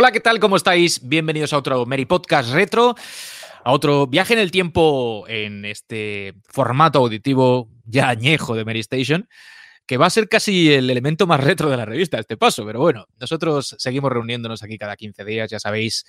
[0.00, 0.38] Hola, ¿qué tal?
[0.38, 1.00] ¿Cómo estáis?
[1.08, 2.94] Bienvenidos a otro Mary Podcast Retro,
[3.64, 9.28] a otro viaje en el tiempo en este formato auditivo ya añejo de Mary Station,
[9.86, 12.64] que va a ser casi el elemento más retro de la revista, este paso.
[12.64, 16.06] Pero bueno, nosotros seguimos reuniéndonos aquí cada 15 días, ya sabéis,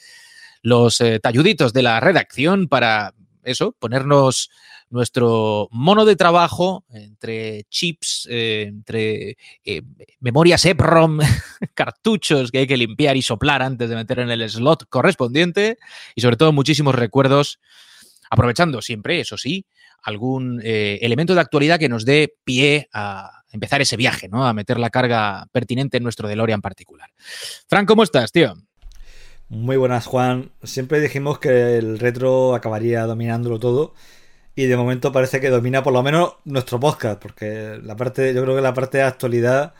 [0.61, 4.51] los eh, talluditos de la redacción para eso, ponernos
[4.89, 9.81] nuestro mono de trabajo entre chips, eh, entre eh,
[10.19, 11.19] memorias EPROM,
[11.73, 15.77] cartuchos que hay que limpiar y soplar antes de meter en el slot correspondiente
[16.15, 17.59] y sobre todo muchísimos recuerdos,
[18.29, 19.65] aprovechando siempre, eso sí,
[20.01, 24.47] algún eh, elemento de actualidad que nos dé pie a empezar ese viaje, ¿no?
[24.47, 27.09] A meter la carga pertinente en nuestro DeLorean particular.
[27.67, 28.55] Frank, ¿cómo estás, tío?
[29.49, 30.51] Muy buenas, Juan.
[30.61, 33.95] Siempre dijimos que el retro acabaría dominándolo todo.
[34.59, 37.21] Y de momento parece que domina por lo menos nuestro podcast.
[37.21, 39.73] Porque la parte, yo creo que la parte de actualidad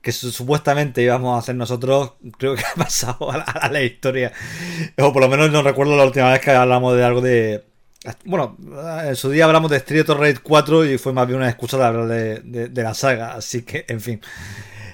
[0.00, 4.32] que supuestamente íbamos a hacer nosotros, creo que ha pasado a la, historia.
[4.96, 7.64] O por lo menos no recuerdo la última vez que hablamos de algo de.
[8.24, 8.56] Bueno,
[9.04, 11.76] en su día hablamos de Street of Raid 4 y fue más bien una excusa
[11.76, 13.34] de hablar de, la saga.
[13.34, 14.20] Así que, en fin.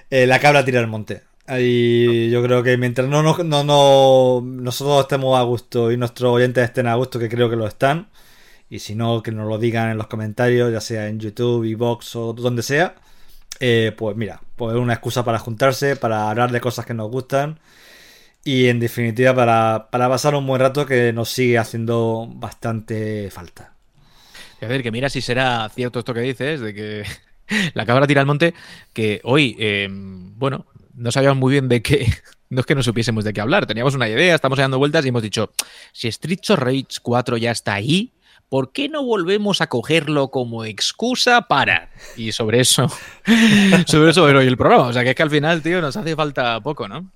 [0.09, 1.21] Eh, la cabra tira el monte.
[1.59, 6.65] Y yo creo que mientras no, no, no, nosotros estemos a gusto y nuestros oyentes
[6.65, 8.09] estén a gusto, que creo que lo están,
[8.73, 12.17] y si no, que nos lo digan en los comentarios, ya sea en YouTube, Vox
[12.17, 12.95] o donde sea,
[13.61, 17.11] eh, pues mira, pues es una excusa para juntarse, para hablar de cosas que nos
[17.11, 17.59] gustan.
[18.45, 23.75] Y en definitiva para, para pasar un buen rato que nos sigue haciendo bastante falta.
[24.63, 27.05] A ver, que mira si será cierto esto que dices, de que
[27.75, 28.55] la cabra tira al monte,
[28.95, 30.65] que hoy, eh, bueno,
[30.95, 32.11] no sabíamos muy bien de qué,
[32.49, 35.11] no es que no supiésemos de qué hablar, teníamos una idea, estamos dando vueltas y
[35.11, 35.53] hemos dicho,
[35.93, 38.15] si Street of Rage 4 ya está ahí,
[38.53, 41.89] ¿por qué no volvemos a cogerlo como excusa para?
[42.19, 42.87] Y sobre eso,
[43.87, 44.89] sobre eso hoy el programa.
[44.89, 47.11] O sea, que es que al final, tío, nos hace falta poco, ¿no?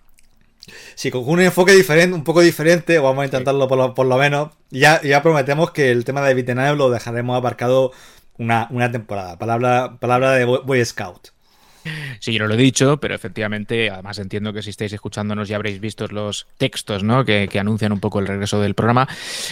[0.94, 4.52] Sí, con un enfoque diferente, un poco diferente, vamos a intentarlo por lo, menos.
[4.70, 7.92] Ya, ya prometemos que el tema de Vitenab lo dejaremos aparcado
[8.38, 9.36] una, una temporada.
[9.36, 11.35] Palabra, palabra de Boy Scout.
[12.20, 15.56] Sí, yo no lo he dicho, pero efectivamente, además entiendo que si estáis escuchándonos ya
[15.56, 17.24] habréis visto los textos ¿no?
[17.24, 19.08] que, anuncian un poco el regreso del programa.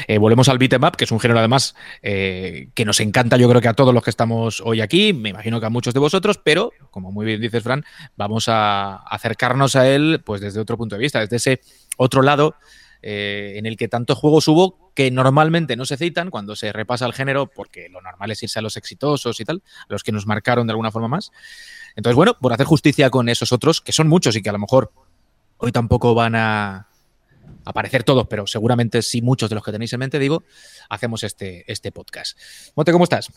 [0.09, 3.49] Eh, volvemos al beat'em up, que es un género además eh, que nos encanta yo
[3.49, 6.01] creo que a todos los que estamos hoy aquí, me imagino que a muchos de
[6.01, 7.85] vosotros, pero como muy bien dices Fran,
[8.17, 11.61] vamos a acercarnos a él pues desde otro punto de vista, desde ese
[11.97, 12.57] otro lado
[13.07, 17.05] eh, en el que tantos juegos hubo que normalmente no se citan cuando se repasa
[17.05, 20.11] el género, porque lo normal es irse a los exitosos y tal, a los que
[20.11, 21.31] nos marcaron de alguna forma más.
[21.97, 24.59] Entonces, bueno, por hacer justicia con esos otros, que son muchos y que a lo
[24.59, 24.91] mejor
[25.59, 26.89] hoy tampoco van a
[27.67, 30.43] aparecer todos, pero seguramente sí muchos de los que tenéis en mente, digo,
[30.89, 32.39] hacemos este, este podcast.
[32.75, 33.31] Mote, ¿cómo estás?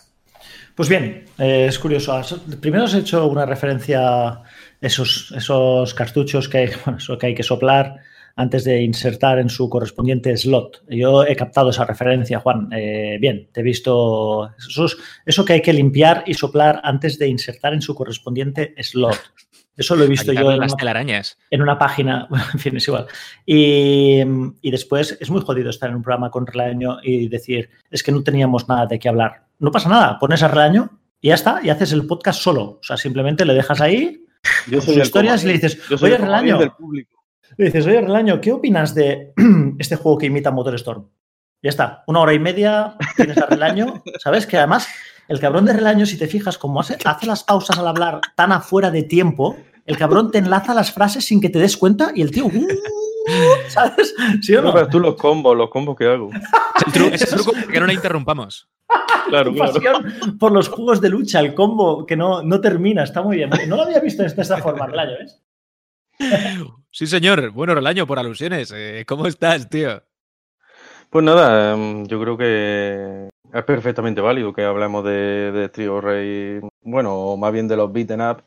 [0.76, 2.18] Pues bien, eh, es curioso.
[2.62, 4.44] Primero has hecho una referencia a
[4.80, 6.70] esos, esos cartuchos que hay,
[7.20, 7.98] que hay que soplar
[8.38, 10.84] antes de insertar en su correspondiente slot.
[10.88, 12.70] Yo he captado esa referencia, Juan.
[12.72, 14.88] Eh, bien, te he visto eso,
[15.26, 19.18] eso, que hay que limpiar y soplar antes de insertar en su correspondiente slot.
[19.76, 21.22] Eso lo he visto yo en una,
[21.52, 23.08] en una, página, en fin, es igual.
[23.46, 24.24] Y,
[24.64, 28.24] después es muy jodido estar en un programa con Relaño y decir, es que no
[28.24, 29.46] teníamos nada de qué hablar.
[29.60, 32.64] No pasa nada, pones a Relaño y ya está, y haces el podcast solo.
[32.64, 34.24] O sea, simplemente le dejas ahí
[34.68, 37.17] yo soy historias y le dices, oye, Relaño, del público
[37.56, 39.34] le dices, oye, Relaño, ¿qué opinas de
[39.80, 41.08] este juego que imita Motor Storm?
[41.62, 44.46] Ya está, una hora y media tienes a Relaño, ¿sabes?
[44.46, 44.88] Que además,
[45.28, 48.92] el cabrón de Relaño, si te fijas, como hace, las pausas al hablar tan afuera
[48.92, 52.32] de tiempo, el cabrón te enlaza las frases sin que te des cuenta y el
[52.32, 52.46] tío.
[52.46, 52.68] Uh,
[53.70, 54.14] ¿Sabes?
[54.42, 54.74] ¿Sí o no?
[54.74, 56.30] pero tú los combos, los combos que hago.
[57.12, 58.70] Es el truco que no la interrumpamos.
[59.30, 60.00] Claro, claro.
[60.40, 63.50] Por los juegos de lucha, el combo que no, no termina, está muy bien.
[63.68, 65.42] No lo había visto de esta forma, Relaño, ¿ves?
[66.92, 67.52] Sí, señor.
[67.52, 68.74] Bueno, Relaño, por alusiones.
[68.76, 70.02] Eh, ¿Cómo estás, tío?
[71.10, 76.60] Pues nada, em, yo creo que es perfectamente válido que hablemos de, de Trio Rey,
[76.82, 78.44] bueno, o más bien de los beaten up,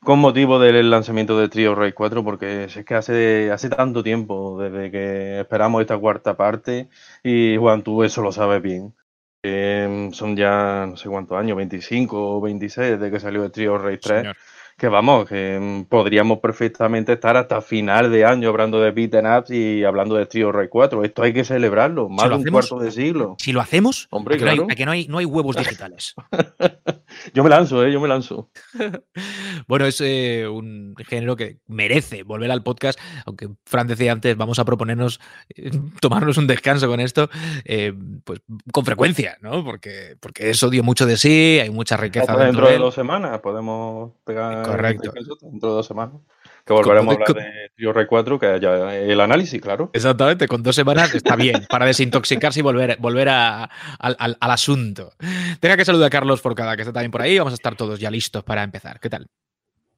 [0.00, 4.60] con motivo del lanzamiento de Trio Rey 4, porque es que hace, hace tanto tiempo
[4.60, 6.88] desde que esperamos esta cuarta parte,
[7.22, 8.94] y Juan, tú eso lo sabes bien.
[9.42, 13.78] Em, son ya no sé cuántos años, 25 o 26 desde que salió el Trio
[13.78, 14.34] Rey 3
[14.82, 19.50] que vamos, que mm, podríamos perfectamente estar hasta final de año hablando de beaten ups
[19.52, 21.04] y hablando de Trio Rey 4.
[21.04, 23.36] Esto hay que celebrarlo, más de un cuarto de siglo.
[23.38, 26.16] Si lo hacemos, Hombre, que, no hay, que no hay, no hay huevos digitales.
[27.32, 27.92] yo me lanzo, ¿eh?
[27.92, 28.50] yo me lanzo.
[29.68, 34.58] bueno, es eh, un género que merece volver al podcast, aunque Fran decía antes, vamos
[34.58, 35.20] a proponernos
[35.54, 35.70] eh,
[36.00, 37.30] tomarnos un descanso con esto,
[37.64, 37.94] eh,
[38.24, 38.40] pues
[38.72, 39.62] con frecuencia, ¿no?
[39.64, 42.36] Porque, porque eso dio mucho de sí, hay mucha riqueza.
[42.36, 45.12] dentro, de, dos semanas podemos pegar Correcto.
[45.12, 46.20] Dentro de dos semanas.
[46.64, 49.90] Que volveremos a hablar de Trio Rey 4, que haya el análisis, claro.
[49.92, 55.12] Exactamente, con dos semanas está bien para desintoxicarse y volver, volver al, al, asunto.
[55.58, 57.36] Tenga que saludar a Carlos Forcada, que está también por ahí.
[57.36, 59.00] Vamos a estar todos ya listos para empezar.
[59.00, 59.26] ¿Qué tal?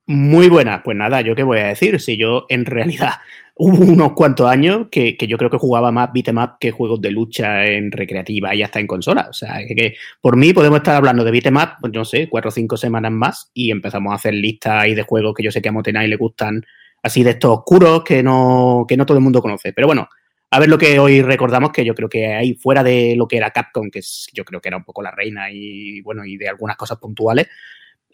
[0.07, 3.13] Muy buena, pues nada, yo qué voy a decir, si yo en realidad
[3.57, 7.11] hubo unos cuantos años que, yo creo que jugaba más beat'em up que juegos de
[7.11, 9.29] lucha en recreativa y hasta en consola.
[9.31, 12.51] O sea, que, por mí podemos estar hablando de beat'em up, pues no sé, cuatro
[12.51, 15.63] o cinco semanas más y empezamos a hacer listas ahí de juegos que yo sé
[15.63, 16.63] que a Motenai le gustan,
[17.03, 19.73] así de estos oscuros que no, que no todo el mundo conoce.
[19.73, 20.09] Pero bueno,
[20.51, 23.39] a ver lo que hoy recordamos, que yo creo que ahí fuera de lo que
[23.39, 24.03] era Capcom, que
[24.35, 27.49] yo creo que era un poco la reina y bueno, y de algunas cosas puntuales,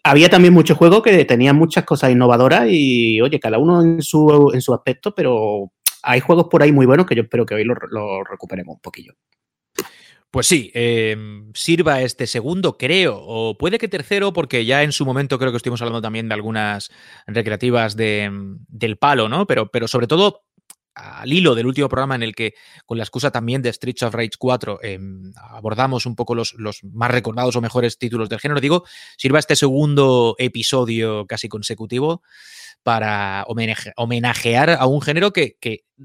[0.03, 4.51] había también muchos juegos que tenían muchas cosas innovadoras y, oye, cada uno en su,
[4.53, 5.71] en su aspecto, pero
[6.03, 8.81] hay juegos por ahí muy buenos que yo espero que hoy los lo recuperemos un
[8.81, 9.13] poquillo.
[10.31, 15.05] Pues sí, em, sirva este segundo, creo, o puede que tercero, porque ya en su
[15.05, 16.89] momento creo que estuvimos hablando también de algunas
[17.27, 18.31] recreativas de,
[18.69, 19.45] del palo, ¿no?
[19.45, 20.45] Pero, pero sobre todo
[20.93, 22.53] al hilo del último programa en el que,
[22.85, 27.11] con la excusa también de Streets of Rage 4, em, abordamos un poco los, más
[27.11, 28.83] recordados o mejores títulos del género, digo,
[29.17, 32.21] sirva este segundo episodio casi consecutivo
[32.83, 33.45] para
[33.95, 35.57] homenajear a un género que,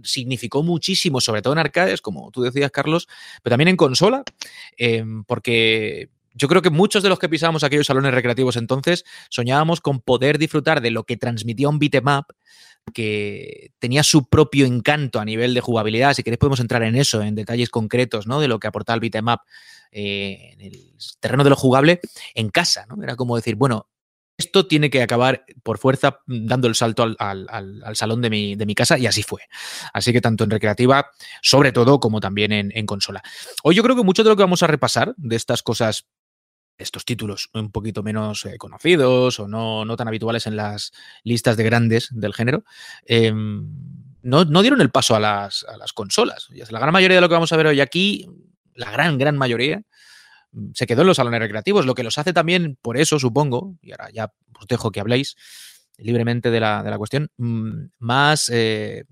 [0.02, 3.08] significó muchísimo, sobre todo en arcades, como tú decías, Carlos,
[3.42, 4.24] pero también en consola,
[4.76, 9.80] em, porque yo creo que muchos de los que pisábamos aquellos salones recreativos entonces soñábamos
[9.80, 12.04] con poder disfrutar de lo que transmitía un beat'em
[12.92, 16.14] que tenía su propio encanto a nivel de jugabilidad.
[16.14, 18.40] Si queréis podemos entrar en eso, en detalles concretos, ¿no?
[18.40, 19.28] De lo que aportaba el beat'em
[19.92, 22.00] eh, en el terreno de lo jugable
[22.34, 23.02] en casa, ¿no?
[23.02, 23.88] Era como decir, bueno,
[24.38, 29.06] esto tiene que acabar por fuerza dando el salto al, salón de mi, casa y
[29.06, 29.42] así fue.
[29.94, 31.10] Así que tanto en recreativa,
[31.40, 33.22] sobre todo, como también en, en, consola.
[33.62, 36.06] Hoy yo creo que mucho de lo que vamos a repasar de estas cosas
[36.78, 40.92] estos títulos un poquito menos eh, conocidos o no, no, tan habituales en las
[41.24, 42.64] listas de grandes del género,
[43.04, 43.66] em,
[44.22, 46.48] no, dieron el paso a las, a las consolas.
[46.70, 48.26] La gran mayoría de lo que vamos a ver hoy aquí,
[48.74, 49.82] la gran, gran mayoría,
[50.52, 53.76] mm, se quedó en los salones recreativos, lo que los hace también, por eso supongo,
[53.80, 55.36] y ahora ya os dejo que habléis
[55.98, 59.04] libremente de la, de la cuestión, mm, más eh,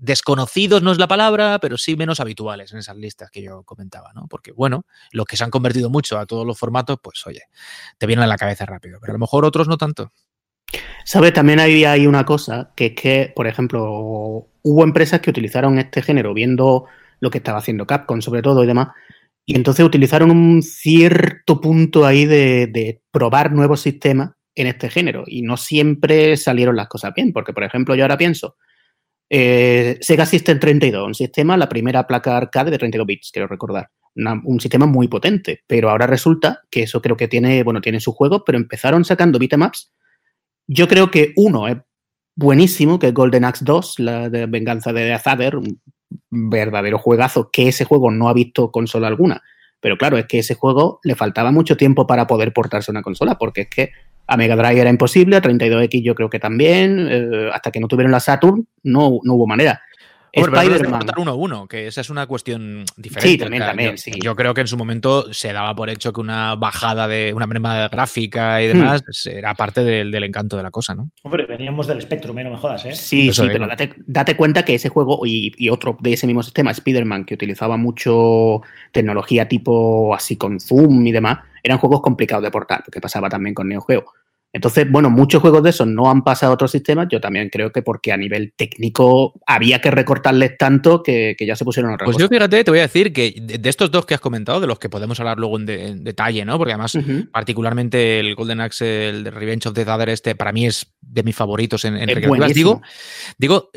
[0.00, 4.12] desconocidos no es la palabra, pero sí menos habituales en esas listas que yo comentaba,
[4.14, 4.26] ¿no?
[4.28, 7.42] Porque, bueno, los que se han convertido mucho a todos los formatos, pues oye,
[7.98, 10.12] te vienen a la cabeza rápido, pero a lo mejor otros no tanto.
[11.04, 11.32] ¿Sabes?
[11.32, 16.02] También había ahí una cosa, que es que, por ejemplo, hubo empresas que utilizaron este
[16.02, 16.84] género viendo
[17.20, 18.88] lo que estaba haciendo Capcom, sobre todo y demás,
[19.46, 25.24] y entonces utilizaron un cierto punto ahí de, de probar nuevos sistemas en este género,
[25.26, 28.56] y no siempre salieron las cosas bien, porque, por ejemplo, yo ahora pienso,
[29.30, 33.90] eh, Sega System 32, un sistema, la primera placa arcade de 32 bits, quiero recordar.
[34.44, 38.12] un sistema muy potente, pero ahora resulta que eso creo que tiene, bueno, tiene su
[38.12, 39.92] juego, pero empezaron sacando bitmaps.
[40.66, 41.76] Yo creo que uno es
[42.34, 45.80] buenísimo, que es Golden Axe 2, la de venganza de Azader, un
[46.30, 49.42] verdadero juegazo, que ese juego no ha visto consola alguna.
[49.80, 53.36] Pero claro, es que ese juego le faltaba mucho tiempo para poder portarse una consola,
[53.38, 53.90] porque es que
[54.28, 57.88] a Mega Drive era imposible, a 32X yo creo que también, eh, hasta que no
[57.88, 59.80] tuvieron la Saturn no, no hubo manera.
[60.32, 61.06] Spider-Man.
[61.16, 63.28] uno a uno, que esa es una cuestión diferente.
[63.28, 66.20] Sí, también, también, yo, yo, creo que en su momento se daba por hecho que
[66.20, 69.28] una bajada de una merma gráfica y demás hmm.
[69.30, 71.10] era parte del, encanto de la cosa, ¿no?
[71.22, 72.94] Hombre, veníamos del espectro, no me jodas, ¿eh?
[72.94, 73.66] Sí, sí, pero
[74.06, 77.76] date, cuenta que ese juego y, y otro de ese mismo sistema, Spider-Man, que utilizaba
[77.76, 83.28] mucho tecnología tipo así con zoom y demás, eran juegos complicados de portar, porque pasaba
[83.28, 84.04] también con Neo Geo.
[84.58, 87.06] Entonces, bueno, muchos juegos de esos no han pasado a otros sistemas.
[87.08, 91.64] Yo también creo que porque a nivel técnico había que recortarles tanto que, ya se
[91.64, 94.20] pusieron a Pues yo fíjate, te voy a decir que de, estos dos que has
[94.20, 96.58] comentado, de los que podemos hablar luego en, detalle, ¿no?
[96.58, 96.98] Porque además,
[97.30, 101.36] particularmente el Golden Axe, el Revenge of the Other, este para mí es de mis
[101.36, 102.08] favoritos en, en
[102.52, 102.82] Digo,
[103.38, 103.70] digo,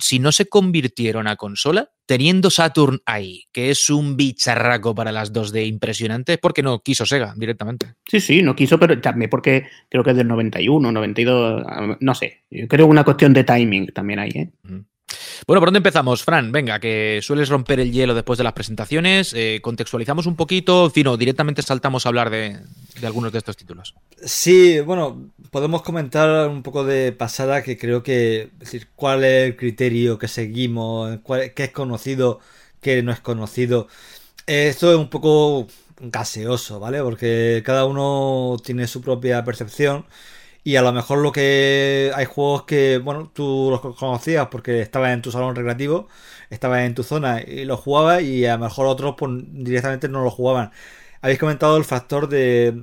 [0.00, 5.32] si no se convirtieron a consola, teniendo Saturn ahí, que es un bicharraco para las
[5.32, 7.94] dos de impresionante, porque no quiso Sega directamente.
[8.06, 11.64] Sí, sí, no quiso, pero también porque creo que es del 91, 92,
[12.00, 12.42] no sé.
[12.50, 14.50] Yo creo una cuestión de timing también ahí, ¿eh?
[15.46, 16.52] Bueno, ¿por dónde empezamos, Fran?
[16.52, 19.34] Venga, que sueles romper el hielo después de las presentaciones.
[19.34, 22.58] Eh, contextualizamos un poquito, fino, directamente saltamos a hablar de,
[23.02, 23.94] algunos de estos títulos.
[24.24, 29.56] Sí, bueno, podemos comentar un poco de pasada que creo que, decir, cuál es el
[29.56, 31.18] criterio que seguimos,
[31.54, 32.40] qué es conocido,
[32.80, 33.88] qué no es conocido.
[34.46, 35.66] Esto es un poco
[36.00, 37.02] gaseoso, ¿vale?
[37.02, 40.06] Porque cada uno tiene su propia percepción.
[40.64, 45.12] Y a lo mejor lo que hay juegos que, bueno, tú los conocías porque estabas
[45.12, 46.08] en tu salón recreativo,
[46.50, 50.24] estabas en tu zona y los jugabas y a lo mejor otros pues, directamente no
[50.24, 50.72] lo jugaban.
[51.20, 52.82] Habéis comentado el factor de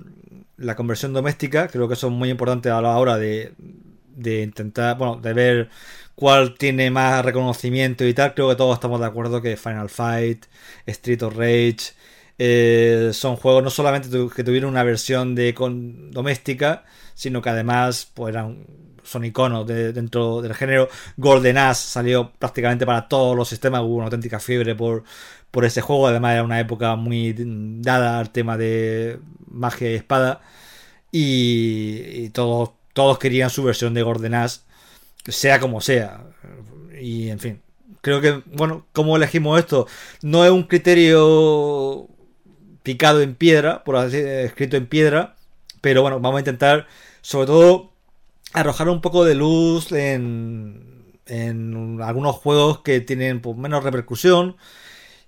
[0.57, 3.53] la conversión doméstica, creo que eso es muy importante a la hora de,
[4.15, 5.69] de intentar, bueno, de ver
[6.15, 10.45] cuál tiene más reconocimiento y tal, creo que todos estamos de acuerdo que Final Fight,
[10.85, 11.93] Street of Rage,
[12.37, 18.09] eh, son juegos no solamente que tuvieron una versión de con, doméstica, sino que además
[18.13, 18.65] pues, eran,
[19.03, 20.89] son iconos de, dentro del género.
[21.17, 25.03] Golden Ass salió prácticamente para todos los sistemas, hubo una auténtica fiebre por,
[25.51, 30.41] por ese juego, además era una época muy dada al tema de magia y espada,
[31.11, 34.65] y, todos, todos querían su versión de Golden Ass
[35.27, 36.23] sea como sea.
[36.99, 37.61] Y en fin,
[38.01, 39.87] creo que, bueno, ¿cómo elegimos esto?
[40.21, 42.07] No es un criterio
[42.83, 45.35] picado en piedra, por así escrito en piedra,
[45.81, 46.87] pero bueno, vamos a intentar,
[47.21, 47.93] sobre todo,
[48.53, 54.57] arrojar un poco de luz en, en algunos juegos que tienen pues, menos repercusión,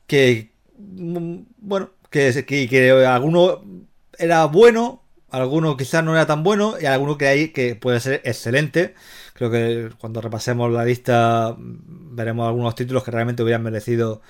[0.07, 3.63] que, mm, bueno, que, que, que alguno
[4.17, 8.22] era bueno, alguno quizás no era tan bueno y alguno que hay que puede ser
[8.25, 8.95] excelente.
[9.33, 14.22] Creo que cuando repasemos la lista veremos algunos títulos que realmente hubieran merecido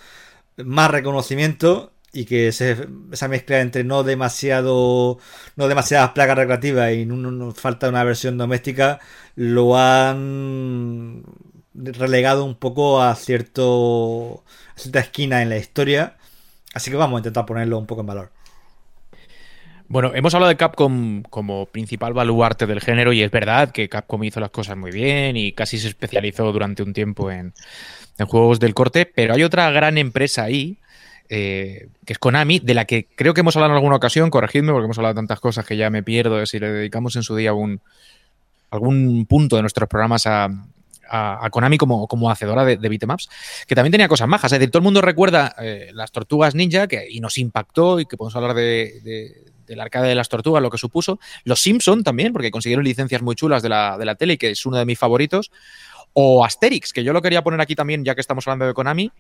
[0.58, 5.18] más reconocimiento y que esa mezcla entre no demasiado
[5.56, 9.00] no demasiadas plagas recreativas y no, falta una versión doméstica
[9.36, 11.24] lo han
[11.74, 14.44] relegado un poco a cierto
[14.76, 16.18] a cierta esquina en la historia.
[16.74, 18.32] Así que vamos a intentar ponerlo un poco en valor.
[19.88, 24.24] Bueno, hemos hablado de Capcom como principal baluarte del género y es verdad que Capcom
[24.24, 27.54] hizo las cosas muy bien y casi se especializó durante un tiempo en,
[28.28, 30.80] juegos del corte, pero hay otra gran empresa ahí,
[31.36, 34.72] eh, que es Konami, de la que creo que hemos hablado en alguna ocasión, corregidme
[34.72, 37.24] porque hemos hablado de tantas cosas que ya me pierdo de si le dedicamos en
[37.24, 40.52] su día algún punto de nuestros programas a,
[41.50, 43.30] Konami como, como hacedora de, de beatemaps,
[43.68, 44.52] que también tenía cosas majas.
[44.52, 48.06] Es decir, todo el mundo recuerda eh, las tortugas ninja que, y nos impactó y
[48.06, 49.34] que podemos hablar de,
[49.66, 51.20] del arcade de las tortugas, lo que supuso.
[51.46, 54.52] Los Simpson también, porque consiguieron licencias muy chulas de la, de la tele y que
[54.52, 55.50] es uno de mis favoritos.
[56.14, 59.12] O Asterix, que yo lo quería poner aquí también, ya que estamos hablando de Konami,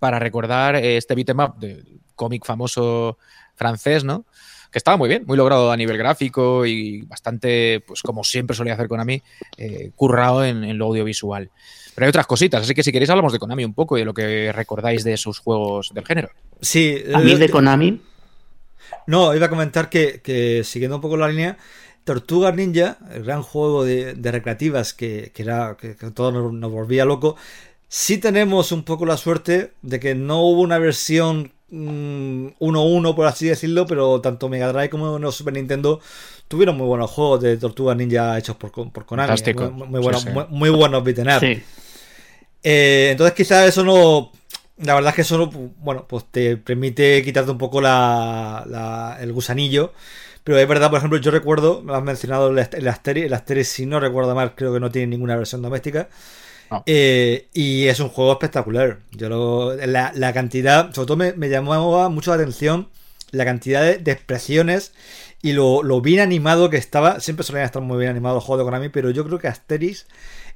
[0.00, 1.84] para recordar eh, este beatmap de
[2.16, 3.18] cómic famoso
[3.54, 4.24] francés, ¿no?
[4.72, 8.74] Que estaba muy bien, muy logrado a nivel gráfico y bastante, pues como siempre solía
[8.74, 9.22] hacer Konami,
[9.56, 11.50] eh, currado en, en, lo audiovisual.
[11.94, 14.04] Pero hay otras cositas, así que si queréis hablamos de Konami un poco y de
[14.06, 16.30] lo que recordáis de sus juegos del género.
[16.60, 18.00] Sí, a mí de Konami
[19.06, 21.56] no, iba a comentar que, siguiendo un poco la línea,
[22.04, 27.36] Tortugas Ninja, el gran juego de, recreativas que, era que, todo nos, volvía loco,
[27.90, 32.52] sí tenemos un poco la suerte de que no hubo una versión 1-1,
[33.12, 36.00] mm, por así decirlo, pero tanto Mega Drive como Super Nintendo
[36.48, 39.34] tuvieron muy buenos juegos de Tortugas Ninja hechos por, por Konami.
[39.72, 41.28] Muy, buenos, Muy, buenos beaten
[42.62, 44.32] eh, entonces quizás eso no
[44.82, 49.92] la verdad es que eso, bueno, pues te permite quitarte un poco la, el gusanillo.
[50.42, 53.84] Pero es verdad, por ejemplo, yo recuerdo, me has mencionado el, Asteris, el Asteris, si
[53.84, 56.08] no recuerdo mal, creo que no tiene ninguna versión doméstica.
[56.86, 59.00] Eh, y es un juego espectacular.
[59.12, 62.88] Yo lo, la, cantidad, sobre todo me, me, llamaba mucho la atención
[63.30, 64.92] la cantidad de, expresiones
[65.42, 67.20] y lo, lo, bien animado que estaba.
[67.20, 70.06] Siempre solían estar muy bien animados los juegos de Konami, pero yo creo que Asteris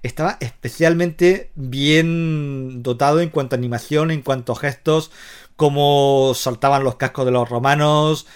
[0.02, 5.10] estaba especialmente bien dotado en cuanto a animación, en cuanto a gestos,
[5.56, 8.26] cómo saltaban los cascos de los romanos.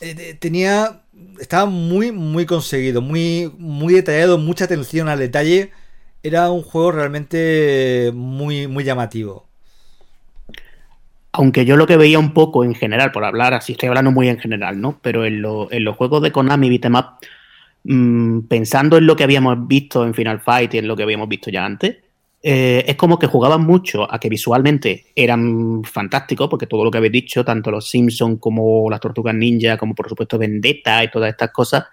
[0.00, 1.02] Eh, tenía.
[1.38, 5.72] Estaba muy, muy conseguido, muy, muy detallado, mucha atención al detalle.
[6.22, 9.46] Era un juego realmente muy, muy llamativo.
[11.32, 14.28] Aunque yo lo que veía un poco en general, por hablar así, estoy hablando muy
[14.28, 14.98] en general, ¿no?
[15.02, 16.94] Pero en, en los juegos de Konami Beat'em
[17.84, 21.28] Mm, pensando en lo que habíamos visto en Final Fight y en lo que habíamos
[21.28, 21.96] visto ya antes,
[22.42, 26.98] eh, es como que jugaban mucho a que visualmente eran fantásticos, porque todo lo que
[26.98, 31.30] habéis dicho, tanto los Simpsons como las Tortugas Ninja, como por supuesto Vendetta y todas
[31.30, 31.84] estas cosas,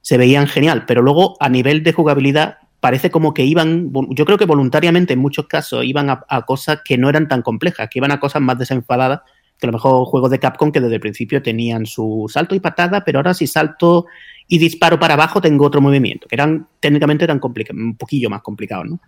[0.00, 0.84] se veían genial.
[0.86, 5.18] Pero luego, a nivel de jugabilidad, parece como que iban, yo creo que voluntariamente en
[5.18, 8.60] muchos casos iban a, cosas que no eran tan complejas, que iban a cosas más
[8.60, 9.22] desenfadadas
[9.58, 12.60] que a lo mejor juegos de Capcom que desde el principio tenían su salto y
[12.60, 14.06] patada, pero ahora si salto
[14.46, 18.86] y disparo para abajo tengo otro movimiento, que eran técnicamente complicados, un poquillo más complicados,
[18.86, 19.00] ¿no?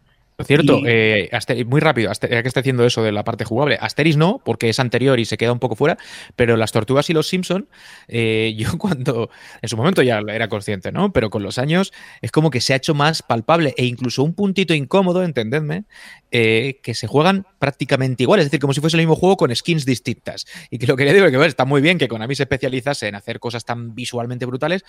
[0.46, 1.30] Cierto, eh,
[1.66, 3.76] muy rápido, ya que está haciendo eso de la parte jugable.
[3.80, 5.98] Asteris no, porque es anterior y se queda un poco fuera,
[6.36, 7.68] pero las tortugas y los Simpson,
[8.06, 9.30] eh, yo cuando
[9.62, 11.12] en su momento ya era consciente, ¿no?
[11.12, 11.92] Pero con los años
[12.22, 15.84] es como que se ha hecho más palpable e incluso un puntito incómodo, entendedme,
[16.30, 19.54] eh, que se juegan prácticamente igual, es decir, como si fuese el mismo juego con
[19.54, 20.46] skins distintas.
[20.70, 23.08] Y que lo que le digo es que está muy bien que Konami se especializase
[23.08, 24.84] en hacer cosas tan visualmente brutales,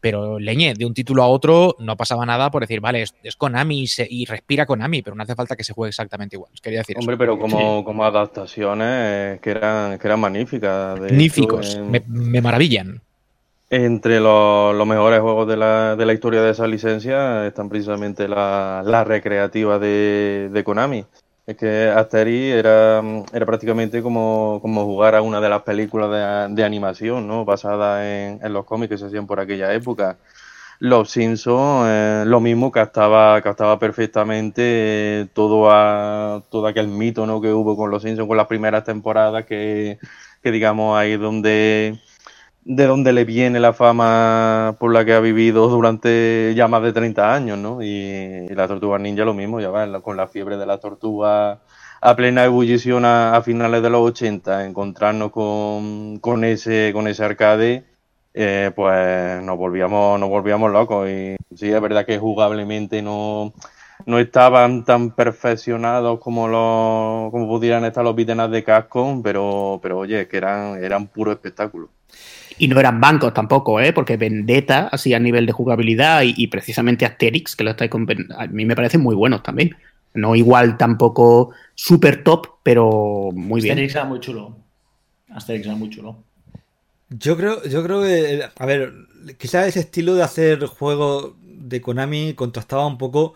[0.00, 3.84] pero leñe, de un título a otro no pasaba nada por decir, vale, es, Konami
[4.08, 6.50] y, respira Konami, pero no hace falta que se juegue exactamente igual.
[6.62, 11.00] quería decir Hombre, pero como, como adaptaciones que eran, que eran magníficas.
[11.00, 13.00] Magníficos, me, maravillan.
[13.70, 18.26] Entre los, los mejores juegos de la, de la, historia de esa licencia están precisamente
[18.26, 21.04] las la recreativas de, de, Konami.
[21.46, 23.02] Es que Asterix era,
[23.32, 27.44] era prácticamente como, como, jugar a una de las películas de, de animación, ¿no?
[27.44, 30.16] Basada en, en, los cómics que se hacían por aquella época.
[30.80, 34.62] Los Simpsons, eh, lo mismo, captaba, captaba perfectamente
[35.22, 37.40] eh, todo, a, todo aquel mito ¿no?
[37.40, 39.98] que hubo con los Simpsons, con las primeras temporadas, que,
[40.42, 41.98] que digamos ahí donde
[42.64, 46.94] de dónde le viene la fama por la que ha vivido durante ya más de
[46.94, 47.82] 30 años, ¿no?
[47.82, 47.88] Y,
[48.50, 51.62] y la tortuga ninja lo mismo, ya va, con la fiebre de la tortuga
[52.02, 57.24] a plena ebullición a, a finales de los 80, encontrarnos con, con, ese, con ese
[57.24, 57.87] arcade,
[58.40, 61.08] eh, pues nos volvíamos, nos volvíamos locos.
[61.08, 63.52] Y sí, es verdad que jugablemente no,
[64.06, 69.98] no estaban tan perfeccionados como los, como pudieran estar los beat'em de casco, pero, pero
[69.98, 71.88] oye, que eran, eran puro espectáculo.
[72.58, 73.92] Y no eran bancos tampoco, ¿eh?
[73.92, 78.06] porque Vendetta, así a nivel de jugabilidad, y, y precisamente Asterix, que lo estáis con,
[78.36, 79.74] a mí me parecen muy buenos también.
[80.14, 83.72] No igual tampoco super top, pero muy bien.
[83.72, 84.56] Asterix era muy chulo.
[85.28, 86.27] Asterix era muy chulo.
[87.10, 88.92] Yo creo, yo creo que, a ver,
[89.38, 93.34] quizás ese estilo de hacer juegos de Konami contrastaba un poco,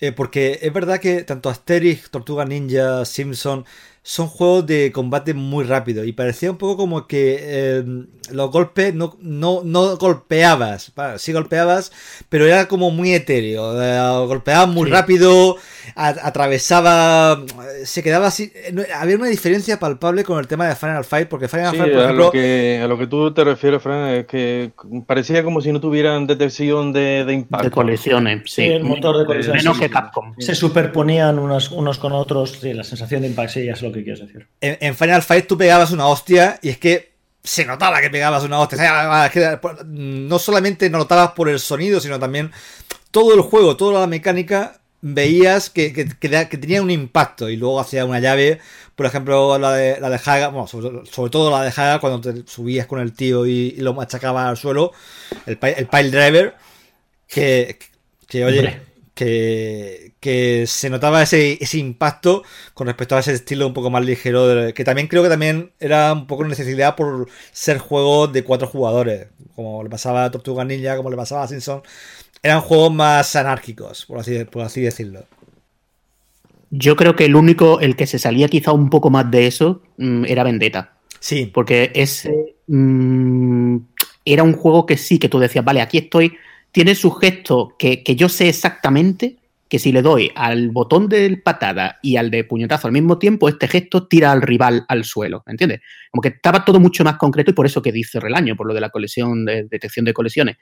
[0.00, 3.66] eh, porque es verdad que tanto Asterix, Tortuga Ninja, Simpson,
[4.02, 7.84] son juegos de combate muy rápido y parecía un poco como que eh,
[8.30, 11.92] los golpes no, no, no golpeabas, bueno, sí golpeabas,
[12.30, 14.92] pero era como muy etéreo, eh, golpeabas muy sí.
[14.92, 15.56] rápido,
[15.94, 17.44] atravesaba,
[17.84, 21.48] se quedaba así, no, había una diferencia palpable con el tema de Final Fight, porque
[21.48, 22.24] Final sí, Fight, por ejemplo...
[22.24, 24.72] A lo, que, a lo que tú te refieres, Fran, es que
[25.06, 27.64] parecía como si no tuvieran detección de, de impacto.
[27.64, 28.62] De colisiones, sí.
[28.62, 29.64] sí el motor de colisiones.
[29.64, 30.34] Menos que Capcom.
[30.38, 33.92] Se superponían unos, unos con otros, sí, la sensación de impacto, sí, ya es lo
[33.92, 34.46] que quieres decir.
[34.60, 38.44] En, en, Final Fight tú pegabas una hostia y es que se notaba que pegabas
[38.44, 38.76] una hostia.
[38.76, 42.50] O sea, es que no solamente notabas por el sonido, sino también
[43.10, 48.04] todo el juego, toda la mecánica, veías que, que, tenía un impacto y luego hacía
[48.04, 48.60] una llave,
[48.96, 52.20] por ejemplo, la de, la de Haga, bueno, sobre, sobre, todo la de Haga, cuando
[52.20, 54.92] te subías con el tío y, y lo machacabas al suelo,
[55.46, 56.56] el, el pile driver,
[57.28, 57.78] que,
[58.26, 58.80] que oye,
[59.18, 64.04] que, que se notaba ese, ese, impacto con respecto a ese estilo un poco más
[64.04, 68.44] ligero, de, que también creo que también era un poco necesidad por ser juegos de
[68.44, 71.82] cuatro jugadores, como le pasaba a Tortuga Ninja, como le pasaba a Simpson,
[72.42, 75.24] eran juegos más anárquicos, por así, por así decirlo.
[76.70, 79.82] Yo creo que el único, el que se salía quizá un poco más de eso,
[79.96, 80.94] mmm, era Vendetta.
[81.20, 81.50] Sí.
[81.52, 83.78] Porque ese mmm,
[84.24, 86.36] era un juego que sí, que tú decías, vale, aquí estoy
[86.70, 89.36] tiene su gesto que, que, yo sé exactamente
[89.68, 93.48] que si le doy al botón de patada y al de puñetazo al mismo tiempo,
[93.48, 95.80] este gesto tira al rival al suelo, ¿entiendes?
[96.10, 98.74] Como que estaba todo mucho más concreto y por eso que dice Relaño, por lo
[98.74, 100.56] de la colisión, de detección de colisiones.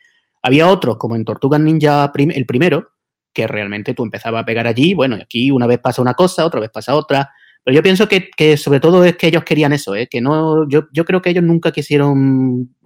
[0.46, 2.92] Había otros, como en Tortugas Ninja el primero,
[3.32, 6.60] que realmente tú empezabas a pegar allí, bueno, aquí una vez pasa una cosa, otra
[6.60, 7.32] vez pasa otra,
[7.64, 10.06] pero yo pienso que, sobre todo es que ellos querían eso, ¿eh?
[10.06, 12.76] que no, yo, yo creo que ellos nunca quisieron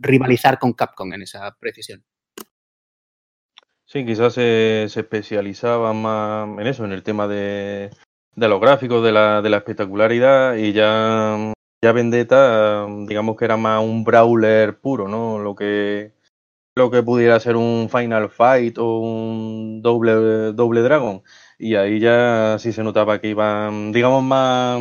[0.00, 2.02] rivalizar con Capcom en esa precisión.
[3.84, 7.90] Sí, quizás se, se especializaba más en eso, en el tema de,
[8.34, 11.52] de los gráficos, de la, de la espectacularidad y ya,
[11.82, 15.38] ya Vendetta, digamos que era más un brawler puro, ¿no?
[15.38, 16.18] Lo que,
[16.80, 21.22] lo que pudiera ser un Final Fight o un doble, doble Dragon.
[21.58, 24.80] Y ahí ya sí se notaba que iban, digamos, más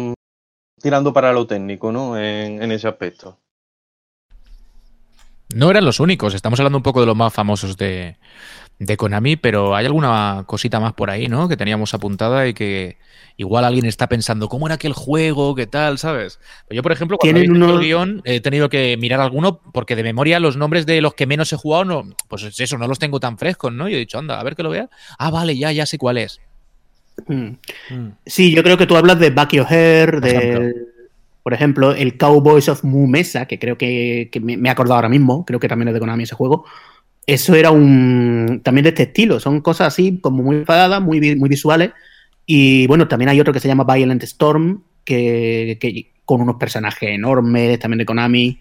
[0.82, 2.18] tirando para lo técnico, ¿no?
[2.18, 3.38] En, en ese aspecto.
[5.54, 8.18] No eran los únicos, estamos hablando un poco de los más famosos de,
[8.80, 11.50] de Konami, pero hay alguna cosita más por ahí, ¿no?
[11.50, 12.98] Que teníamos apuntada y que
[13.36, 15.54] igual alguien está pensando, ¿cómo era aquel juego?
[15.54, 15.98] ¿Qué tal?
[15.98, 16.40] ¿Sabes?
[16.70, 17.74] Yo, por ejemplo, cuando he uno...
[17.74, 21.28] el guion, he tenido que mirar alguno porque de memoria los nombres de los que
[21.28, 23.90] menos he jugado, no, pues eso, no los tengo tan frescos, ¿no?
[23.90, 24.90] Y he dicho, anda, a ver que lo vea.
[25.18, 26.40] Ah, vale, ya, ya sé cuál es.
[27.28, 27.50] Mm.
[28.26, 30.74] Sí, yo creo que tú hablas de Bucky O'Hare, de...
[31.44, 35.10] Por ejemplo, el Cowboys of Mu Mesa, que creo que, que me he acordado ahora
[35.10, 36.66] mismo, creo que también es de Konami ese juego
[37.34, 39.40] eso era un también de este estilo.
[39.40, 41.92] Son cosas así como muy enfadadas, muy, muy visuales.
[42.46, 47.80] Y bueno, también hay otro que se llama Violent Storm, que, con unos personajes enormes,
[47.80, 48.60] también de Konami,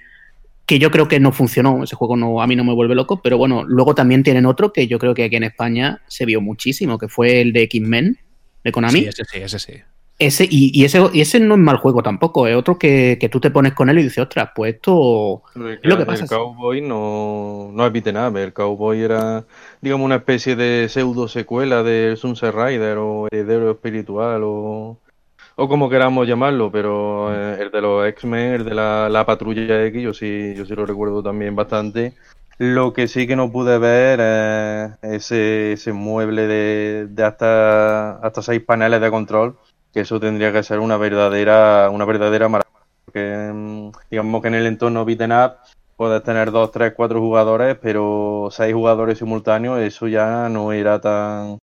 [0.67, 1.83] que yo creo que no funcionó.
[1.85, 4.73] Ese juego no, a mí no me vuelve loco, pero bueno, luego también tienen otro
[4.73, 8.19] que yo creo que aquí en España se vio muchísimo, que fue el de X-Men
[8.65, 9.01] de Konami.
[9.01, 9.73] Sí, ese sí, ese sí.
[10.21, 13.29] Ese, y, y, ese, y ese no es mal juego tampoco, es otro que, que
[13.29, 16.25] tú te pones con él y dices, ostras, pues esto es lo que pasa.
[16.25, 19.45] El Cowboy no, no es beaten el Cowboy era,
[19.81, 24.99] digamos, una especie de pseudo secuela de Sunset Rider o Heredero Espiritual o,
[25.55, 29.85] o como queramos llamarlo, pero eh, el de los X-Men, el de la, la patrulla
[29.87, 32.15] X, yo sí, yo sí lo recuerdo también bastante.
[32.61, 38.43] Lo que sí que no pude ver es ese, ese mueble de, de hasta, hasta
[38.43, 39.57] seis paneles de control,
[39.93, 42.79] que eso tendría que ser una verdadera, una verdadera maravilla.
[43.05, 45.57] Porque mm, digamos que en el entorno beaten up
[45.97, 51.59] puedes tener dos, tres, cuatro jugadores, pero seis jugadores simultáneos, eso ya no era tan,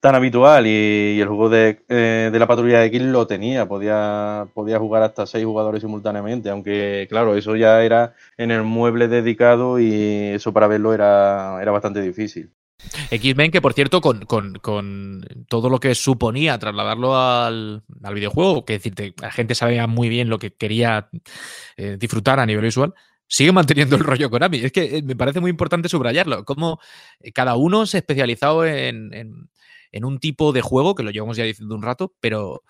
[0.00, 4.78] tan habitual y, el juego de, eh, de, la patrulla X lo tenía, podía, podía
[4.78, 10.32] jugar hasta seis jugadores simultáneamente, aunque claro, eso ya era en el mueble dedicado y
[10.34, 12.50] eso para verlo era, era bastante difícil.
[13.10, 18.64] X-Men, que por cierto, con, con, con, todo lo que suponía trasladarlo al, al, videojuego,
[18.64, 21.08] que decirte, la gente sabía muy bien lo que quería
[21.76, 22.94] eh, disfrutar a nivel visual,
[23.26, 24.58] sigue manteniendo el rollo Konami.
[24.58, 26.80] Es que eh, me parece muy importante subrayarlo, como
[27.34, 29.48] cada uno se ha especializado en, en
[29.94, 32.64] en un tipo de juego, que lo llevamos ya diciendo un rato, pero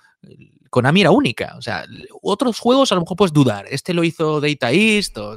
[0.68, 1.54] Konami era única.
[1.56, 1.86] O sea,
[2.20, 3.64] otros juegos a lo mejor puedes dudar.
[3.70, 5.16] Este lo hizo Data East.
[5.16, 5.36] O...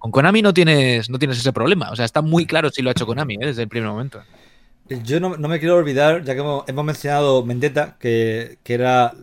[0.00, 1.90] Con Konami no tienes, no tienes ese problema.
[1.90, 3.46] O sea, está muy claro si lo ha hecho Konami ¿eh?
[3.46, 4.22] desde el primer momento.
[5.04, 9.14] Yo no, no, me quiero olvidar, ya que hemos, hemos mencionado Vendetta, que, que, era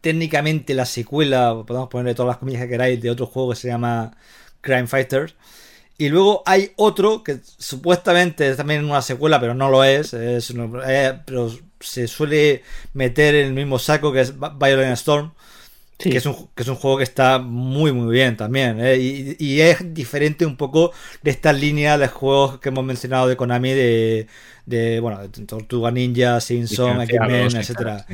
[0.00, 3.68] técnicamente la secuela, podemos ponerle todas las comillas que queráis, de otro juego que se
[3.68, 4.16] llama
[4.62, 5.34] Crime Fighters.
[5.98, 10.14] Y luego hay otro que supuestamente es también una secuela, pero no lo es.
[10.14, 12.62] es, es pero se suele
[12.94, 15.32] meter en el mismo saco que es Violent Storm.
[16.00, 16.10] Sí.
[16.10, 18.80] Que, es un, que es un juego que está muy muy bien también.
[18.80, 18.96] ¿eh?
[18.96, 23.36] Y, y, es diferente un poco de esta línea de juegos que hemos mencionado de
[23.36, 24.26] Konami, de,
[24.64, 28.06] de bueno, de Tortuga Ninja, Simpson, X-Men, etcétera.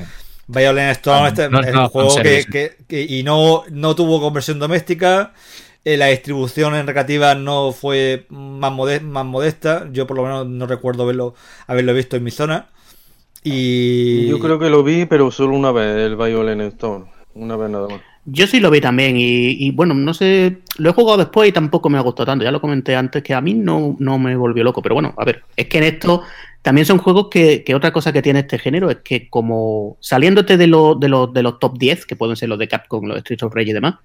[0.48, 4.20] Violent Storm no, este, no, es un juego que, que, que, y no, no tuvo
[4.20, 5.32] conversión doméstica.
[5.84, 9.88] Eh, la distribución en recreativa no fue más, modest, más, modesta.
[9.92, 11.34] Yo por lo menos no recuerdo verlo,
[11.68, 12.70] haberlo visto en mi zona.
[13.44, 14.26] Y...
[14.26, 17.06] Yo creo que lo vi, pero solo una vez, el Violent Storm.
[17.36, 18.00] Una vez nada más.
[18.24, 21.52] Yo sí lo vi también y, y, bueno, no sé, lo he jugado después y
[21.52, 22.44] tampoco me ha gustado tanto.
[22.44, 25.24] Ya lo comenté antes que a mí no, no me volvió loco, pero bueno, a
[25.24, 26.22] ver, es que en esto
[26.62, 30.56] también son juegos que, que otra cosa que tiene este género es que como saliéndote
[30.56, 33.20] de, lo, de, los, de los top 10, que pueden ser los de Capcom, los
[33.20, 33.96] Streets of Rage y demás,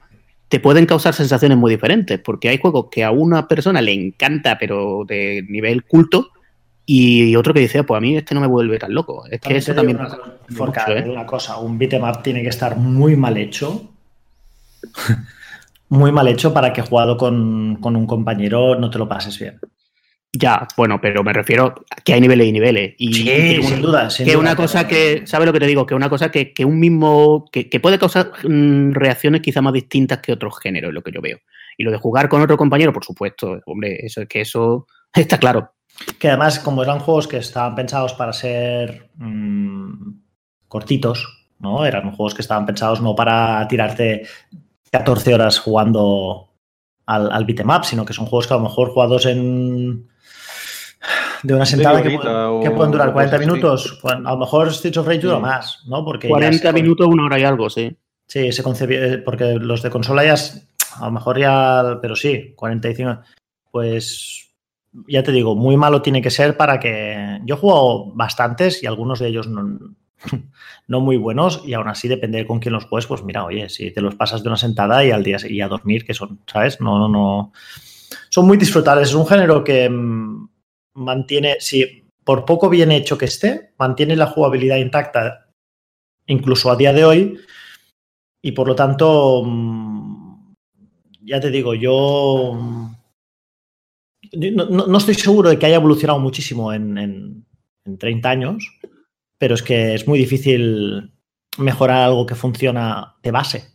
[0.48, 4.58] te pueden causar sensaciones muy diferentes, porque hay juegos que a una persona le encanta,
[4.60, 6.32] pero de nivel culto,
[6.94, 9.24] y otro que dice, pues a mí este no me vuelve tan loco.
[9.32, 9.98] Es que eso también.
[9.98, 10.10] Una,
[10.50, 11.10] Forca, mucho, ¿eh?
[11.10, 13.94] una cosa, un beatmap tiene que estar muy mal hecho.
[15.88, 19.58] muy mal hecho para que jugado con, con, un compañero no te lo pases bien.
[20.34, 22.96] Ya, bueno, pero me refiero a que hay niveles y niveles.
[22.98, 24.10] Y sí, que un, sin duda.
[24.10, 25.86] Sin que duda, una cosa que, ¿sabes lo que te digo?
[25.86, 29.72] Que una cosa que, que un mismo, que, que, puede causar mmm, reacciones quizá más
[29.72, 31.40] distintas que otros géneros, lo que yo veo.
[31.78, 35.38] Y lo de jugar con otro compañero, por supuesto, hombre, eso es que eso está
[35.38, 35.72] claro.
[36.20, 40.14] Que además, como eran juegos que estaban pensados para ser mmm,
[40.68, 41.86] cortitos, ¿no?
[41.86, 44.28] Eran juegos que estaban pensados no para tirarte
[44.92, 46.50] 14 horas jugando
[47.06, 50.08] al, al beatmap, sino que son juegos que a lo mejor jugados en
[51.44, 54.00] de una sentada que, pueden, que pueden durar 40 minutos.
[54.04, 55.42] A lo mejor Streets of Rage dura sí.
[55.42, 56.06] más, ¿no?
[56.06, 57.96] Porque 40 minutos, una hora y algo, sí.
[58.28, 60.36] Sí, se concebía, porque los de consola ya,
[61.00, 63.20] a lo mejor ya, pero sí, 45.
[63.72, 64.51] Pues
[65.08, 67.40] ya te digo, muy malo tiene que ser para que.
[67.46, 69.80] Yo he jugado bastantes y algunos de ellos no,
[71.00, 74.02] muy buenos, y aún así depende con quién los juegues, pues mira, oye, si te
[74.02, 76.80] los pasas de una sentada y al día y a dormir, que son, ¿sabes?
[76.82, 77.54] No, no, no.
[78.30, 79.10] Son muy disfrutables.
[79.10, 80.50] Es un género que mm,
[80.96, 85.48] mantiene, si por poco bien hecho que esté, mantiene la jugabilidad intacta
[86.28, 87.40] incluso a día de hoy
[88.42, 90.54] y por lo tanto, mm,
[91.24, 92.92] ya te digo, yo
[94.34, 97.46] no, no, estoy seguro de que haya evolucionado muchísimo en, en,
[97.86, 98.80] en, 30 años,
[99.38, 101.14] pero es que es muy difícil
[101.58, 103.72] mejorar algo que funciona de base.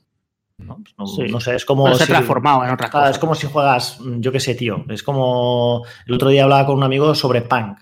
[0.59, 1.25] No, no, sí.
[1.25, 1.85] no, sé, es como.
[1.85, 3.11] Pero se ha transformado en otras cosas.
[3.11, 4.85] Es como si juegas, yo qué sé, tío.
[4.89, 5.85] Es como.
[6.07, 7.79] El otro día hablaba con un amigo sobre Punk.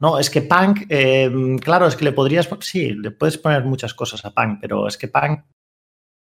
[0.00, 1.30] No, es que Punk, eh,
[1.60, 2.48] claro, es que le podrías.
[2.60, 5.44] Sí, le puedes poner muchas cosas a Punk, pero es que Punk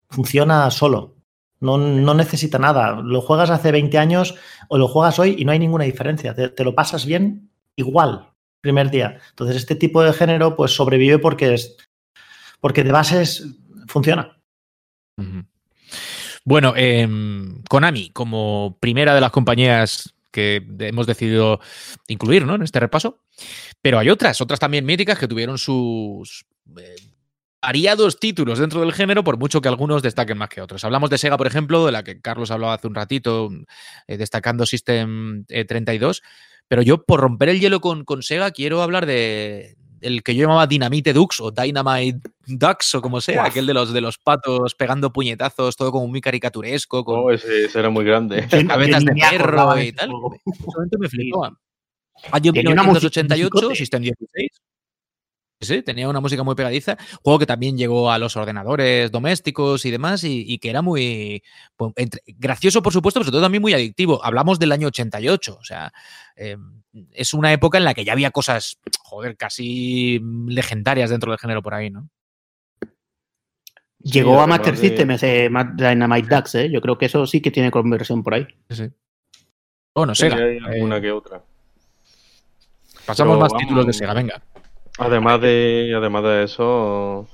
[0.08, 1.16] funciona solo.
[1.62, 3.00] No, no, necesita nada.
[3.00, 4.34] Lo juegas hace 20 años
[4.68, 6.34] o lo juegas hoy y no hay ninguna diferencia.
[6.34, 9.18] Te, lo pasas bien igual, primer día.
[9.30, 11.76] Entonces, este tipo de género, pues sobrevive porque es.
[12.60, 13.46] Porque de bases
[13.86, 14.36] funciona.
[16.44, 17.08] Bueno, eh,
[17.68, 21.60] Konami, como primera de las compañías que hemos decidido
[22.08, 22.56] incluir ¿no?
[22.56, 23.20] en este repaso,
[23.80, 26.46] pero hay otras, otras también míticas que tuvieron sus
[26.76, 26.96] eh,
[27.62, 30.84] variados títulos dentro del género, por mucho que algunos destaquen más que otros.
[30.84, 33.50] Hablamos de Sega, por ejemplo, de la que Carlos hablaba hace un ratito,
[34.08, 36.22] eh, destacando System 32,
[36.68, 40.42] pero yo, por romper el hielo con, con Sega, quiero hablar de, el que yo
[40.42, 44.74] llamaba Dynamite Dux o Dynamite Ducks o como sea, aquel de los, de los patos
[44.74, 48.44] pegando puñetazos, todo como muy caricaturesco, con Oh, ese, ese era muy grande.
[48.66, 50.10] Cabezas de perro y tal.
[50.98, 51.56] me flipaba.
[52.32, 53.76] Año Tenía una música- 1988, musicote.
[53.76, 54.50] System 16.
[55.62, 56.96] Sí, tenía una música muy pegadiza.
[57.22, 61.42] Juego que también llegó a los ordenadores domésticos y demás, y, y que era muy
[61.76, 64.24] pues, entre- gracioso, por supuesto, pero sobre todo también muy adictivo.
[64.24, 65.92] Hablamos del año 88, o sea,
[66.36, 66.56] eh,
[67.12, 71.62] es una época en la que ya había cosas, joder, casi legendarias dentro del género
[71.62, 72.08] por ahí, ¿no?
[74.04, 76.70] Sí, Llegó a Master de- System ese Dynamite Ducks, ¿eh?
[76.72, 78.48] Yo creo que eso sí que tiene conversión por ahí.
[79.94, 80.34] Bueno, Sega.
[80.36, 81.40] Ahí alguna eh, que otra.
[83.06, 84.42] pasamos pero más vamos- títulos de Sega, venga.
[84.98, 87.26] Además de, además de eso,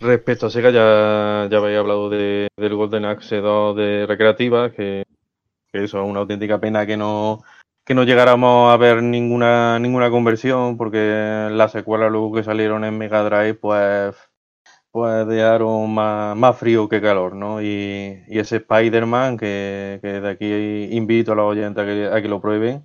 [0.00, 5.04] respecto a Sega, ya, ya habéis hablado de, del Golden Axe 2 de Recreativa, que,
[5.72, 7.44] que eso es una auténtica pena que no,
[7.84, 12.98] que no llegáramos a ver ninguna, ninguna conversión, porque las secuelas luego que salieron en
[12.98, 14.16] Mega Drive, pues,
[14.90, 17.62] pues dejaron más, más frío que calor, ¿no?
[17.62, 22.22] Y, y ese Spider-Man, que, que de aquí invito a los oyentes a que, a
[22.22, 22.84] que lo prueben,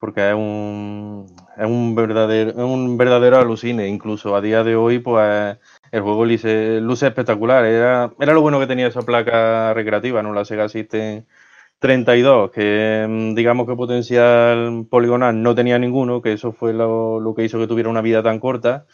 [0.00, 4.98] porque es un, es un verdadero, es un verdadero alucine, incluso a día de hoy,
[4.98, 5.58] pues
[5.92, 7.64] el juego luce, luce espectacular.
[7.66, 10.32] Era, era lo bueno que tenía esa placa recreativa, ¿no?
[10.32, 11.24] La Sega System
[11.80, 17.34] 32, que mm, digamos que potencial poligonal no tenía ninguno, que eso fue lo, lo
[17.34, 18.86] que hizo que tuviera una vida tan corta.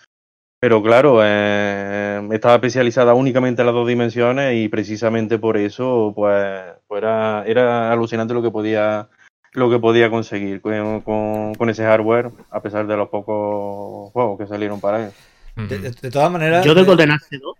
[0.59, 6.62] Pero claro, eh, estaba especializada únicamente en las dos dimensiones y precisamente por eso, pues,
[6.88, 9.09] pues era, era alucinante lo que podía
[9.57, 14.38] lo que podía conseguir con, con- con ese hardware, a pesar de los pocos juegos
[14.38, 15.11] que salieron para él.
[15.57, 16.64] De, de- de todas maneras.
[16.64, 17.55] Yo del eh, Golden Axe 2,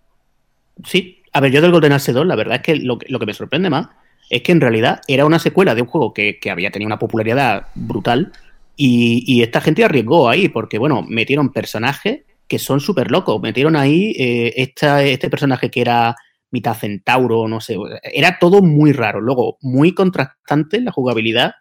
[0.85, 3.19] sí, a ver, yo del Golden Axe 2, la verdad es que lo, que lo
[3.19, 3.87] que me sorprende más
[4.29, 6.99] es que en realidad era una secuela de un juego que, que había tenido una
[6.99, 8.31] popularidad brutal
[8.75, 13.75] y, y esta gente arriesgó ahí, porque bueno, metieron personajes que son súper locos, metieron
[13.75, 16.15] ahí eh, esta- este personaje que era
[16.51, 21.53] mitad centauro, no sé, era todo muy raro, luego muy contrastante la jugabilidad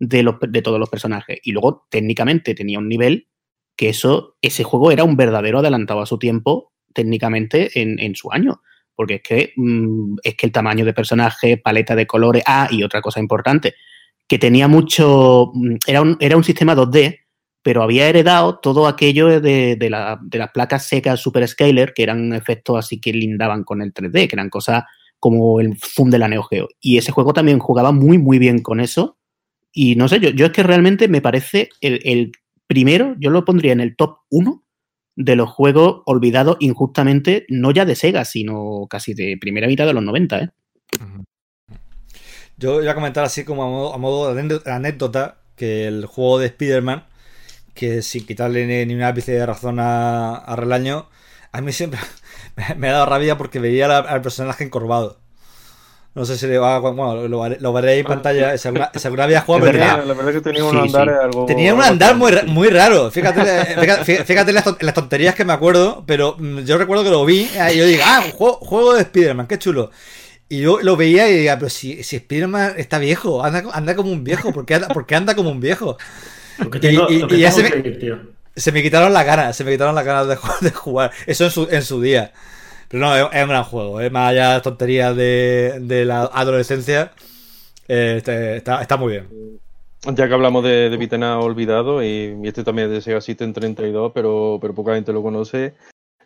[0.00, 3.28] de, los, de todos los personajes y luego técnicamente tenía un nivel
[3.76, 8.32] que eso, ese juego era un verdadero adelantado a su tiempo técnicamente en, en su
[8.32, 8.60] año.
[8.96, 12.82] Porque es que, mm, es que el tamaño de personaje, paleta de colores, ah, y
[12.82, 13.74] otra cosa importante,
[14.26, 17.20] que tenía mucho, mm, era un, era un sistema 2D,
[17.62, 22.02] pero había heredado todo aquello de, de, la- de las placas secas Super Scaler, que
[22.02, 24.84] eran efectos así que lindaban con el 3D, que eran cosas
[25.18, 26.68] como el zoom de la Neo Geo.
[26.80, 29.18] Y ese juego también jugaba muy, muy bien con eso.
[29.72, 32.32] Y no sé, yo, yo es que realmente me parece el, el
[32.66, 34.64] primero, yo lo pondría en el top 1
[35.16, 39.92] de los juegos olvidados injustamente, no ya de Sega, sino casi de primera mitad de
[39.92, 40.50] los 90, ¿eh?
[42.56, 47.04] Yo voy a comentar así como a modo, de anécdota- que el juego de Spider-Man,
[47.74, 51.08] que sin quitarle ni, ni un ápice de razón a, a Relaño,
[51.52, 52.00] a mí siempre
[52.76, 55.19] me, ha dado rabia porque veía al personaje encorvado.
[56.12, 58.58] No sé si le va bueno, lo, lo veré en pantalla.
[58.58, 59.96] Si alguna, si alguna había jugado, pero verdad.
[59.98, 61.46] tenía, la verdad que tenía Sí, algo.
[61.46, 63.10] tenía un andar muy, muy raro.
[63.12, 67.74] Fíjate, fíjate, las, tonterías que me acuerdo, pero mm, yo recuerdo que lo vi eh,
[67.74, 69.92] y yo digo, ah, un juego, juego de Spider-Man, qué chulo.
[70.48, 74.10] Y yo lo veía y decía, pero si, si Spider-Man está viejo, anda, anda como
[74.10, 75.96] un viejo, ¿por qué anda, por qué anda como un viejo?
[76.80, 78.18] Tengo, Y- ya se me- que ir, tío.
[78.56, 81.12] Se me quitaron las ganas, se me quitaron las ganas de, de jugar.
[81.26, 82.32] Eso en su, en su día.
[82.90, 84.10] Pero no, es, es un gran juego, ¿eh?
[84.10, 87.12] más allá de las tonterías de, de la adolescencia,
[87.88, 89.28] eh, este- está, está muy bien.
[90.14, 93.52] Ya que hablamos de, de up olvidado, y, y este también es de Sega System
[93.52, 95.74] 32, pero, pero poca gente lo conoce,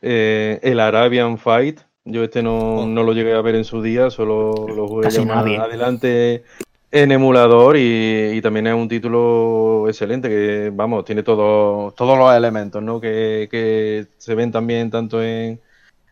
[0.00, 1.80] eh, el Arabian Fight.
[2.06, 2.86] Yo este no, Oh.
[2.86, 5.56] no lo llegué a ver en su día, solo lo jugué ya más nadie.
[5.58, 6.44] adelante
[6.92, 12.32] en emulador y, y también es un título excelente que, vamos, tiene todo- todos los
[12.34, 13.00] elementos, ¿no?
[13.00, 15.60] Que, que se ven también tanto en,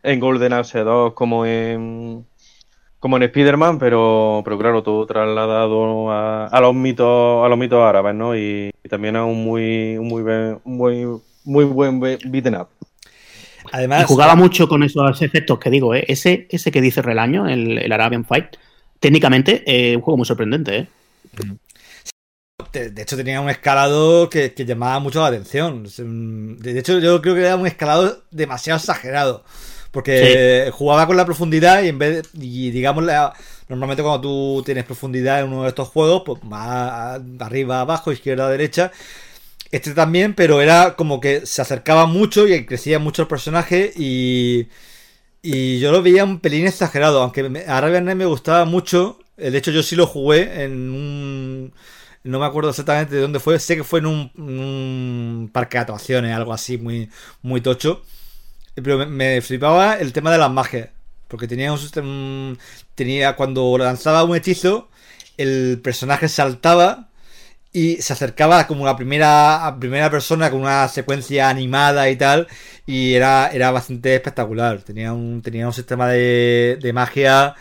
[0.03, 2.27] en Golden Axe 2 como en
[3.01, 7.81] como en Spider-Man, pero, pero claro, todo trasladado a, a los mitos a los mitos
[7.85, 8.37] árabes, ¿no?
[8.37, 11.07] Y, y también a un muy un muy buen- muy
[11.45, 12.69] muy buen be- beaten up.
[13.73, 16.05] Además, Y jugaba mucho con esos efectos que digo, ¿eh?
[16.09, 18.57] Ese, ese que dice Relaño, el, el Arabian Fight,
[19.01, 20.87] técnicamente es un juego muy sorprendente, ¿eh?
[22.73, 25.83] De, de hecho, tenía un escalado que, que llamaba mucho la atención.
[25.99, 29.45] Mm, De hecho, yo creo que era un escalado demasiado exagerado.
[29.92, 33.35] Porque jugaba con la profundidad y en vez de, y digamos, la-
[33.68, 38.50] normalmente cuando tú tienes profundidad en uno de estos juegos, pues más arriba, abajo, izquierda,
[38.50, 38.92] derecha.
[39.70, 44.68] Este también, pero era como que se acercaba mucho y crecía mucho el personaje y,
[45.42, 49.18] y yo lo veía un pelín exagerado, aunque Arabian Night me gustaba mucho.
[49.37, 51.72] De hecho, yo sí lo jugué en un,
[52.24, 53.59] No me acuerdo exactamente de dónde fue.
[53.61, 57.11] Sé que fue en un, parque de atracciones, algo así muy,
[57.42, 58.02] muy tocho.
[58.74, 60.90] Pero me, flipaba el tema de las magias.
[61.28, 62.56] Porque tenía un sistema.
[62.94, 63.37] Tenía.
[63.37, 64.88] Cuando lanzaba un hechizo,
[65.37, 67.08] el personaje saltaba
[67.72, 72.48] y se acercaba como la primera, primera persona con una secuencia animada y tal.
[72.87, 74.82] Y era, era bastante espectacular.
[74.82, 77.54] Tenía un, tenía un sistema de, de magia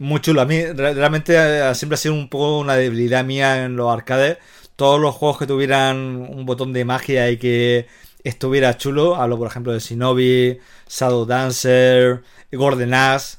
[0.00, 0.40] muy chulo.
[0.40, 4.38] A mí realmente eh, siempre ha sido un poco una debilidad mía en los arcades.
[4.76, 7.86] Todos los juegos que tuvieran un botón de magia y que
[8.24, 9.16] estuviera chulo.
[9.16, 13.38] Hablo, por ejemplo, de Shinobi, Shadow Dancer, Golden Axe.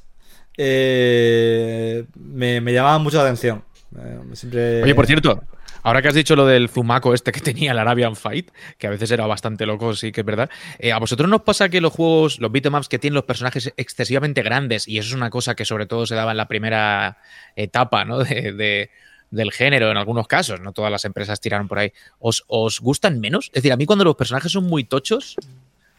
[0.58, 3.64] Eh, me, me llamaban mucho la atención.
[3.98, 5.42] Eh, Oye, por cierto,
[5.84, 8.90] Ahora que has dicho lo del Zumaco este que tenía el Arabian Fight, que a
[8.90, 10.50] veces era bastante loco, sí que es verdad.
[10.80, 14.44] Eh, ¿A vosotros nos pasa que los juegos, los beatemaps que tienen los personajes excesivamente
[14.44, 17.18] grandes, y eso es una cosa que sobre todo se daba en la primera
[17.56, 18.20] etapa ¿no?
[18.24, 18.92] de,
[19.32, 23.20] del género en algunos casos, no todas las empresas tiraron por ahí, ¿os, os gustan
[23.20, 23.48] menos?
[23.48, 25.38] Es decir, a mí cuando los personajes son muy tochos,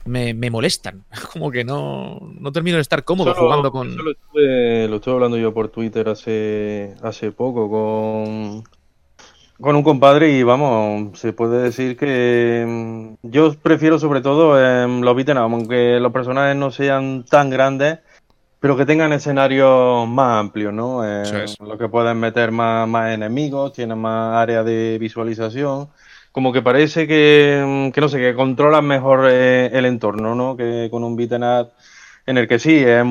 [0.05, 1.05] me, molestan.
[1.33, 3.97] Como que no, no termino de estar cómodo jugando con.
[3.97, 8.65] lo, estuve, lo estuve hablando yo por Twitter hace, hace poco con,
[9.61, 14.55] con un compadre y vamos, se puede decir que mm, yo prefiero sobre todo
[14.87, 18.01] los beat'em aunque los personajes no sean tan grandes,
[18.63, 21.05] pero que tengan escenarios más amplios, ¿no?
[21.05, 25.89] Eh, lo que pueden meter más, más enemigos, tienen más área de visualización,
[26.31, 30.57] como que parece que, mm, que no sé, que controlan mejor eh, el entorno, ¿no?
[30.57, 31.71] Que con un beat'em up
[32.25, 33.05] en el que sí, es,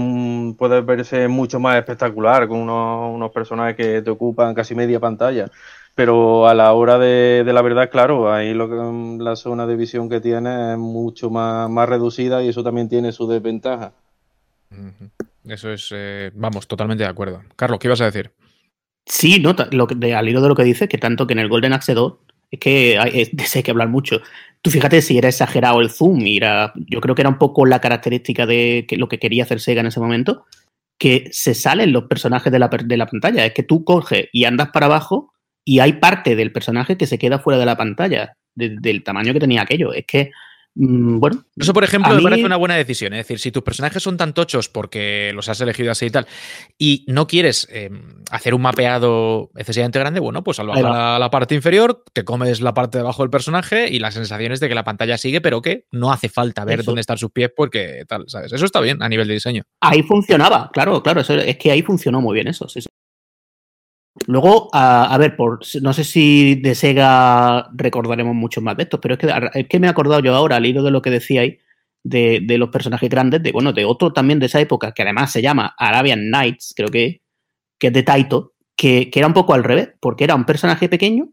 [0.57, 5.47] puede verse mucho más espectacular, con unos, unos personajes que te ocupan casi media pantalla
[5.95, 10.07] pero a la hora de, la verdad, claro, ahí lo que, la zona de visión
[10.09, 13.91] que tiene es mucho más, más reducida y eso también tiene su desventaja.
[15.45, 17.43] Eso es, eh, vamos, totalmente de acuerdo.
[17.55, 18.31] Carlos, ¿qué ibas a decir?
[19.05, 21.49] Sí, no, lo de, al hilo de lo que dice, que tanto que en el
[21.49, 22.13] Golden Axe 2
[22.51, 24.21] es que hay, hay que hablar mucho.
[24.61, 27.81] Tú fíjate si era exagerado el zoom, era, yo creo que era un poco la
[27.81, 30.45] característica de que lo que quería hacer Sega en ese momento,
[30.99, 33.45] que se salen los personajes de la, de la pantalla.
[33.45, 35.33] Es que tú coges y andas para abajo
[35.65, 39.39] y hay parte del personaje que se queda fuera de la pantalla, del tamaño que
[39.39, 39.93] tenía aquello.
[39.93, 40.31] Es que,
[40.73, 41.43] bueno.
[41.57, 43.13] Eso, por ejemplo, me parece una buena decisión.
[43.13, 46.27] Es decir, si tus personajes son tan tochos porque los has elegido así y tal,
[46.77, 51.29] y no quieres em, hacer un mapeado excesivamente grande, bueno, pues al bajar a la
[51.29, 54.69] parte inferior, te comes la parte de abajo del personaje y la sensación es de
[54.69, 58.05] que la pantalla sigue, pero que no hace falta ver dónde están sus pies porque
[58.07, 58.53] tal, ¿sabes?
[58.53, 59.63] Eso está bien a nivel de diseño.
[59.81, 61.21] Ahí funcionaba, claro, claro.
[61.21, 62.69] es que ahí funcionó muy bien eso.
[62.69, 62.89] Sí, sí.
[64.27, 69.15] Luego, a, ver, por, no sé si de Sega recordaremos mucho más de estos, pero
[69.15, 71.59] es que, es que me he acordado yo ahora, al hilo de lo que decíais,
[72.03, 75.31] de, de, los personajes grandes, de bueno, de otro también de esa época, que además
[75.31, 77.21] se llama Arabian Nights, creo que,
[77.77, 80.89] que es de Taito, que, que era un poco al revés, porque era un personaje
[80.89, 81.29] pequeño,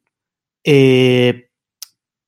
[0.65, 1.51] eh,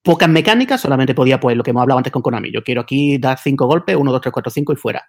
[0.02, 3.18] pocas mecánicas, solamente podía, pues lo que hemos hablado antes con Konami, yo quiero aquí
[3.18, 5.06] dar cinco golpes, uno, dos, tres, cuatro, cinco y fuera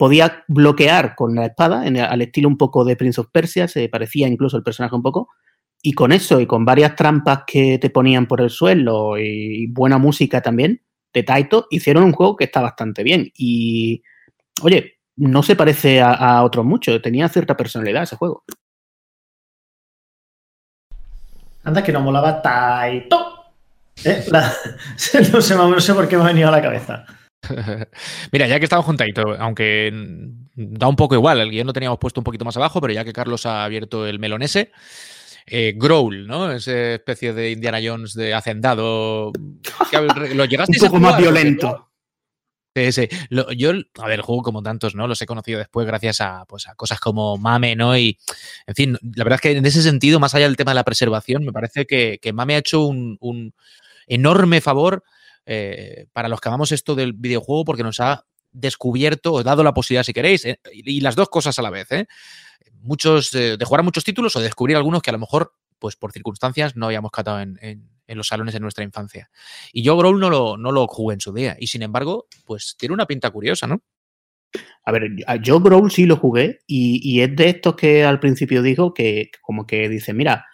[0.00, 4.26] podía bloquear con la espada, al estilo un poco de Prince of Persia, se parecía
[4.28, 5.28] incluso el personaje un poco,
[5.82, 9.98] y con eso y con varias trampas que te ponían por el suelo y buena
[9.98, 10.80] música también
[11.12, 13.30] de Taito, hicieron un juego que está bastante bien.
[13.36, 14.02] Y,
[14.62, 18.44] oye, no se parece a, otros mucho, tenía cierta personalidad ese juego.
[21.62, 23.52] Anda que no molaba Taito.
[24.02, 24.24] ¿Eh?
[24.32, 27.04] no, sé, no sé por qué me ha venido a la cabeza.
[28.32, 29.90] Mira, ya que estamos juntaditos, aunque
[30.54, 33.04] da un poco igual, el guion lo teníamos puesto un poquito más abajo, pero ya
[33.04, 34.72] que Carlos ha abierto el melón ese,
[35.46, 36.52] eh, Growl, ¿no?
[36.52, 39.32] Esa especie de Indiana Jones de hacendado.
[40.34, 41.86] ¿Lo llegaste un poco más violento.
[42.72, 43.08] Sí, sí.
[43.56, 45.08] yo, a ver, el juego como tantos, ¿no?
[45.08, 47.98] Los he conocido después gracias a, pues, a cosas como Mame, ¿no?
[47.98, 48.16] Y,
[48.66, 50.84] en fin, la verdad es que en ese sentido, más allá del tema de la
[50.84, 53.54] preservación, me parece que, Mame ha hecho un, un
[54.06, 55.02] enorme favor
[55.46, 59.74] eh, para los que amamos esto del videojuego porque nos ha descubierto o dado la
[59.74, 62.06] posibilidad, si queréis, eh, y las dos cosas a la vez, ¿eh?
[62.82, 66.12] Muchos, de jugar a muchos títulos o descubrir algunos que a lo mejor, pues por
[66.12, 67.58] circunstancias, no habíamos catado en,
[68.06, 69.30] los salones de nuestra infancia.
[69.72, 72.74] Y yo Growl no lo, no lo jugué en su día, y sin embargo, pues
[72.78, 73.82] tiene una pinta curiosa, ¿no?
[74.84, 75.10] A ver,
[75.42, 79.30] yo Growl sí lo jugué y, y, es de estos que al principio digo que
[79.42, 80.46] como que dice, mira,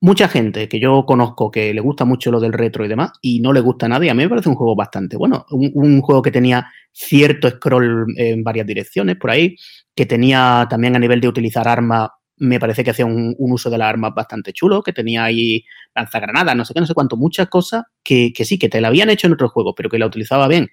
[0.00, 3.40] mucha gente que yo conozco que le gusta mucho lo del retro y demás y
[3.40, 5.44] no le gusta nada y a mí me parece un juego bastante bueno.
[5.50, 9.56] Un, juego que tenía cierto scroll en varias direcciones por ahí,
[9.94, 13.78] que tenía también a nivel de utilizar armas, me parece que hacía un, uso de
[13.78, 17.48] las armas bastante chulo, que tenía ahí lanzagranadas, no sé qué, no sé cuánto, muchas
[17.48, 20.06] cosas que, que sí, que te la habían hecho en otro juego, pero que la
[20.06, 20.68] utilizaba bien.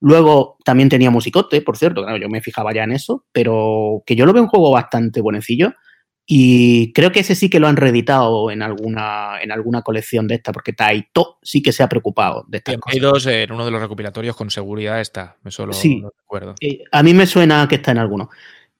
[0.00, 4.16] Luego también tenía musicote, por cierto, claro, yo me fijaba ya en eso, pero que
[4.16, 5.74] yo lo veo un juego bastante buenecillo
[6.24, 10.36] Y creo que ese sí que lo han reeditado en alguna, en alguna colección de
[10.36, 12.98] esta, porque Taito sí que se ha preocupado de estas En cosas.
[12.98, 15.36] Play 2, en uno de los recopilatorios, con seguridad está.
[15.44, 15.98] Eso lo, Sí.
[16.00, 16.54] lo recuerdo.
[16.60, 18.30] Eh, a mí me suena que está en alguno.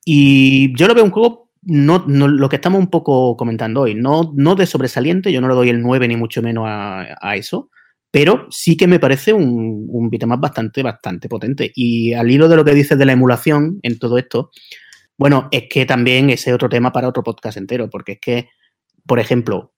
[0.05, 3.95] Y yo lo veo un juego, no, no- lo que estamos un poco comentando hoy,
[3.95, 7.37] no, no de sobresaliente, yo no le doy el 9 ni mucho menos a, a
[7.37, 7.71] eso,
[8.11, 11.73] pero sí que me parece un, un bastante, bastante potente.
[11.75, 14.51] Y al hilo de lo que dices de la emulación en todo esto,
[15.19, 18.49] bueno, es que también ese es otro tema para otro podcast entero, porque es que,
[19.07, 19.73] por ejemplo,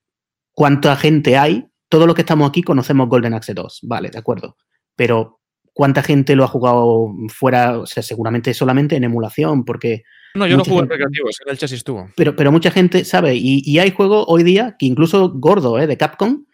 [0.53, 1.66] ¿cuánta gente hay?
[1.89, 4.57] Todos los que estamos aquí conocemos Golden Axe 2, vale, de acuerdo,
[4.97, 5.41] pero
[5.72, 7.78] ¿cuánta gente lo ha jugado fuera?
[7.78, 10.03] O sea, seguramente solamente en emulación, porque
[10.35, 12.09] No, yo no jugué en recreativo, en el chasis estuvo.
[12.16, 15.87] pero, pero mucha gente sabe, y, y hay juegos hoy día que incluso gordo, ¿eh?
[15.87, 16.45] de Capcom,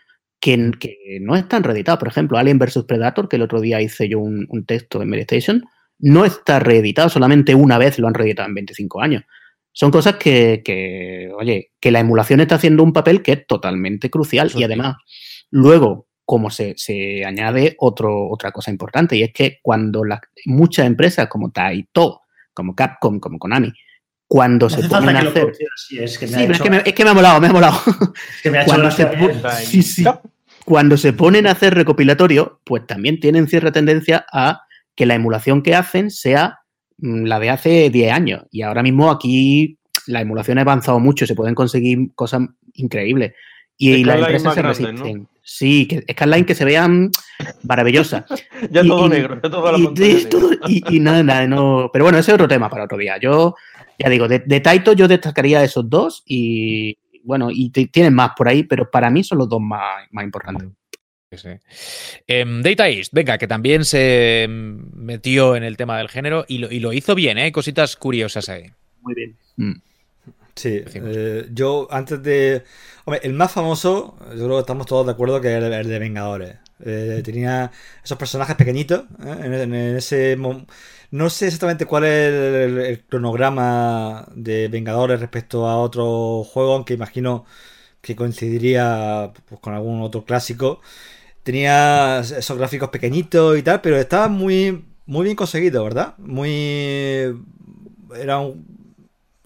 [0.41, 1.99] que, que no están reeditados.
[1.99, 5.11] Por ejemplo, Alien vs Predator, que el otro día hice yo un, un texto en
[5.11, 5.65] Meditation,
[6.01, 9.23] no está reeditado, solamente una vez lo han reeditado en 25 años.
[9.73, 14.11] Son cosas que, que, oye, que la emulación está haciendo un papel que es totalmente
[14.11, 14.49] crucial.
[14.49, 14.65] Eso y sí.
[14.65, 14.97] además,
[15.51, 20.87] luego, como se, se añade otro, otra cosa importante, y es que cuando las, muchas
[20.87, 22.23] empresas como Taito,
[22.53, 23.73] como Capcom, como Konami,
[24.27, 25.53] cuando No se ponen a hacer
[26.01, 27.41] es que me Sí, ha pero es hecho- que, me, es que me ha molado,
[27.41, 27.81] me ha molado.
[28.37, 29.41] es que me ha hecho Cuando se, eh.
[29.65, 30.05] sí, sí.
[30.65, 34.63] Cuando se ponen a hacer recopilatorio, pues también tienen cierta tendencia a
[34.95, 36.59] que la emulación que hacen sea
[36.99, 38.43] mm, la de hace 10 años.
[38.51, 42.43] Y ahora mismo aquí la emulación ha avanzado mucho, se pueden conseguir cosas
[42.75, 43.33] increíbles.
[43.77, 45.29] Y, y las empresas se grande, resisten.
[45.43, 47.11] Sí, que Skyline que se vean
[47.63, 48.25] maravillosas.
[48.71, 51.89] Ya Y- todo y- negro, ya toda la y, todo- y- y nada, nada, no.
[51.93, 53.17] Pero bueno, ese es otro tema para otro día.
[53.19, 53.55] Yo,
[53.99, 58.49] ya digo, de, de Taito yo destacaría esos dos y bueno, y tienen más por
[58.49, 60.69] ahí, pero para mí son los dos más, más importantes.
[61.33, 61.49] Sí, sí.
[62.27, 66.59] Em, Data East, venga, que también se em, metió en el tema del género y
[66.59, 67.43] lo, y lo hizo bien, ¿eh?
[67.45, 68.73] Hay cositas curiosas ahí.
[69.03, 69.37] Muy bien.
[69.57, 69.75] Mm.
[70.57, 72.65] Sí, eh, yo antes de...
[73.05, 75.99] Hombre, el más famoso, yo creo que estamos todos de acuerdo que era el de
[76.01, 76.57] Vengadores.
[76.85, 77.71] Eh, tenía
[78.03, 79.37] esos personajes pequeñitos ¿eh?
[79.45, 80.37] en, en ese...
[81.13, 86.95] No sé exactamente cuál es el, el cronograma de Vengadores respecto a otro juego, aunque
[86.95, 87.47] imagino
[88.01, 90.81] que coincidiría pues, con algún otro clásico.
[91.43, 96.15] Tenía esos gráficos pequeñitos y tal, pero estaba muy, muy bien conseguido, ¿verdad?
[96.19, 97.35] Muy...
[98.15, 98.67] Era un...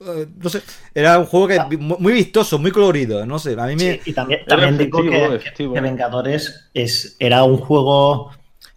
[0.01, 0.63] eh, No sé,
[0.95, 3.79] era un juego que muy muy vistoso, muy colorido, no sé, a mí me...
[3.95, 8.31] Sí, y también, también digo que, que Vengadores es, era un juego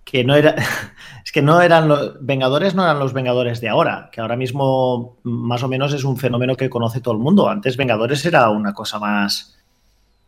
[0.04, 0.56] que no era.
[1.28, 2.26] Es que no eran los.
[2.26, 6.16] Vengadores no eran los Vengadores de ahora, que ahora mismo más o menos es un
[6.16, 7.50] fenómeno que conoce todo el mundo.
[7.50, 9.58] Antes Vengadores era una cosa más.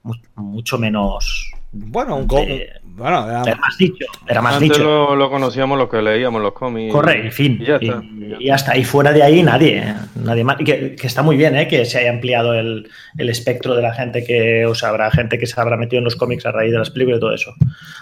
[0.04, 1.50] mu- mucho menos.
[1.72, 4.06] Bueno, un Eh, bueno, era- Era más nicho.
[4.28, 4.84] Era más Antes nicho.
[4.84, 6.92] lo, lo conocíamos los que leíamos los cómics.
[6.92, 7.58] Corre, en fin.
[7.62, 8.02] Y ya está.
[8.04, 8.76] Y, y ya está.
[8.78, 9.78] Y fuera de ahí nadie.
[9.78, 9.96] ¿eh?
[10.16, 10.60] Nadie más.
[10.60, 11.68] Y que, que está muy bien, ¿eh?
[11.68, 14.66] Que se haya ampliado el, el espectro de la gente que.
[14.66, 16.90] O sea, habrá gente que se habrá metido en los cómics a raíz de las
[16.90, 17.54] películas y todo eso.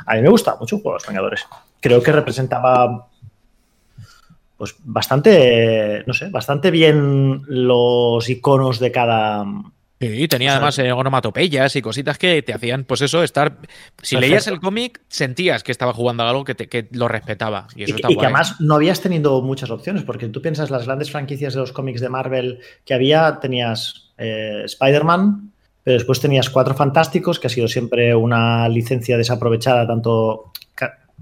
[0.05, 1.45] A mí me gusta mucho Juegos Vengadores.
[1.81, 3.07] Creo que representaba.
[4.55, 6.03] Pues bastante.
[6.07, 9.45] No sé, bastante bien los iconos de cada.
[9.99, 13.57] Sí, tenía O sea, además eh, onomatopeyas y cositas que te hacían, pues eso, estar.
[14.01, 14.19] Si Perfecto.
[14.19, 17.67] leías el cómic, sentías que estaba jugando a algo que, te- que lo respetaba.
[17.75, 20.39] Y Y, eso que- está y que además no habías tenido muchas opciones, porque tú
[20.41, 25.51] piensas las grandes franquicias de los cómics de Marvel que había, tenías eh, Spider-Man,
[25.83, 30.51] pero después tenías Cuatro Fantásticos, que ha sido siempre una licencia desaprovechada tanto,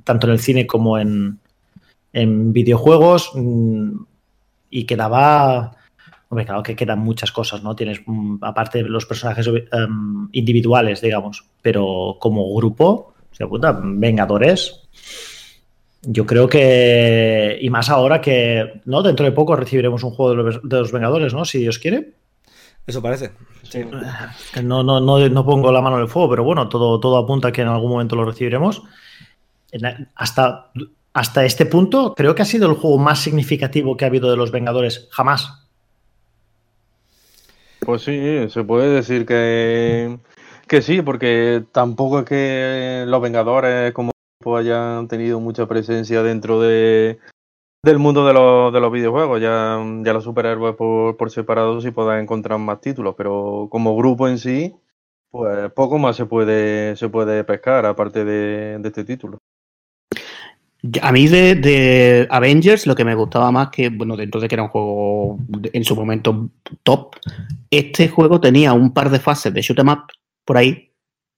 [0.04, 1.40] tanto en el cine como en,
[2.12, 3.92] en videojuegos, mm,
[4.70, 5.78] y quedaba...
[6.30, 7.76] Hombre, claro que quedan muchas cosas, ¿no?
[7.76, 13.80] Tienes, mm, aparte de los personajes em, individuales, digamos, pero como grupo, o sea, puta,
[13.84, 14.82] Vengadores,
[16.02, 19.04] yo creo que, y más ahora que, ¿no?
[19.04, 21.46] Dentro de poco recibiremos un juego de los, de los Vengadores, ¿no?
[21.46, 22.14] Si Dios quiere.
[22.88, 23.32] eso parece.
[23.64, 23.84] Sí.
[24.64, 27.50] No, no, no, no pongo la mano en el fuego, pero bueno, todo, todo apunta
[27.50, 28.84] a que en algún momento lo recibiremos.
[30.16, 30.72] Hasta,
[31.14, 34.38] hasta este punto, creo que ha sido el juego más significativo que ha habido de
[34.38, 35.65] los Vengadores jamás.
[37.86, 40.18] Pues sí, se puede decir que,
[40.68, 44.12] que sí, porque tampoco es que los Vengadores como
[44.42, 47.20] grupo hayan tenido mucha presencia dentro de,
[47.84, 49.40] del mundo de los, de los videojuegos.
[49.40, 54.28] Ya, ya los superhéroes por, por separado sí puedan encontrar más títulos, pero como grupo
[54.28, 54.76] en sí,
[55.30, 59.38] pues poco más se puede, se puede pescar aparte de este título.
[61.02, 64.56] A mí de, de Avengers lo que me gustaba más que, bueno, dentro de que
[64.56, 65.40] era un juego
[65.74, 66.50] en su momento
[66.84, 67.16] top,
[67.72, 70.04] este juego tenía un par de fases de shoot 'em up
[70.46, 70.92] por ahí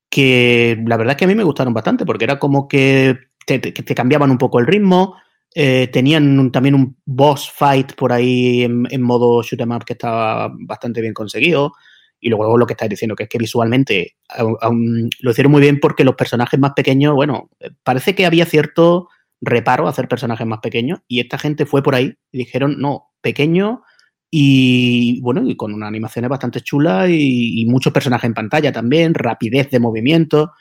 [0.09, 3.59] que la verdad es que a mí me gustaron bastante porque era como que te,
[3.59, 5.15] te- cambiaban un poco el ritmo,
[5.55, 10.51] eh, tenían también un boss fight por ahí en, modo shoot 'em up que estaba
[10.59, 11.73] bastante bien conseguido.
[12.19, 14.15] Y luego lo que estáis diciendo, que es que visualmente
[15.21, 17.49] lo hicieron muy bien porque los personajes más pequeños, bueno,
[17.83, 19.09] parece que había cierto
[19.41, 23.11] reparo a hacer personajes más pequeños y esta gente fue por ahí y dijeron, no,
[23.21, 23.83] pequeño
[24.29, 29.69] y bueno, y con una animaciones bastante chula y, muchos personajes en pantalla también, rapidez
[29.69, 30.51] de movimiento.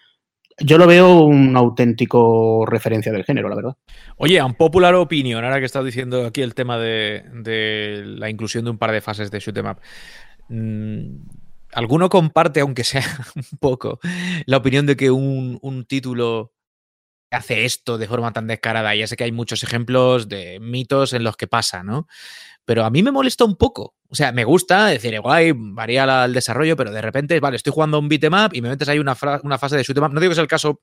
[0.59, 3.77] Yo lo veo un auténtico referencia del género, la verdad.
[4.17, 7.25] Oye, un popular opinion, ahora que estás diciendo aquí el tema de,
[8.07, 9.79] la inclusión de un par de fases de shoot em up.
[10.49, 11.27] Mm,
[11.73, 13.03] ¿Alguno comparte, aunque sea
[13.35, 13.99] un poco,
[14.47, 16.56] la opinión de que un título
[17.31, 18.95] hace esto de forma tan descarada?
[18.95, 22.07] Ya sé que hay muchos ejemplos de mitos en los que pasa, ¿no?
[22.67, 23.95] pero a mí me molesta un poco.
[24.09, 27.99] O sea, me gusta decir, guay, varía el desarrollo, pero de repente, vale, estoy jugando
[27.99, 30.13] un beatmap y me metes ahí una, una fase de shoot'em.
[30.13, 30.81] No digo que sea el caso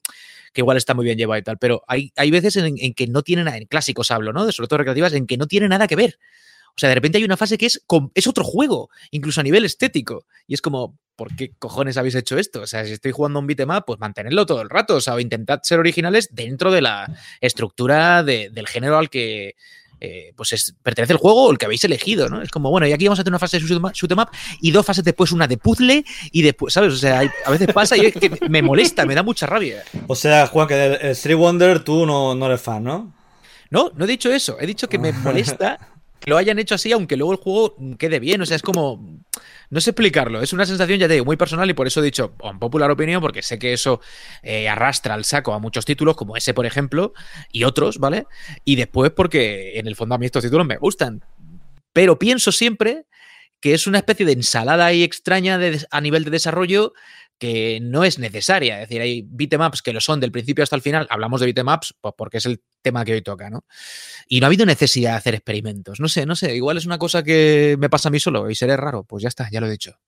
[0.54, 3.08] que igual está muy bien llevado y tal, pero hay, hay veces en, en, que
[3.08, 4.46] no tienen, en clásicos hablo, ¿no?
[4.46, 6.20] De sobre todo recreativas, en que no tiene nada que ver.
[6.70, 7.86] O sea, de repente hay una fase que es,
[8.16, 10.26] es otro juego, incluso a nivel estético.
[10.48, 12.62] Y es como, ¿por qué cojones habéis hecho esto?
[12.62, 14.96] O sea, si estoy jugando un beatmap, pues mantenerlo todo el rato.
[14.96, 17.12] O sea, intentad ser originales dentro de la
[17.42, 19.56] estructura de, del género al que,
[20.00, 22.42] eh, pues es, pertenece al juego o el que habéis elegido, ¿no?
[22.42, 24.30] Es como, bueno, y aquí vamos a tener una fase de shoot em up
[24.62, 26.94] y dos fases después, una de puzzle y después, ¿sabes?
[26.94, 29.84] O sea, hay, a veces pasa y es que me molesta, me da mucha rabia.
[30.08, 33.14] O sea, Juan, que el, el Street Wonder tú no, no eres fan, ¿no?
[33.70, 34.58] No, no he dicho eso.
[34.60, 35.80] He dicho que me molesta
[36.20, 38.42] que lo hayan hecho así, aunque luego el juego quede bien.
[38.42, 39.20] O sea, es como.
[39.70, 40.42] No sé explicarlo.
[40.42, 42.92] Es una sensación, ya te digo, muy personal y por eso he dicho, en popular
[42.92, 44.02] opinión, porque sé que eso
[44.42, 47.14] eh, arrastra al saco a muchos títulos, como ese, por ejemplo,
[47.52, 48.26] y otros, ¿vale?
[48.64, 51.24] Y después porque en el fondo a mí estos títulos me gustan.
[51.94, 53.06] Pero pienso siempre
[53.64, 56.94] que es una especie de ensalada ahí extraña de, a nivel de desarrollo
[57.38, 58.82] que no es necesaria.
[58.82, 61.08] Es decir, hay beatemaps que lo son del principio hasta el final.
[61.10, 63.66] Hablamos de beatemaps pues porque es el tema que hoy toca, ¿no?
[64.28, 66.00] Y no ha habido necesidad de hacer experimentos.
[66.00, 66.56] No sé, no sé.
[66.56, 69.04] Igual es una cosa que me pasa a mí solo y seré raro.
[69.04, 70.00] Pues ya está, ya lo he dicho.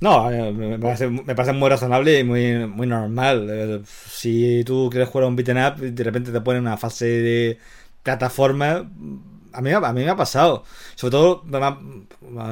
[0.00, 1.08] No, me parece,
[1.52, 3.82] muy razonable y muy, normal.
[3.86, 7.58] Si tú quieres jugar a un beat'em up de repente te ponen una fase de
[8.04, 8.88] plataforma,
[9.58, 10.64] a mí, a mí me ha pasado.
[10.94, 11.42] Sobre todo,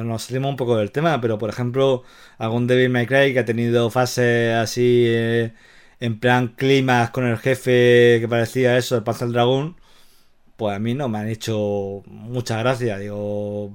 [0.03, 2.03] nos salimos un poco del tema, pero por ejemplo,
[2.37, 5.53] algún Devil May Cry que ha tenido fases así eh,
[6.01, 9.77] en plan climas con el jefe que parecía eso, el Panzer Dragón,
[10.57, 12.97] pues a mí no me han hecho mucha gracia.
[12.99, 13.73] Digo,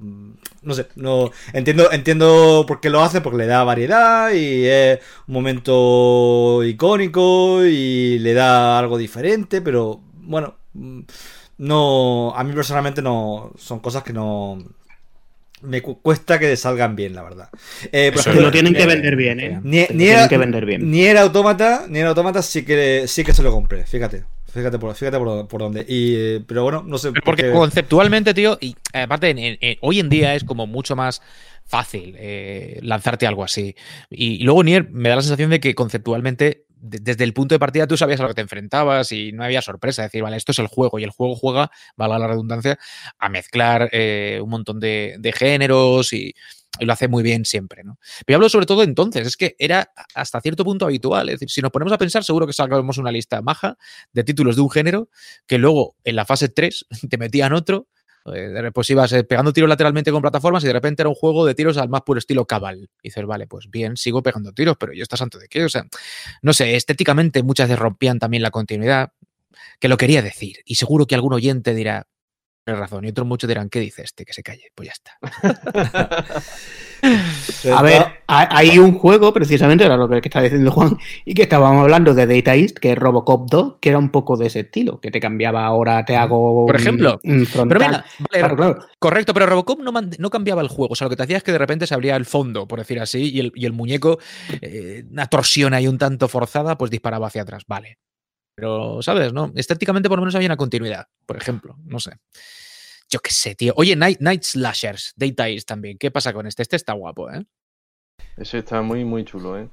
[0.62, 5.00] no sé, no entiendo, entiendo por qué lo hace, porque le da variedad y es
[5.26, 10.56] un momento icónico y le da algo diferente, pero bueno
[11.58, 14.58] no, a mí personalmente no, son cosas que no,
[15.62, 17.48] me cuesta que salgan bien, la verdad.
[17.92, 19.60] Eh, lo tienen que vender bien, ¿eh?
[19.62, 20.90] Ni, ni era, que vender bien.
[20.90, 24.24] Ni era autómata, ni era autómata sí que, sí que se lo compré, fíjate.
[24.52, 25.86] Fíjate por, fíjate por, por dónde.
[25.88, 27.10] Y, eh, pero bueno, no sé.
[27.24, 31.22] Porque por conceptualmente, tío, y aparte, en, en, hoy en día es como mucho más
[31.64, 33.74] fácil eh, lanzarte algo así.
[34.10, 37.60] Y, y, luego Nier me da la sensación de que conceptualmente desde el punto de
[37.60, 40.02] partida tú sabías a lo que te enfrentabas y no había sorpresa.
[40.02, 42.78] Decir, vale, esto es el juego y el juego juega, valga la redundancia,
[43.18, 46.34] a mezclar eh, un montón de, géneros y,
[46.78, 47.98] y, lo hace muy bien siempre, ¿no?
[48.26, 51.28] Pero hablo sobre todo entonces, es que era hasta cierto punto habitual.
[51.28, 53.78] Es decir, si nos ponemos a pensar, seguro que sacamos una lista maja
[54.12, 55.08] de títulos de un género
[55.46, 57.86] que luego en la fase 3 te metían otro
[58.72, 61.54] pues ibas eh, pegando tiros lateralmente con plataformas y de repente era un juego de
[61.54, 62.90] tiros al más puro estilo cabal.
[63.02, 65.64] Y dices, vale, pues bien, sigo pegando tiros, pero yo está santo de qué.
[65.64, 65.84] O sea,
[66.42, 69.12] no sé, estéticamente muchas veces rompían también la continuidad,
[69.80, 70.58] que lo quería decir.
[70.64, 72.06] Y seguro que algún oyente dirá,
[72.64, 74.24] tienes razón, y otros muchos dirán, ¿qué dice este?
[74.24, 74.70] Que se calle.
[74.74, 75.18] Pues ya está.
[77.76, 81.82] A ver, hay un juego, precisamente, era lo que está diciendo Juan, y que estábamos
[81.82, 85.00] hablando de Data East, que es Robocop 2, que era un poco de ese estilo,
[85.00, 86.66] que te cambiaba ahora, te hago.
[86.66, 87.78] Por ejemplo, un frontal.
[87.78, 88.78] Pero mira, vale, claro, claro.
[88.98, 90.92] correcto, pero Robocop no, no, cambiaba el juego.
[90.92, 92.78] O sea, lo que te hacía es que de repente se abría el fondo, por
[92.78, 94.18] decir así, y el, y el muñeco,
[94.60, 97.64] eh, una torsión ahí un tanto forzada, pues disparaba hacia atrás.
[97.66, 97.98] Vale.
[98.54, 99.32] Pero, ¿sabes?
[99.32, 99.52] No?
[99.54, 101.76] Estéticamente, por lo menos había una continuidad, por ejemplo.
[101.84, 102.12] No sé.
[103.08, 103.74] Yo qué sé, tío.
[103.76, 105.98] Oye, Night, Night Slashers, Data East también.
[105.98, 106.62] ¿Qué pasa con este?
[106.62, 107.44] Este está guapo, ¿eh?
[108.36, 109.68] Ese está muy, muy chulo, ¿eh?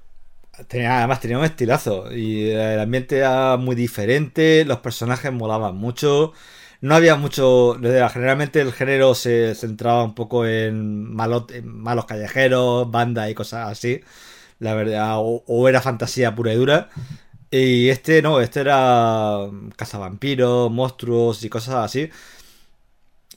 [0.68, 6.34] Tenía, además tenía un estilazo y el ambiente era muy diferente, los personajes molaban mucho,
[6.82, 12.90] no había mucho, generalmente el género se centraba un poco en, malot, en malos callejeros,
[12.92, 14.02] bandas y cosas así,
[14.60, 16.90] la verdad, o, era fantasía pura y dura.
[17.52, 19.40] Y este no, este era
[19.76, 22.10] cazavampiros, monstruos y cosas así.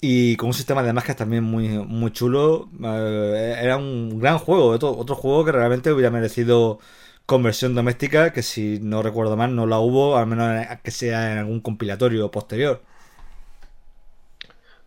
[0.05, 2.68] Y con un sistema de máscaras también muy, muy chulo.
[2.84, 4.66] Eh, era un gran juego.
[4.70, 6.80] Otro, otro juego que realmente hubiera merecido
[7.26, 11.38] conversión doméstica, que si no recuerdo mal no la hubo, al menos que sea en
[11.38, 12.82] algún compilatorio posterior.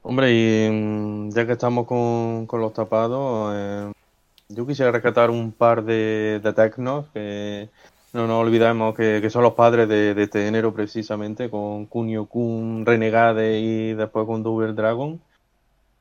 [0.04, 3.92] Hombre, y mm, ya que estamos con, con los tapados, eh,
[4.50, 7.70] yo quisiera rescatar un par de, de Tecnos que
[8.16, 13.60] no nos olvidemos que, son los padres de, este género precisamente, con Kunio Kun, Renegade
[13.60, 15.20] y después con Double Dragon.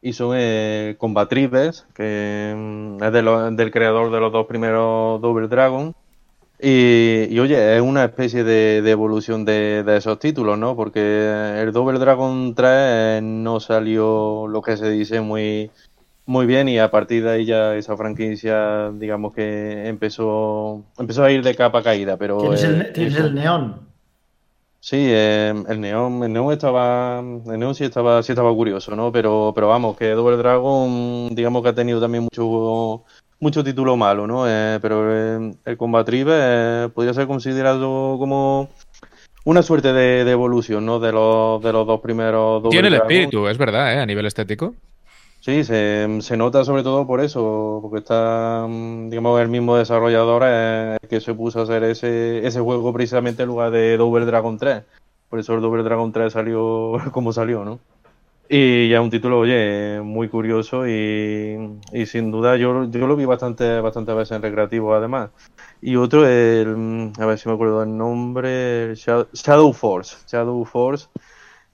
[0.00, 5.92] Y son eh, Combatribes, que mm, es del creador de los dos primeros Double Dragon.
[6.60, 10.76] Y, oye, es una especie de, evolución de, esos títulos, ¿no?
[10.76, 15.70] Porque el Double Dragon 3 no salió lo que se dice muy,
[16.27, 21.31] muy bien y a partir de ahí ya esa franquicia, digamos que empezó empezó a
[21.31, 22.39] ir de capa caída, pero...
[22.39, 23.95] Tienes, el, el neón.
[24.85, 29.11] Sí, em, el neón, el neón estaba, el neón sí estaba, sí estaba curioso, ¿no?
[29.12, 33.03] Pero, pero vamos, que Double Dragon, digamos que ha tenido también mucho,
[33.41, 34.47] mucho título malo, ¿no?
[34.47, 38.68] Eh, pero em, el Combat eh, podría ser considerado como
[39.45, 41.01] una suerte de, evolución, ¿no?
[41.01, 42.62] De los, de los dos primeros.
[42.68, 44.01] Tiene el espíritu, es verdad, ¿eh?
[44.01, 44.75] A nivel estético.
[45.45, 50.42] Sí, se, nota sobre todo por eso, porque está, mm, digamos, el mismo desarrollador
[51.07, 54.84] que se puso a hacer ese, ese juego precisamente en lugar de Double Dragon 3.
[55.28, 57.78] Por eso el Double Dragon 3 salió como salió, ¿no?
[58.49, 63.26] Y ya un título, oye, muy curioso y, y sin duda yo, yo lo vi
[63.26, 65.28] bastante, bastante veces en recreativo además.
[65.82, 70.16] Y otro, el, mm, a ver si me acuerdo el nombre, Shadow Force.
[70.26, 71.09] Shadow Force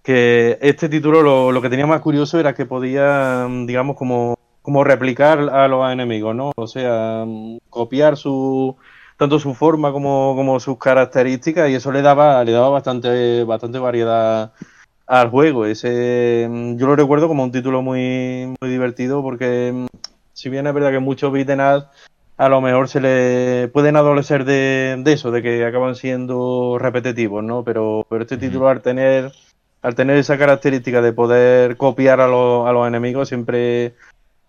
[0.02, 4.84] que este título lo, lo, que tenía más curioso era que podía, digamos, como, como
[4.84, 6.52] replicar a los enemigos, ¿no?
[6.56, 7.24] O sea,
[7.68, 8.76] copiar su
[9.20, 13.78] tanto su forma como, como sus características y eso le daba, le daba bastante, bastante
[13.78, 14.52] variedad
[15.06, 15.66] al juego.
[15.66, 19.86] Ese, yo lo recuerdo como un título muy, muy divertido porque
[20.32, 24.96] si bien es verdad que muchos beaten a lo mejor se le pueden adolecer de,
[25.04, 27.62] de, eso, de que acaban siendo repetitivos, ¿no?
[27.62, 29.32] Pero, pero este título al tener
[29.82, 32.28] al tener esa característica de poder copiar a, a
[32.72, 33.94] los enemigos, siempre,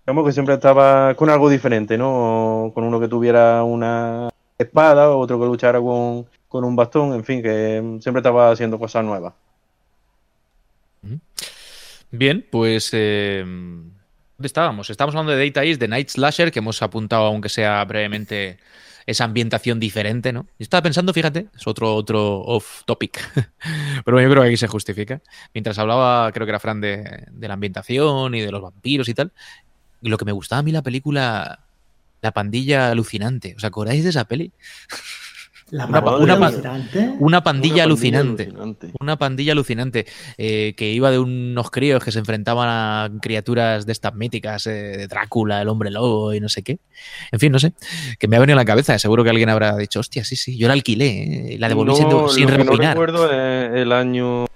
[0.05, 2.71] digamos que siempre estaba con algo diferente, ¿no?
[2.73, 7.97] Con uno que tuviera una espada, otro que luchara con, un bastón, en fin, que
[8.01, 9.33] siempre estaba haciendo cosas nuevas.
[12.11, 12.89] Bien, pues...
[12.93, 13.43] Eh,
[14.41, 14.89] ¿Dónde estábamos?
[14.89, 18.57] Estamos hablando de Data East, de Night Slasher, que hemos apuntado, aunque sea brevemente,
[19.05, 20.47] esa ambientación diferente, ¿no?
[20.59, 23.19] Y estaba pensando, fíjate, es otro, otro off topic,
[24.05, 25.21] pero yo creo que aquí se justifica.
[25.53, 29.13] Mientras hablaba, creo que era Fran, de, de la ambientación y de los vampiros y
[29.13, 29.31] tal,
[30.01, 31.59] y lo que me gustaba a mí la película,
[32.21, 34.51] La pandilla alucinante, ¿os acordáis de esa peli?
[35.71, 38.51] Una, pandilla alucinante.
[38.99, 40.05] Una pandilla alucinante.
[40.37, 44.71] Eh, que iba de unos críos que se enfrentaban a criaturas de estas míticas, eh,
[44.71, 46.79] de Drácula, el hombre lobo y no sé qué.
[47.31, 47.73] En fin, no sé.
[48.19, 48.99] Que me ha venido a la cabeza.
[48.99, 51.53] Seguro que alguien habrá dicho, hostia, sí, sí, yo la alquilé.
[51.53, 54.47] Eh, la devolví sin, sin No recuerdo el año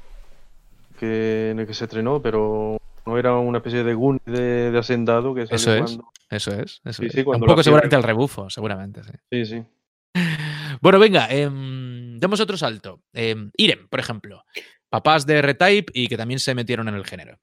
[1.00, 4.80] que, en el que se estrenó, pero no era una especie de gun de, de
[4.80, 6.00] hacendado que eso es,
[6.30, 7.16] eso es, eso es.
[7.26, 9.12] Un poco seguramente al rebufo, seguramente, sí.
[9.32, 9.64] Sí, sí.
[10.82, 13.02] Bueno, venga, eh, demos otro salto.
[13.14, 14.44] Em, Irem, por ejemplo.
[14.90, 17.38] Papás de Retype y que también se metieron en el género.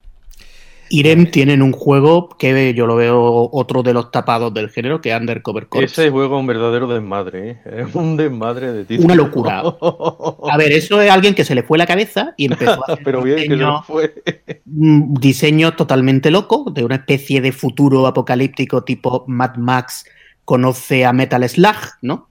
[0.93, 5.11] Irem tienen un juego que yo lo veo otro de los tapados del género, que
[5.11, 5.85] es Undercover Corps.
[5.85, 7.85] Ese juego es un verdadero desmadre, ¿eh?
[7.87, 9.07] es un desmadre de título.
[9.07, 9.61] Una locura.
[10.51, 12.99] A ver, eso es alguien que se le fue la cabeza y empezó a hacer
[13.05, 14.22] Pero bien que no fue.
[14.66, 20.05] un diseño totalmente loco, de una especie de futuro apocalíptico tipo Mad Max
[20.45, 22.28] conoce a Metal Slug, ¿no?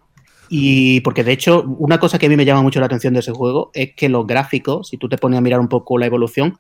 [0.54, 3.22] Y porque de hecho, una cosa que a mí me llama mucho la atención de
[3.22, 6.08] ese juego es que los gráficos, si tú te pones a mirar un poco la
[6.08, 6.58] evolución,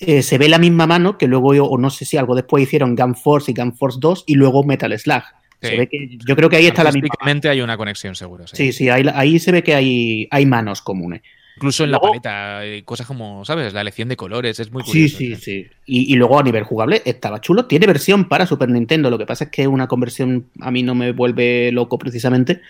[0.00, 2.96] eh, se ve la misma mano que luego, o no sé si algo después hicieron
[2.96, 5.22] Gun Force y Gun Force 2 y luego Metal Slug.
[6.26, 7.10] yo creo que ahí está la misma.
[7.44, 8.44] hay una conexión, seguro.
[8.48, 11.22] Sí, sí, ahí, se ve que hay, hay manos comunes.
[11.58, 13.72] Incluso en la paleta, cosas como, ¿sabes?
[13.72, 15.16] La elección de colores, es muy curioso.
[15.16, 15.66] Sí, sí, sí.
[15.86, 17.66] Y, y, luego a nivel jugable estaba chulo.
[17.66, 20.96] Tiene versión para Super Nintendo, lo que pasa es que una conversión a mí no
[20.96, 22.62] me vuelve loco precisamente,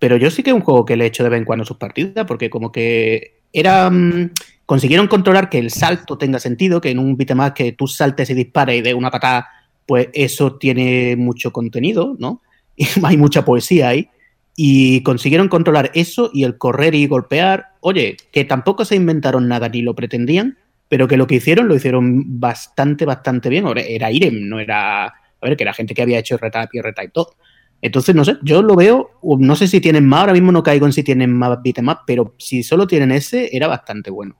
[0.00, 1.64] pero yo sí que es un juego que le he hecho de vez en cuando
[1.64, 3.88] sus partidas, porque como que era.
[3.88, 4.30] Mm,
[4.66, 8.34] consiguieron controlar que el salto tenga sentido, que en un más que tú saltes y
[8.34, 9.48] dispares y de una patada,
[9.84, 12.40] pues eso tiene mucho contenido, ¿no?
[12.76, 14.08] Y hay mucha poesía ahí.
[14.56, 17.70] Y consiguieron controlar eso y el correr y golpear.
[17.80, 20.56] Oye, que tampoco se inventaron nada ni lo pretendían,
[20.88, 23.66] pero que lo que hicieron lo hicieron bastante, bastante bien.
[23.76, 25.06] Era Irem, no era.
[25.06, 27.34] A ver, que era gente que había hecho retap y retap y todo.
[27.82, 30.86] Entonces, no sé, yo lo veo, no sé si tienen más, ahora mismo no caigo
[30.86, 34.36] en si tienen más beat'em pero si solo tienen ese, era bastante bueno.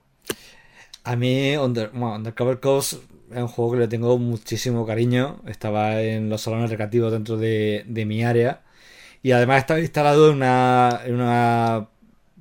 [1.05, 2.95] A mí, Undercover Coast
[3.31, 5.41] es un juego que le tengo muchísimo cariño.
[5.47, 8.63] Estaba en los salones recreativos dentro de, mi área.
[9.23, 11.89] Y además estaba instalado en una.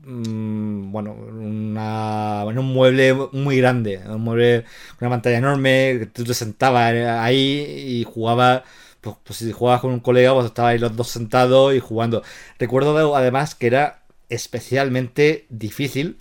[0.03, 4.01] En mm, bueno, una, en un mueble muy grande.
[4.07, 4.65] Un mueble,
[4.99, 6.09] una pantalla enorme.
[6.13, 8.63] Tú te sentabas ahí y jugabas
[9.01, 12.23] pues, pues si jugabas con un colega, pues estabais los dos sentados y jugando.
[12.57, 16.17] Recuerdo además que era especialmente difícil.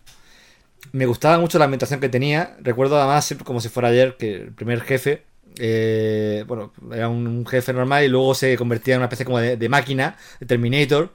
[0.92, 2.56] Me gustaba mucho la ambientación que tenía.
[2.60, 5.22] Recuerdo además, como si fuera ayer, que el primer jefe,
[5.58, 9.68] eh, bueno, era un jefe normal y luego se convertía en una especie como de,
[9.68, 11.12] máquina, de Terminator.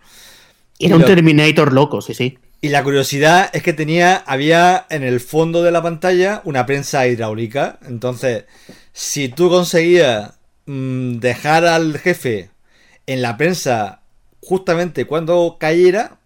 [0.80, 2.38] Era un Terminator loco, sí, sí.
[2.62, 7.08] Y la curiosidad es que tenía, había en el fondo de la pantalla una prensa
[7.08, 7.80] hidráulica.
[7.86, 8.46] Entonces,
[8.94, 10.36] si tú conseguías
[10.66, 12.50] mm, dejar al jefe
[13.08, 14.02] en la prensa
[14.42, 16.18] justamente cuando cayera,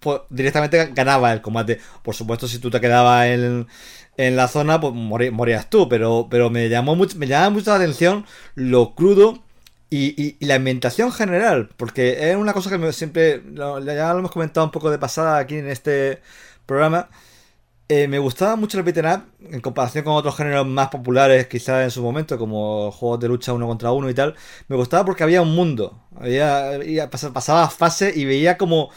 [0.00, 1.80] pues directamente ganaba el combate.
[2.02, 3.66] Por supuesto, si tú te quedabas en,
[4.18, 5.88] en la zona, pues morías tú.
[5.88, 9.42] Pero, pero me llamó mucho, me llamaba mucho la atención lo crudo
[9.90, 11.70] y, la ambientación general.
[11.76, 13.42] Porque es una cosa que me, siempre.
[13.54, 16.20] Ya lo hemos comentado un poco de pasada aquí en este
[16.66, 17.08] programa.
[17.90, 21.84] Eh, me gustaba mucho el beat'em up en comparación con otros géneros más populares quizás
[21.84, 24.34] en su momento, como juegos de lucha uno contra uno y tal.
[24.68, 28.90] Me gustaba porque había un mundo, había, pasaba fase y veía como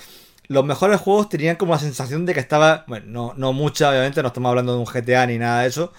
[0.47, 4.21] los mejores juegos tenían como la sensación de que estaba, bueno, no, no mucha, obviamente,
[4.21, 5.93] no estamos hablando de un GTA ni nada de eso,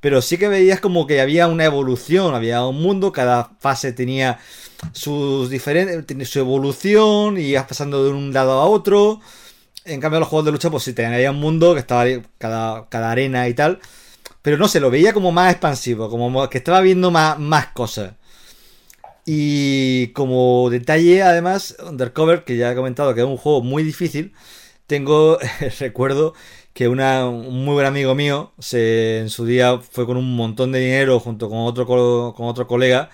[0.00, 4.40] pero sí que veías como que había una evolución, había un mundo, cada fase tenía
[4.92, 9.20] sus diferentes, su evolución ibas pasando de un lado a otro.
[9.84, 12.04] En cambio, los juegos de lucha, pues sí, tenía un mundo que estaba
[12.38, 13.80] cada, cada arena y tal.
[14.42, 18.14] Pero no sé, lo veía como más expansivo, como que estaba viendo más, más cosas.
[19.24, 24.32] Y como detalle, además, Undercover, que ya he comentado que es un juego muy difícil,
[24.86, 25.38] tengo
[25.80, 26.34] recuerdo
[26.72, 26.98] que un
[27.64, 31.48] muy buen amigo mío se, en su día fue con un montón de dinero junto
[31.48, 33.10] con otro, con otro colega,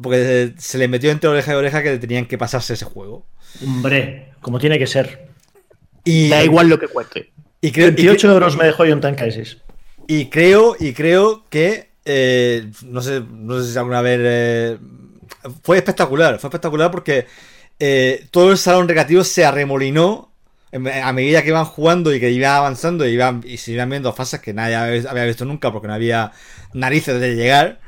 [0.00, 3.26] porque se le metió entre oreja y oreja que tenían que pasarse ese juego.
[3.62, 5.31] Hombre, como tiene que ser.
[6.04, 7.32] Y, da igual lo que cueste.
[7.60, 9.58] Y creo, 28 euros me dejó John Crisis.
[10.08, 14.78] Y creo, y creo que eh, no sé, no sé si alguna vez eh,
[15.62, 17.26] fue espectacular, fue espectacular porque
[17.78, 20.30] eh, todo el salón recreativo se arremolinó
[20.72, 24.12] a medida que iban jugando y que iban avanzando y, iban, y se iban viendo
[24.14, 26.32] fases que nadie había visto nunca porque no había
[26.72, 27.80] narices de llegar,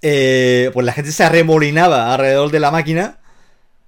[0.00, 3.18] eh, pues la gente se arremolinaba alrededor de la máquina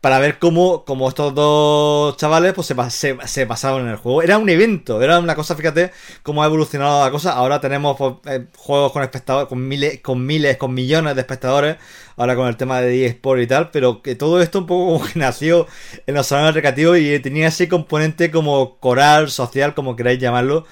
[0.06, 4.22] para ver cómo, estos dos chavales pues se, se, pasaban en el juego.
[4.22, 5.90] Era un evento, era una cosa, fíjate
[6.22, 7.32] cómo ha evolucionado la cosa.
[7.32, 11.78] Ahora tenemos pues, eh, juegos con espectadores, con miles, con miles, con millones de espectadores,
[12.16, 15.12] ahora con el tema de eSport y tal, pero que todo esto un poco como
[15.12, 15.66] que nació
[16.06, 20.66] en los salones recreativos y tenía ese componente como coral, social, como queráis llamarlo,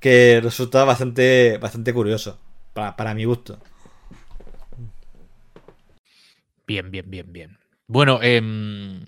[0.00, 2.40] que resulta bastante, bastante curioso,
[2.72, 3.60] para mi gusto.
[6.66, 7.59] Bien, bien, bien, bien.
[7.92, 9.04] Bueno, em,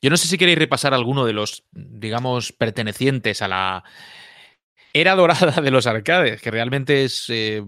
[0.00, 3.84] yo no sé si queréis repasar alguno de los, digamos, pertenecientes a la
[4.94, 7.62] era dorada de los arcades, que realmente es eh,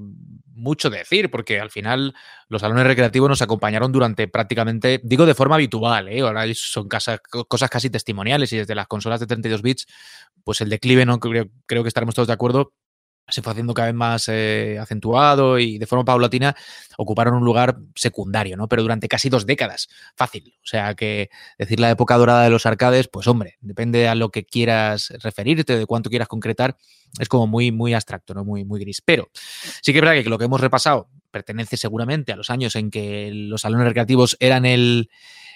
[0.55, 2.15] mucho decir, porque al final
[2.49, 6.21] los salones recreativos nos acompañaron durante prácticamente, digo de forma habitual, ¿eh?
[6.21, 9.87] ahora son cosas casi testimoniales y desde las consolas de 32 bits,
[10.45, 12.73] pues el declive, no creo, creo que estaremos todos de acuerdo,
[13.29, 16.55] se fue haciendo cada vez más eh, acentuado y de forma paulatina
[16.99, 18.69] ocuparon un lugar secundario, ¿no?
[18.69, 20.55] Pero durante casi dos décadas, fácil.
[20.59, 24.31] O sea que decir la época dorada de los arcades, pues hombre, depende a lo
[24.31, 26.77] que quieras referirte, de cuánto quieras concretar,
[27.19, 28.45] es como muy, muy abstracto, ¿no?
[28.45, 29.01] Muy, muy gris.
[29.03, 29.31] Pero
[29.83, 32.91] sí que es verdad que lo que hemos repasado pertenece seguramente a los años en
[32.91, 35.11] que los salones recreativos eran el,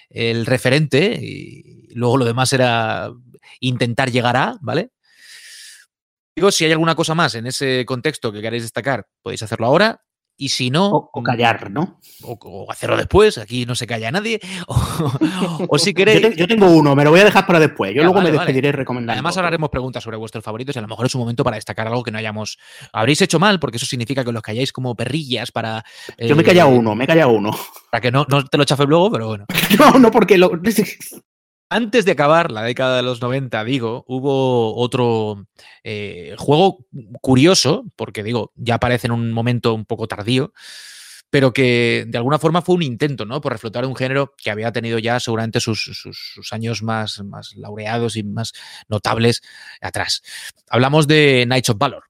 [0.09, 3.11] el referente y luego lo demás era
[3.59, 4.91] intentar llegar a, ¿vale?
[6.39, 10.05] Digo, si hay alguna cosa más en ese contexto que queráis destacar, podéis hacerlo ahora.
[10.37, 11.09] Y si no.
[11.11, 11.99] O, callar, ¿no?
[12.23, 14.39] O, hacerlo después, aquí no se calla nadie.
[15.67, 16.37] O, si queréis.
[16.37, 17.93] Yo, tengo uno, me lo voy a dejar para después.
[17.93, 19.11] Yo luego me despediré recomendando.
[19.11, 21.55] Además, ahora haremos preguntas sobre vuestros favoritos y a lo mejor es un momento para
[21.55, 22.57] destacar algo que no hayamos.
[22.93, 25.83] Habréis hecho mal, porque eso significa que los calláis como perrillas para.
[26.17, 27.51] yo me he callado uno, me he callado uno.
[27.91, 29.45] Para que no, no te lo chafe luego, pero bueno.
[29.77, 30.51] no, no, porque lo.
[31.71, 35.45] Antes de acabar la década de los 90, digo, hubo otro
[35.83, 36.87] eh, juego
[37.21, 40.51] curioso, porque digo, ya aparece en un momento un poco tardío,
[41.29, 43.39] pero que de alguna forma fue un intento, ¿no?
[43.39, 48.15] Por reflotar un género que había tenido ya seguramente sus, sus, años más, más laureados
[48.15, 48.53] y más
[48.87, 49.43] notables
[49.79, 50.23] atrás.
[50.69, 52.08] Hablamos de Knights of Valor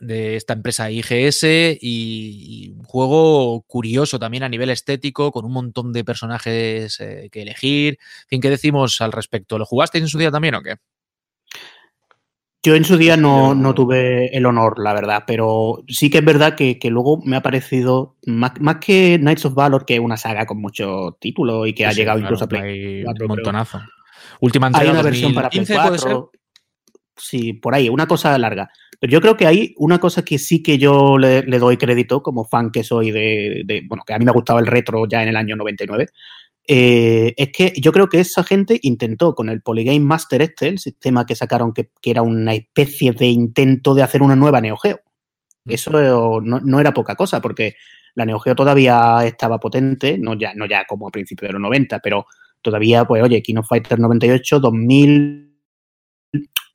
[0.00, 1.44] de esta empresa IGS
[1.80, 7.42] y, un juego curioso también a nivel estético, con un montón de personajes eh, que
[7.42, 7.98] elegir.
[8.22, 9.58] En fin, ¿qué decimos al respecto?
[9.58, 10.76] ¿Lo jugasteis en su día también o qué?
[12.62, 16.24] Yo en su día no, no, tuve el honor, la verdad, pero sí que es
[16.24, 20.44] verdad que, luego me ha parecido, más, que Knights of Valor, que es una saga
[20.44, 23.02] con muchos títulos y que ha llegado incluso a Play.
[23.04, 23.80] un montonazo.
[24.40, 26.30] Última entrega Hay una versión para Play 4.
[27.16, 28.70] Sí, por ahí, una cosa larga.
[29.00, 32.44] Pero yo creo que hay una cosa que sí que yo le, doy crédito como
[32.44, 35.22] fan que soy de, de, bueno, que a mí me ha gustado el retro ya
[35.22, 36.06] en el año 99,
[36.72, 40.78] eh, es que yo creo que esa gente intentó con el Polygame Master este, el
[40.78, 45.00] sistema que sacaron que, era una especie de intento de hacer una nueva Neo Geo.
[45.64, 45.70] Mm.
[45.72, 47.74] Eso no, era poca cosa, porque
[48.14, 51.62] la Neo Geo todavía estaba potente, no ya, no ya como a principios de los
[51.62, 52.26] 90, pero
[52.62, 55.56] todavía, pues oye, King of Fighters 98, 2000,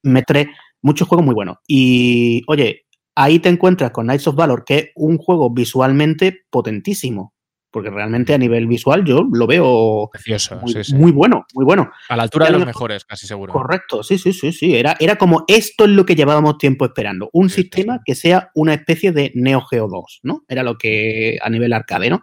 [0.03, 0.49] M3,
[0.85, 1.57] muchos juegos muy buenos.
[1.67, 7.33] Y oye, ahí te encuentras con Knights of Valor, que es un juego visualmente potentísimo
[7.75, 11.91] porque realmente a nivel visual yo lo veo Precioso, muy, muy bueno, muy bueno.
[12.07, 13.51] A la altura de los mejores, casi seguro.
[13.51, 14.77] Correcto, sí, sí, sí, sí.
[14.77, 17.29] Era, era como esto es lo que llevábamos tiempo esperando.
[17.33, 20.45] Un sistema que sea una especie de Neo Geo 2, ¿no?
[20.47, 22.21] Era lo que a nivel arcade, ¿no?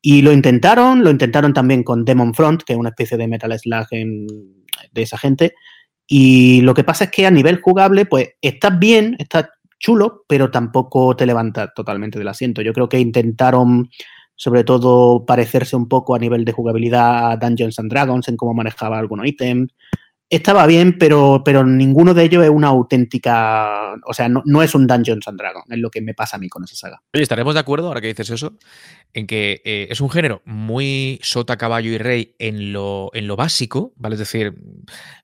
[0.00, 3.58] Y lo intentaron, lo intentaron también con Demon Front, que es una especie de Metal
[3.58, 5.52] Slug de esa gente.
[6.06, 10.50] Y lo que pasa es que a nivel jugable, pues está bien, está chulo, pero
[10.50, 12.62] tampoco te levanta totalmente del asiento.
[12.62, 13.90] Yo creo que intentaron
[14.36, 18.54] sobre todo parecerse un poco a nivel de jugabilidad a Dungeons and Dragons en cómo
[18.54, 19.72] manejaba algunos ítems.
[20.28, 23.94] Estaba bien, pero, pero ninguno de ellos es una auténtica.
[24.04, 26.48] O sea, no, es un Dungeons and Dragons, es lo que me pasa a mí
[26.48, 27.00] con esa saga.
[27.14, 28.58] Oye, estaremos de acuerdo, ahora que dices eso,
[29.16, 33.34] en que eh, es un género muy sota, caballo y rey en lo, en lo
[33.34, 34.16] básico, ¿vale?
[34.16, 34.54] Es decir,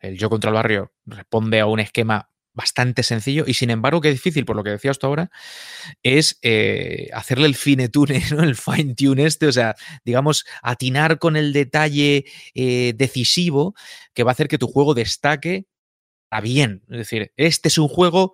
[0.01, 4.11] el yo contra el barrio responde a un esquema bastante sencillo y sin embargo qué
[4.11, 5.31] difícil, por lo que decías tú ahora,
[6.03, 8.43] es eh, hacerle el fine tune, ¿no?
[8.43, 9.77] el fine tune este, o sea,
[10.07, 12.25] digamos, atinar con el detalle
[12.55, 13.75] eh, decisivo
[14.15, 15.67] que va a hacer que tu juego destaque
[16.31, 16.83] a bien.
[16.89, 18.33] Es decir, este es un juego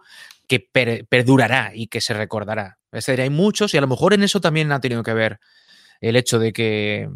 [0.48, 0.60] que
[1.08, 2.78] perdurará y que se recordará.
[2.90, 5.38] Es decir, hay muchos y a lo mejor en eso también ha tenido que ver
[6.00, 7.08] el hecho de que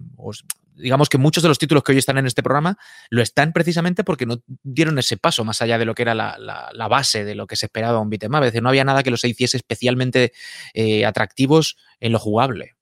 [0.74, 2.76] digamos que muchos de los títulos que hoy están en este programa
[3.11, 6.89] lo están precisamente porque no dieron ese paso más allá de lo que era la,
[6.89, 9.24] base de lo que se esperaba un beat'em Es decir, no había nada que los
[9.24, 10.33] hiciese especialmente
[10.74, 12.76] eh, atractivos en lo jugable.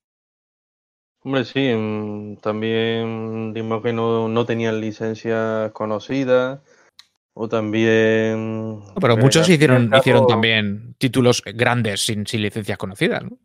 [1.23, 6.61] Hombre, sí, mm, también digamos que no, tenían licencias conocidas.
[7.35, 8.83] O también.
[9.01, 13.39] pero muchos hicieron, hicieron también títulos grandes sin, sin licencias conocidas, ¿no?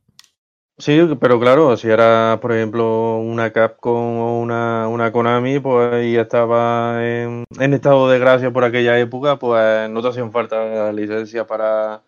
[0.78, 6.22] Sí, pero claro, si era, por ejemplo, una Capcom o una, una Konami, pues ya
[6.22, 12.04] estaba en, estado de gracia por aquella época, pues no te hacían falta licencias para,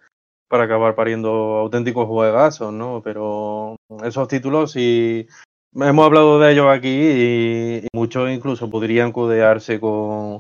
[0.50, 3.02] para acabar pariendo auténticos juegazos, ¿no?
[3.02, 5.28] Pero esos títulos sí
[5.74, 10.40] hemos hablado de ellos aquí y muchos incluso podrían codearse con,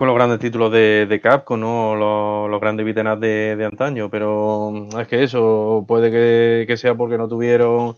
[0.00, 1.94] con los grandes títulos de, de Capcom, ¿no?
[2.48, 6.10] Los, grandes vitenas de, de, antaño, pero mm, es que eso puede
[6.66, 7.96] que, sea porque no tuvieron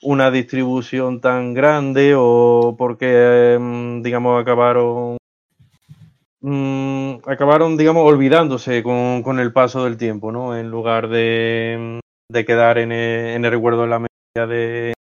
[0.00, 5.18] una distribución tan grande o porque, mm, digamos, acabaron
[6.40, 10.56] mm, acabaron, digamos, olvidándose con, con, el paso del tiempo, ¿no?
[10.56, 12.00] En lugar de,
[12.30, 14.94] de quedar en el, en el, recuerdo de la memoria de,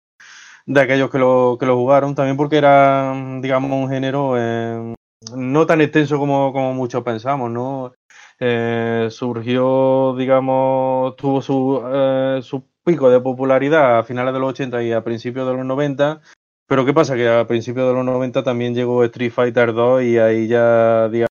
[0.67, 4.95] de aquellos que lo, que lo jugaron, también porque era, digamos, un género eh,
[5.37, 7.93] no tan extenso como, como muchos pensamos, ¿no?
[8.39, 14.83] Eh, surgió, digamos, tuvo su, eh, su pico de popularidad a finales de los 80
[14.83, 16.21] y a principios de los 90,
[16.67, 17.17] pero ¿qué pasa?
[17.17, 21.29] Que a principios de los 90 también llegó Street Fighter 2 y ahí ya, digamos,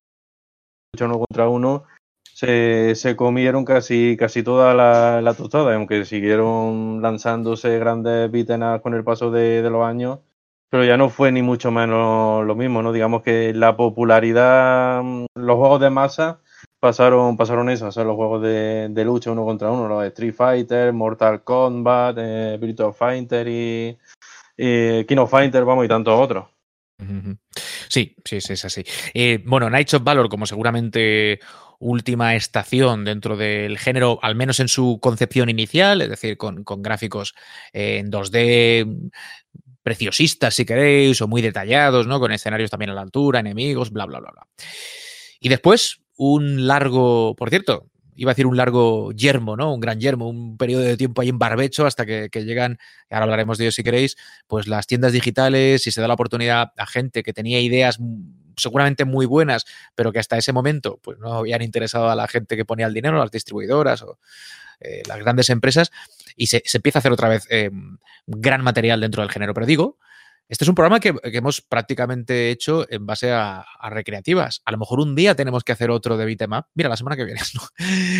[1.00, 1.84] uno contra uno,
[2.22, 8.94] se, se comieron casi, casi toda la, la tostada, aunque siguieron lanzándose grandes beaten con
[8.94, 10.20] el paso de los años
[10.70, 12.92] pero ya no fue ni mucho menos lo mismo, ¿no?
[12.92, 16.40] Digamos que la popularidad, mm, los juegos de masa
[16.78, 20.32] pasaron, pasaron eso, o sea, los juegos de, de lucha uno contra uno, los Street
[20.34, 23.98] Fighter, Mortal Kombat, eh, Virtua Fighter y,
[25.18, 26.46] of Fighter, vamos, y tantos otros.
[27.88, 28.84] Sí, sí, sí, es así.
[29.14, 31.40] Eh, bueno, Knights of Valor, como seguramente
[31.80, 36.82] última estación dentro del género, al menos en su concepción inicial, es decir, con, con
[36.82, 37.34] gráficos
[37.72, 39.10] en 2D
[39.82, 42.20] preciosistas, si queréis, o muy detallados, ¿no?
[42.20, 44.46] Con escenarios también a la altura, enemigos, bla, bla, bla, bla.
[45.40, 49.72] Y después, un largo, por cierto, iba a decir un largo yermo, ¿no?
[49.72, 52.78] Un gran yermo, un periodo de tiempo ahí en barbecho hasta que, llegan,
[53.08, 54.16] ahora hablaremos de ello si queréis,
[54.46, 57.98] pues las tiendas digitales y se da la oportunidad a gente que tenía ideas
[58.58, 59.64] seguramente muy buenas,
[59.94, 62.92] pero que hasta ese momento pues no habían interesado a la gente que ponía el
[62.92, 64.18] dinero, las distribuidoras o
[64.80, 65.90] eh, las grandes empresas,
[66.36, 67.70] y se, empieza a hacer otra vez eh,
[68.26, 69.54] gran material dentro del género.
[69.54, 69.98] Pero digo
[70.50, 74.62] Este es un programa que, que hemos prácticamente hecho en base a, a, recreativas.
[74.64, 76.64] A lo mejor un día tenemos que hacer otro de beat'em up.
[76.74, 77.62] Mira, la semana que viene, ¿no?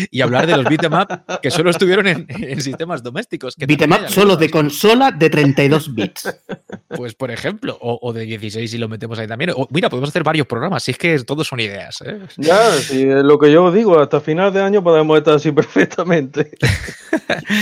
[0.09, 3.55] Y hablar de los beat'em up que solo estuvieron en, en sistemas domésticos.
[3.57, 6.41] Beat'em up solo de consola de 32 bits.
[6.87, 9.51] Pues, por ejemplo, o, o, de 16 y lo metemos ahí también.
[9.53, 10.83] O, mira, podemos hacer varios programas.
[10.83, 11.99] Si es que todos son ideas.
[12.05, 12.17] ¿eh?
[12.37, 16.51] Ya, sí, lo que yo digo, hasta final de año podemos estar así perfectamente.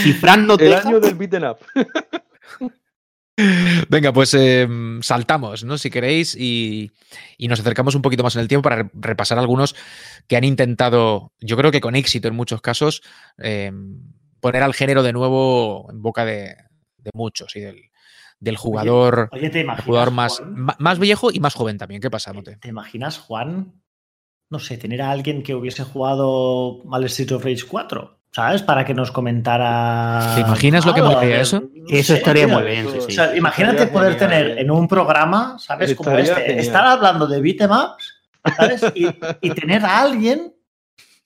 [0.03, 1.57] si Fran no te El año del beat'em up.
[3.89, 4.67] Venga, pues eh,
[5.01, 5.77] saltamos, ¿no?
[5.77, 6.91] Si queréis, y,
[7.37, 9.75] y, nos acercamos un poquito más en el tiempo para repasar algunos
[10.27, 13.01] que han intentado, yo creo que con éxito en muchos casos,
[13.37, 13.71] eh,
[14.39, 16.55] poner al género de nuevo en boca de,
[16.97, 17.89] de muchos y del,
[18.39, 20.41] del jugador, oye, oye, ¿te imaginas, jugador más,
[20.77, 22.01] más viejo y más joven también.
[22.01, 22.57] ¿Qué pasa, Mote?
[22.57, 23.81] ¿Te imaginas, Juan?
[24.49, 28.18] No sé, tener a alguien que hubiese jugado al Street of Rage 4.
[28.31, 28.61] ¿Sabes?
[28.61, 30.33] Para que nos comentara.
[30.35, 31.61] ¿Te imaginas lo que molaría eso?
[31.73, 32.59] No Eso sé, estaría tío.
[32.59, 33.07] muy bien, sí, sí.
[33.07, 34.61] O sea, imagínate Estaría poder genial, tener eh.
[34.61, 35.95] en un programa, ¿sabes?
[35.95, 36.59] Como este, genial.
[36.59, 38.21] estar hablando de beatemaps,
[38.55, 38.85] ¿sabes?
[38.93, 39.07] Y,
[39.41, 40.53] y tener a alguien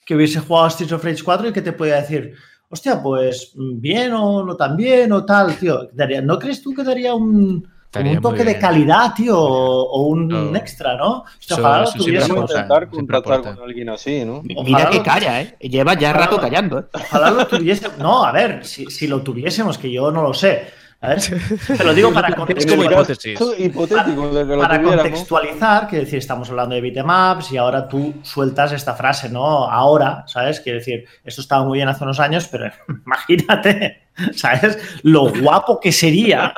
[0.05, 2.35] que hubiese jugado a Street of Rage 4 y que te pueda decir,
[2.69, 5.89] hostia, pues bien o no tan bien o tal, tío.
[6.23, 9.39] ¿No crees tú que daría un, un toque de calidad, tío?
[9.39, 10.55] O, o un No.
[10.55, 11.25] extra, ¿no?
[11.51, 12.51] Ojalá siempre tuviésemos.
[12.51, 13.55] intentar aporta.
[13.55, 14.41] con alguien así, ¿no?
[14.43, 15.55] Mira que calla, ¿eh?
[15.61, 16.83] Lleva ya Ojalá rato callando, ¿eh?
[16.93, 17.97] Ojalá lo tuviésemos.
[17.99, 20.81] No, a ver, si, si lo tuviésemos, que yo no lo sé.
[21.01, 23.37] A ver, te lo digo para, Es como contextualizar, hipótesis.
[23.37, 25.03] Caso hipotético de que lo para tuviéramos.
[25.03, 29.69] contextualizar, quiero decir, estamos hablando de beatemaps y ahora tú sueltas esta frase, ¿no?
[29.69, 30.61] Ahora, ¿sabes?
[30.61, 32.71] Quiero decir, esto estaba muy bien hace unos años, pero
[33.05, 34.79] imagínate, ¿sabes?
[35.03, 36.53] Lo guapo que sería.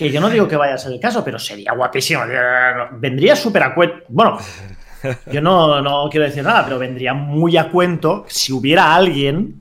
[0.00, 2.22] Que yo no digo que vaya a ser el caso, pero sería guapísimo.
[2.92, 3.96] Vendría súper a cuento.
[4.08, 4.38] Bueno,
[5.32, 9.60] yo no, no quiero decir nada, pero vendría muy a cuento si hubiera alguien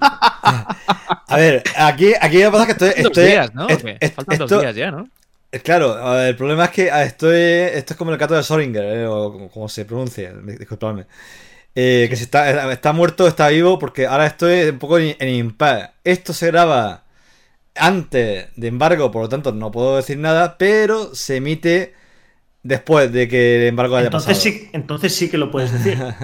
[0.00, 2.88] A ver, aquí, aquí me pasa que estoy.
[2.88, 3.68] Dos estoy días, ¿no?
[3.68, 5.08] Faltan esto- dos días ya, ¿no?
[5.52, 9.06] Eh, Claro, el problema es que estoy, esto es como el gato de Soringer, eh,
[9.06, 11.06] o como, como se pronuncia, disculpadme.
[11.74, 15.28] Eh, que si está, está muerto, está vivo, porque ahora estoy un poco en, en
[15.28, 15.90] impasse.
[16.04, 17.02] Esto se graba
[17.76, 21.94] antes de embargo, por lo tanto no puedo decir nada, pero se emite
[22.62, 24.54] después de que el embargo haya Entonces pasado.
[24.56, 25.98] sí, entonces sí que lo puedes decir.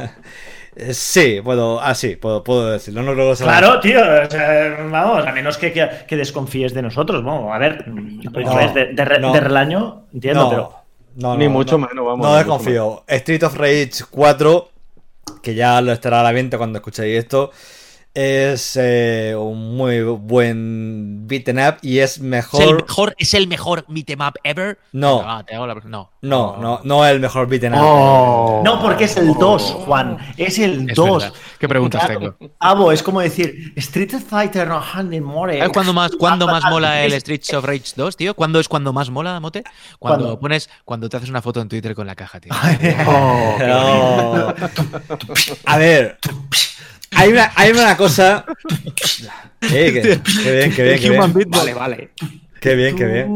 [0.79, 3.03] Eh, Sí, puedo, ah, sí, puedo, puedo decirlo.
[3.03, 3.99] No sea- Claro, tío.
[3.99, 7.25] o sea, vamos, a menos que, que- que desconfíes de nosotros.
[7.25, 7.83] Vamos, a ver,
[8.31, 9.33] pues, No, de, de no.
[9.33, 10.75] de relaño, entiendo, No, pero.
[11.15, 11.87] no, Ni mucho no.
[11.89, 12.27] menos, vamos.
[12.27, 13.05] No desconfío.
[13.09, 14.69] Street of Rage 4,
[15.43, 17.53] que ya lo estará a la venta cuando escuchéis esto,
[18.19, 22.83] es eh, un muy buen beaten up y es ¿Es el mejor.
[22.83, 24.79] mejor, ¿es el mejor beat'em up ever?
[24.93, 25.21] No.
[25.23, 26.11] Ah, te hago la- no.
[26.23, 27.81] No, no, no es el mejor beaten up.
[27.83, 28.62] Oh.
[28.64, 30.17] No, porque es el 2, Juan.
[30.39, 31.23] Es el Es 2.
[31.25, 31.39] verdad.
[31.59, 32.35] ¿Qué preguntas Claro.
[32.39, 32.55] tengo?
[32.59, 35.59] Abo, es como decir Street Fighter no Handy More.
[35.59, 38.35] ¿Sabes cuándo más, cuándo más mola el Streets of Rage 2, tío?
[38.35, 39.62] ¿Cuándo es cuando más mola, Mote?
[39.99, 40.41] Cuando ¿Cuándo?
[40.41, 42.53] pones, cuando te haces una foto en Twitter con la caja, tío.
[43.07, 44.55] Oh, No.
[45.67, 46.19] A ver,
[47.13, 48.45] hay una, hay una cosa.
[49.73, 51.33] Eh, que, que bien, que bien, que bien.
[51.33, 52.11] Beat, Vale, vale.
[52.61, 53.27] Qué bien, qué bien.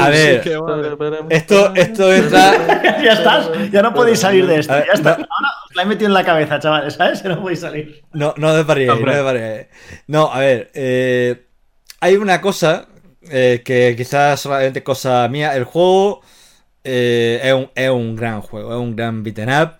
[0.00, 0.42] A ver,
[1.28, 3.00] esto, esto entra.
[3.02, 4.72] ya estás, ya no podéis salir de esto.
[4.72, 5.10] Ver, Ya está.
[5.18, 5.26] no.
[5.30, 7.24] Ahora os la he metido en la cabeza, chavales, ¿sabes?
[7.24, 8.02] No podéis salir.
[8.12, 9.06] No, no desvariéis, no.
[10.06, 11.46] No, a ver, eh,
[12.00, 12.86] hay una cosa
[13.30, 15.54] eh, que quizás solamente cosa mía.
[15.56, 16.22] El juego
[16.84, 19.72] eh, es, un, es un gran juego, es un gran beaten up.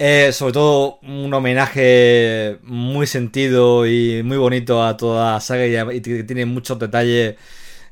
[0.00, 6.00] Eh, sobre todo un homenaje muy sentido y muy bonito a toda la saga y,
[6.00, 7.34] que tiene muchos detalles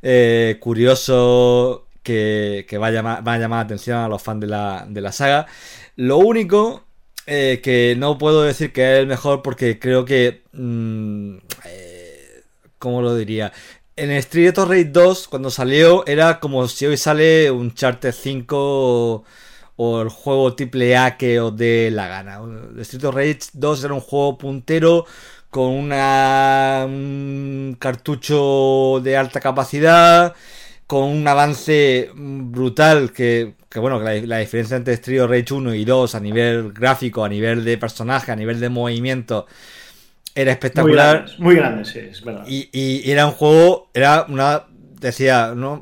[0.02, 4.40] eh, curiosos que, que va, a llamar, va a llamar la atención a los fans
[4.40, 5.46] de la, de la saga.
[5.96, 6.84] Lo único
[7.26, 10.42] eh, que no puedo decir que es el mejor porque creo que...
[10.52, 12.42] mm, eh,
[12.78, 13.52] ¿Cómo lo diría?
[13.96, 18.56] En Street of Rage 2, cuando salió, era como si hoy sale un Charter 5
[18.58, 19.24] o,
[19.76, 22.40] o el juego triple A que os dé la gana.
[22.80, 25.04] Street of Rage 2 era un juego puntero
[25.50, 30.34] con una, un cartucho de alta capacidad,
[30.86, 35.54] con un avance brutal que, que bueno, que la, la diferencia entre Street of Rage
[35.54, 39.46] 1 y 2 a nivel gráfico, a nivel de personaje, a nivel de movimiento,
[40.34, 41.26] era Muy espectacular.
[41.38, 42.44] muy grandes, sí, es verdad.
[42.46, 44.64] Y, y- y era un juego, era una,
[45.00, 45.80] decía, ¿no?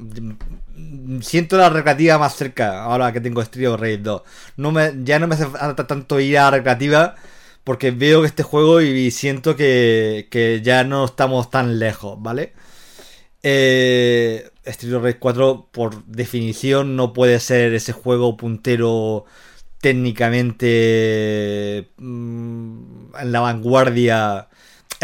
[1.22, 4.22] Siento la recreativa más cerca ahora que tengo Street of Rage 2.
[4.56, 7.14] No me, ya no me hace falta tanto ir a la recreativa
[7.64, 12.52] porque veo este juego y siento que, que ya no estamos tan lejos, ¿vale?
[13.42, 19.26] Eh, Street of Rage 4 por definición no puede ser ese juego puntero
[19.80, 24.48] técnicamente mm, en la vanguardia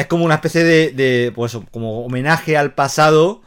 [0.01, 3.43] es como una especie de, de, pues como homenaje al pasado,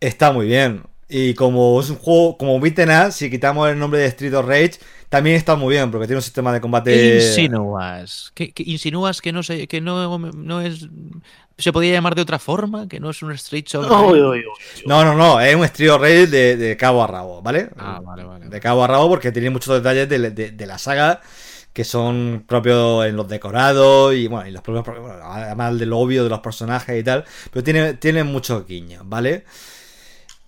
[0.00, 0.82] está muy bien.
[1.14, 4.78] Y como es un juego como beaten si quitamos el nombre de Street of Rage,
[5.10, 6.90] también está muy bien, porque tiene un sistema de combate.
[6.90, 8.32] ¿Qué insinúas?
[8.34, 10.88] ¿Qué, qué insinúas que no sé, que no, no es.
[11.58, 12.88] ¿Se podría llamar de otra forma?
[12.88, 14.44] ¿Que no es un Street of Rage?
[14.86, 17.68] No, no, no, es un Street of Rage de, de cabo a rabo, ¿vale?
[17.76, 18.48] Ah, vale, vale.
[18.48, 21.20] De cabo a rabo, porque tiene muchos detalles de, de, de la saga
[21.72, 25.98] que son propios en los decorados y bueno, y los propios, bueno, además de lo
[25.98, 29.44] obvio de los personajes y tal, pero tiene, tiene muchos guiños, ¿vale?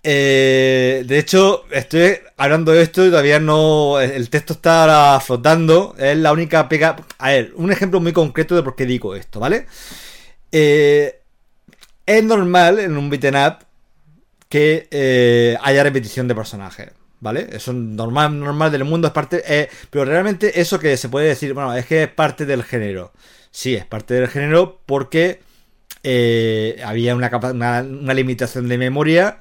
[0.07, 3.99] Eh, de hecho, estoy hablando de esto y todavía no.
[3.99, 5.95] El texto está flotando.
[5.97, 6.95] Es la única pega.
[7.17, 9.65] A ver, un ejemplo muy concreto de por qué digo esto, ¿vale?
[10.51, 11.21] Eh,
[12.05, 13.65] es normal en un beaten up
[14.47, 16.91] que eh, haya repetición de personajes.
[17.19, 17.47] ¿Vale?
[17.51, 19.41] Eso es normal, normal del mundo, es parte.
[19.47, 23.11] Eh, pero realmente eso que se puede decir, bueno, es que es parte del género.
[23.49, 25.41] Sí, es parte del género porque
[26.85, 29.39] había una, una, una limitación de memoria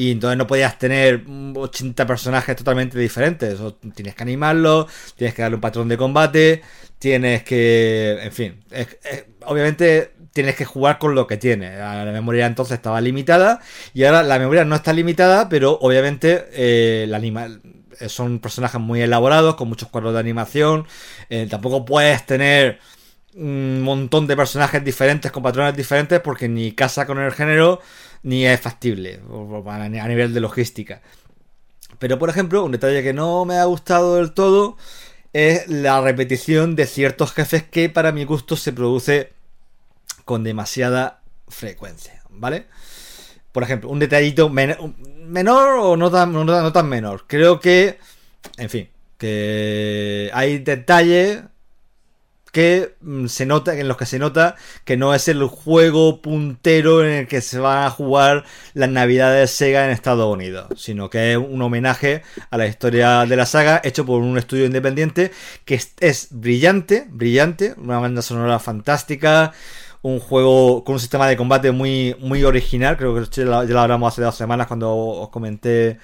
[0.00, 1.24] y entonces no podías tener
[1.54, 3.58] 80 personajes totalmente diferentes.
[3.94, 6.62] Tienes que animarlos, tienes que darle un patrón de combate,
[6.98, 8.18] tienes que.
[8.22, 8.64] En fin.
[8.70, 11.78] Es, es, obviamente tienes que jugar con lo que tienes.
[11.78, 13.60] La memoria entonces estaba limitada.
[13.92, 17.48] Y ahora la memoria no está limitada, pero obviamente eh, la anima
[18.06, 20.86] son personajes muy elaborados, con muchos cuadros de animación.
[21.28, 22.78] Eh, tampoco puedes tener
[23.34, 27.80] un montón de personajes diferentes con patrones diferentes porque ni casa con el género
[28.22, 29.20] ni es factible
[29.66, 31.00] a nivel de logística.
[31.98, 34.76] Pero por ejemplo, un detalle que no me ha gustado del todo
[35.32, 39.32] es la repetición de ciertos jefes que para mi gusto se produce
[40.24, 42.66] con demasiada frecuencia, ¿vale?
[43.52, 44.76] Por ejemplo, un detallito men
[45.26, 47.24] menor o no tan, no tan menor.
[47.26, 47.98] Creo que,
[48.56, 51.42] en fin, que hay detalles
[52.52, 57.04] que mm, se nota, en los que se nota que no es el juego puntero
[57.04, 58.44] en el que se van a jugar
[58.74, 63.26] las navidades de Sega en Estados Unidos, sino que es un homenaje a la historia
[63.26, 65.30] de la saga hecho por un estudio independiente
[65.64, 69.52] que es, es brillante, brillante, una banda sonora fantástica,
[70.02, 74.12] un juego con un sistema de combate muy, muy original, creo que ya lo hablamos
[74.12, 75.98] hace dos semanas cuando os comenté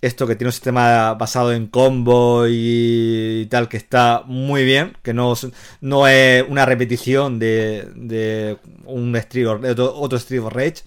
[0.00, 5.12] esto que tiene un sistema basado en combo y tal que está muy bien, que
[5.12, 5.34] no,
[5.80, 10.84] no es una repetición de, de un Street de otro, otro Street of Rage.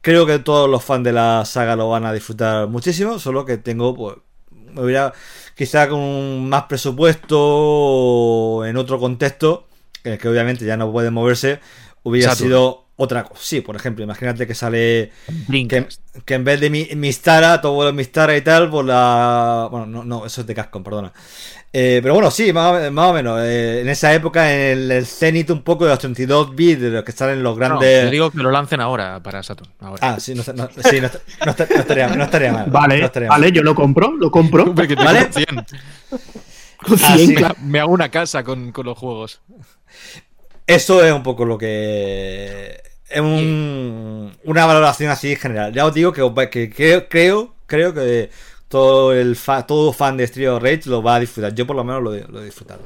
[0.00, 3.58] Creo que todos los fans de la saga lo van a disfrutar muchísimo, solo que
[3.58, 4.16] tengo, pues,
[4.72, 5.12] me hubiera
[5.54, 9.66] quizá con más presupuesto en otro contexto,
[10.04, 11.60] en el que obviamente ya no puede moverse,
[12.04, 12.48] hubiera Saturn.
[12.48, 13.40] sido otra cosa.
[13.40, 15.12] Sí, por ejemplo, imagínate que sale
[15.48, 15.86] que,
[16.24, 19.68] que, en vez de mi, Mistara, todo vuelve Mistara y tal, por la.
[19.70, 21.12] Bueno, no, no, eso es de Cascon, perdona.
[21.72, 23.40] Eh, pero bueno, sí, más, más o menos.
[23.40, 26.90] Eh, en esa época, en el, el cenit un poco de los 32 bits, de
[26.90, 27.98] los que salen los grandes.
[27.98, 29.70] No, yo digo que lo lancen ahora para Saturn.
[29.78, 30.00] Ahora.
[30.02, 31.08] Ah, sí, no, no, sí, no,
[31.46, 32.68] no, estaría, no, estaría, mal.
[32.68, 33.52] Vale, estaría vale, mal.
[33.52, 34.74] yo lo compro, lo compro.
[34.74, 35.28] ¿Vale?
[35.30, 35.66] 100.
[37.04, 37.36] Ah, sí.
[37.62, 39.40] Me hago una casa con, con los juegos.
[40.66, 45.72] Eso es un poco lo que un, una valoración así general.
[45.72, 48.30] Ya os digo que, que, que creo, creo que
[48.68, 51.54] todo el fa, todo fan de Street of Rage lo va a disfrutar.
[51.54, 52.80] Yo por lo menos lo, lo he disfrutado.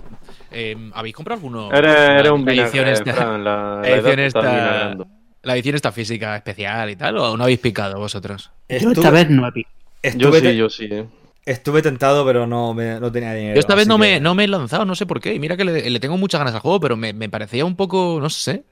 [0.51, 1.73] Eh, ¿Habéis comprado alguno?
[1.73, 4.97] Era, era un la edición vinagre, esta, Fran, la, edición esta,
[5.43, 8.51] la edición esta física especial y tal, o no habéis picado vosotros?
[8.68, 9.75] Yo esta vez no he picado.
[10.05, 10.89] Yo Estuve, sí, yo sí.
[10.91, 11.07] eh.
[11.47, 13.55] estuve tentado, pero no, me, no tenía dinero.
[13.55, 15.32] Yo esta vez no que- me, no me he lanzado, no sé por qué.
[15.35, 17.77] Y mira que le, le tengo muchas ganas al juego, pero me, me parecía un
[17.77, 18.65] poco, no sé.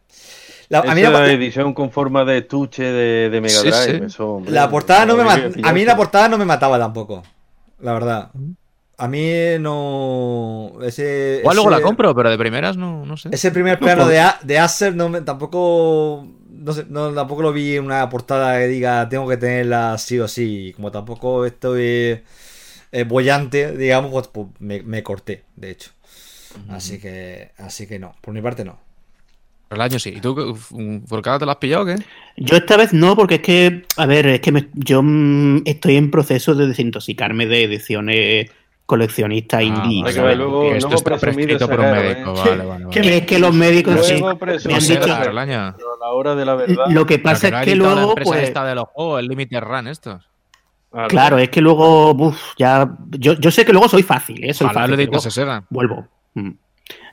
[0.71, 3.99] La, a mí la, edición con forma de estuche de, de Mega Sí, Drive.
[3.99, 4.05] sí.
[4.07, 5.25] Eso, hombre, la portada no me
[5.63, 7.23] a mí la portada no me mataba tampoco.
[7.81, 8.31] La verdad.
[8.97, 10.73] A mí no.
[10.83, 11.39] Ese.
[11.41, 13.31] Igual luego la compro, pero de primeras no, no sé.
[13.33, 16.27] Ese primer plano de, A- de Acer no me- tampoco.
[16.51, 20.21] No sé, no, tampoco lo vi en una portada que diga tengo que tenerla sí
[20.21, 20.69] o sí.
[20.69, 22.23] Y Como tampoco estoy
[22.93, 25.91] eh, bollante, digamos, pues, pues, me, me corté, de hecho.
[26.69, 27.53] Así que.
[27.59, 28.15] Así que no.
[28.21, 28.79] Por mi parte no.
[29.71, 30.15] El año sí.
[30.17, 30.59] ¿Y tú
[31.09, 31.95] por cada te lo has pillado o qué?
[32.37, 35.97] Yo esta vez no, porque es que, a ver, es que me- yo mm, estoy
[35.97, 38.51] en proceso de desintoxicarme de ediciones
[38.87, 40.03] coleccionistas indie.
[40.03, 42.35] vale, vale, luego- esto luego está prescrito por un médico.
[42.35, 42.49] ¿eh?
[42.49, 43.17] Vale, vale, que vale.
[43.19, 44.29] es que los médicos sí, me
[44.75, 45.75] han dicho- esa Pero el año.
[45.77, 46.87] Pero a la hora de la verdad.
[46.89, 50.29] lo que pasa es que luego, pues, esta de los juegos, el Limited Run, estos.
[50.93, 54.53] ah, claro, es que luego, uf, ya, yo, yo sé que luego soy fácil, ¿eh?
[54.53, 56.09] Soy Ojalá fácil, lo vuelvo.
[56.35, 56.51] Mm.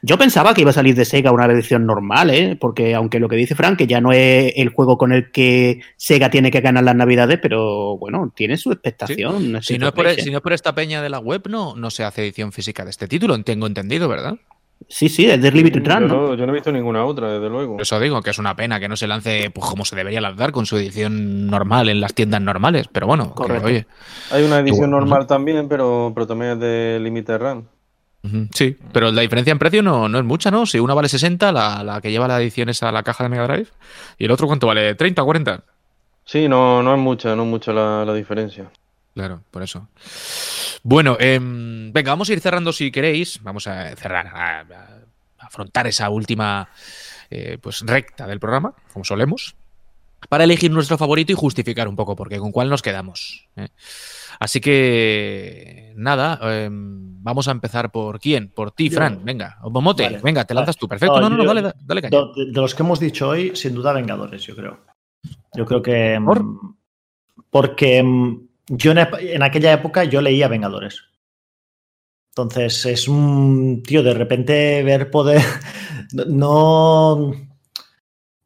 [0.01, 2.57] Yo pensaba que iba a salir de Sega una edición normal, ¿eh?
[2.59, 5.81] Porque aunque lo que dice Frank, que ya no es el juego con el que
[5.95, 9.61] Sega tiene que ganar las navidades, pero bueno, tiene su expectación.
[9.61, 11.89] Si no, es por, si no es por esta peña de la web, no, no
[11.89, 14.37] se hace edición física de este título, tengo entendido, ¿verdad?
[14.89, 16.27] Sí, sí, es de Limited Yo Run, ¿no?
[16.27, 17.77] no, yo no he visto ninguna otra, desde luego.
[17.79, 20.51] Eso digo que es una pena que no se lance pues, como se debería lanzar
[20.51, 22.87] con su edición normal en las tiendas normales.
[22.91, 23.67] Pero bueno, que, Correcto.
[23.67, 23.87] oye,
[24.31, 27.67] Hay una edición normal también, pero, pero también es de Limited Run.
[28.53, 30.65] Sí, pero la diferencia en precio no, no es mucha, ¿no?
[30.65, 33.29] Si una vale 60, la, la que lleva la edición es a la caja de
[33.29, 33.67] Mega Drive,
[34.17, 34.95] y el otro ¿cuánto vale?
[34.95, 35.63] ¿30 o 40?
[36.25, 38.69] Sí, no, no es mucha, no es mucha la, la diferencia.
[39.13, 39.87] Claro, por eso.
[40.83, 43.41] Bueno, em, venga, vamos a ir cerrando si queréis.
[43.41, 44.97] Vamos a cerrar, a, a
[45.39, 46.69] afrontar esa última
[47.29, 49.55] eh, pues recta del programa, como solemos,
[50.29, 53.47] para elegir nuestro favorito y justificar un poco, porque con cuál nos quedamos.
[53.55, 53.69] ¿eh?
[54.39, 58.89] Así que, nada, em, vamos a empezar por quién, por ti.
[58.89, 59.23] Fran.
[59.23, 60.19] Venga, Momote, Vale.
[60.23, 60.79] venga, te lanzas Vale.
[60.79, 60.87] tú.
[60.87, 62.17] Perfecto, no, no, no, yo- dale, da- dale caña.
[62.35, 64.79] De, de los que hemos dicho hoy, sin duda Vengadores, yo creo.
[65.55, 66.19] Yo creo que.
[66.23, 66.43] ¿Por?
[66.43, 66.75] mm,
[67.49, 71.01] Porque mm, yo en, aquella época yo leía Vengadores.
[72.35, 73.81] Entonces es un.
[73.83, 75.41] Tío, de repente ver poder.
[76.13, 77.31] No.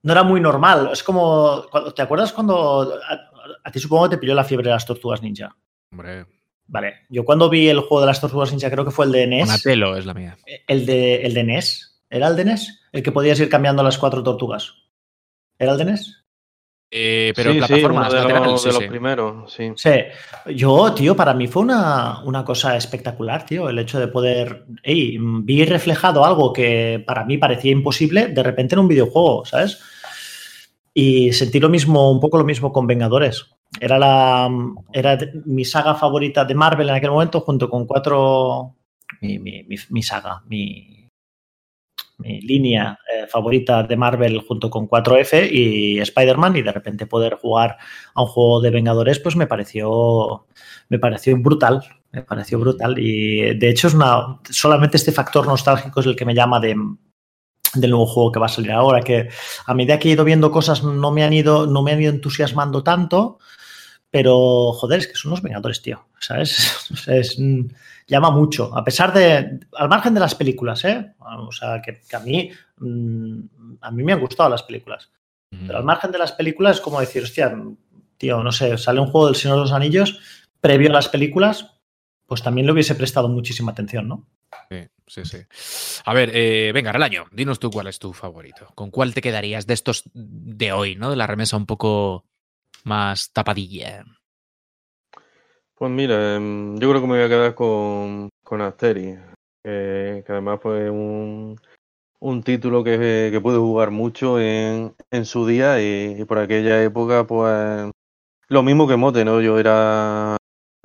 [0.03, 0.89] No era muy normal.
[0.93, 1.65] Es como.
[1.95, 2.95] ¿Te acuerdas cuando.
[2.95, 3.19] A,
[3.63, 5.55] a ti supongo que te pilló la fiebre de las tortugas ninja.
[5.91, 6.25] Hombre,
[6.71, 6.93] Vale.
[7.09, 9.47] Yo cuando vi el juego de las tortugas ninja, creo que fue el de NES.
[9.47, 10.37] Donatello es la mía.
[10.65, 12.01] El de, el de NES.
[12.09, 12.79] ¿Era el de NES?
[12.93, 14.73] El que podías ir cambiando las cuatro tortugas.
[15.59, 16.23] ¿Era el de NES?
[16.93, 19.71] Eh, pero sí, plataforma, sí, de, lateral, sí, de los primeros, sí.
[19.75, 19.91] Sí.
[20.55, 23.69] Yo, tío, para mí fue una, una cosa espectacular, tío.
[23.69, 24.65] El hecho de poder.
[24.83, 29.81] Ey, vi reflejado algo que para mí parecía imposible de repente en un videojuego, ¿sabes?
[30.93, 33.45] Y sentí lo mismo, un poco lo mismo con Vengadores.
[33.79, 34.49] Era la.
[34.91, 38.75] Era mi saga favorita de Marvel en aquel momento, junto con cuatro.
[39.21, 41.07] Mi, mi- mi- saga, mi,
[42.17, 47.35] mi línea eh, favorita de Marvel junto con 4F y Spider-Man y de repente poder
[47.35, 47.77] jugar
[48.13, 50.45] a un juego de Vengadores pues me pareció
[50.89, 55.99] me pareció brutal me pareció brutal y de hecho es una solamente este factor nostálgico
[55.99, 56.75] es el que me llama de
[57.73, 59.29] del nuevo juego que va a salir ahora que
[59.65, 62.11] a medida que he ido viendo cosas no me han ido no me han ido
[62.11, 63.39] entusiasmando tanto
[64.11, 67.61] pero joder es que son los Vengadores tío sabes es, mm,
[68.05, 72.15] llama mucho a pesar de al margen de las películas eh o sea que, que
[72.15, 73.39] a mí mm,
[73.81, 75.09] a mí me han gustado las películas
[75.65, 77.53] pero al margen de las películas, es como decir, hostia,
[78.17, 80.19] tío, no sé, sale un juego del Señor de los Anillos
[80.61, 81.73] previo a las películas,
[82.25, 84.27] pues también le hubiese prestado muchísima atención, ¿no?
[84.69, 86.01] Sí, sí, sí.
[86.05, 88.67] A ver, eh, venga, Relaño, dinos tú cuál es tu favorito.
[88.75, 91.09] ¿Con cuál te quedarías de estos de hoy, ¿no?
[91.09, 92.25] De la remesa un poco
[92.83, 94.03] más tapadilla.
[95.75, 98.61] Pues mira, em, yo creo que me voy a quedar con, con
[99.63, 101.59] que, además fue un,
[102.19, 107.25] un título que, que pude jugar mucho en, en su día y, por aquella época,
[107.25, 107.91] pues
[108.47, 109.41] lo mismo que Mote, ¿no?
[109.41, 110.37] Yo era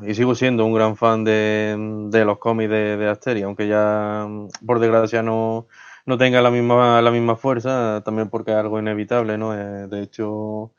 [0.02, 1.76] y sigo siendo un gran fan de,
[2.10, 4.26] de los cómics de, de aunque ya
[4.66, 5.66] por desgracia no,
[6.04, 9.54] no tenga la misma, la misma fuerza, también porque es algo inevitable, ¿no?
[9.54, 10.72] Eh, de hecho,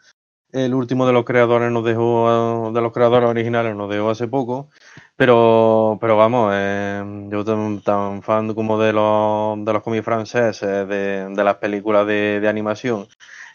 [0.52, 4.70] el último de los creadores nos dejó, de los creadores originales nos dejó hace poco,
[5.16, 10.88] pero, pero vamos, eh, yo tan, tan fan como de los, de los cómics franceses,
[10.88, 13.08] de, las películas de, de animación,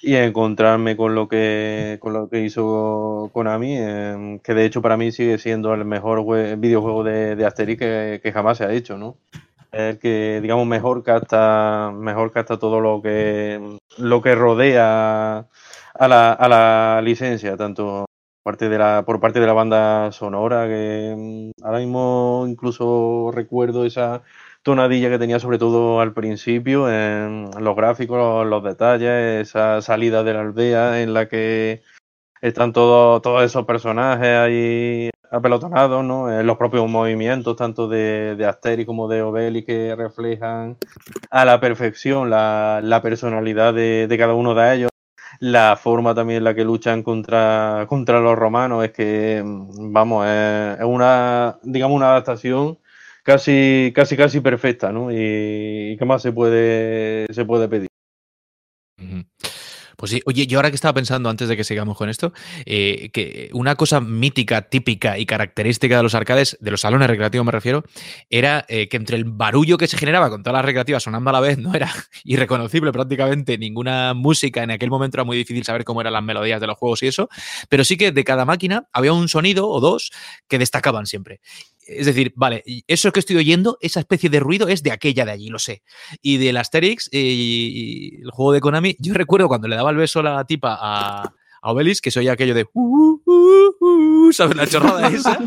[0.02, 4.97] y encontrarme con lo que, con lo que hizo Konami, eh, que de hecho para
[4.97, 6.24] mí sigue siendo el mejor
[6.59, 9.16] videojuego de, de Asterix que, que jamás se ha hecho, ¿no?
[9.73, 15.47] el que digamos mejor capta mejor capta todo lo que lo que rodea
[15.94, 18.06] a la, a la licencia tanto
[18.43, 23.85] parte de la por parte de la banda sonora que mm, ahora mismo incluso recuerdo
[23.85, 24.23] esa
[24.62, 30.23] tonadilla que tenía sobre todo al principio en los gráficos los, los detalles esa salida
[30.24, 31.82] de la aldea en la que
[32.40, 36.31] están todos todos esos personajes ahí apelotonados, ¿no?
[36.31, 40.77] Eh, los propios movimientos, tanto de, de Asterix como de Obelix, que reflejan
[41.31, 44.90] a la perfección la, la personalidad de, de cada uno de ellos.
[45.43, 50.24] La forma también en la que luchan contra, contra los romanos es que, mm, vamos,
[50.24, 52.78] es, una, digamos, una adaptación
[53.24, 55.10] casi, casi, casi perfecta, ¿no?
[55.10, 57.89] Y, y qué más se puede, se puede pedir.
[60.03, 62.33] Pues sí, oye, yo ahora que estaba pensando antes de que sigamos con esto,
[62.66, 67.47] eh, que una cosa mítica, típica y característica de los arcades, de los salones recreativos
[67.47, 67.85] me refiero,
[68.29, 71.35] era eh, que entre el barullo que se generaba con todas las recreativas sonando a
[71.35, 71.89] la vez, no era
[72.24, 74.65] irreconocible prácticamente ninguna música.
[74.65, 77.07] En aquel momento era muy difícil saber cómo eran las melodías de los juegos y
[77.07, 77.29] eso,
[77.69, 80.11] pero sí que de cada máquina había un sonido o dos
[80.49, 81.39] que destacaban siempre.
[81.87, 85.33] Es decir, vale, eso que estoy oyendo, esa especie de ruido es de aquella de
[85.33, 85.83] allí, lo sé.
[86.21, 89.91] Y del Asterix eh, y, y el juego de Konami, yo recuerdo cuando le daba
[89.91, 92.67] el beso a la tipa a, a Obelis, que soy aquello de.
[92.73, 95.39] Uh, uh, uh, ¿Sabes la chorrada esa?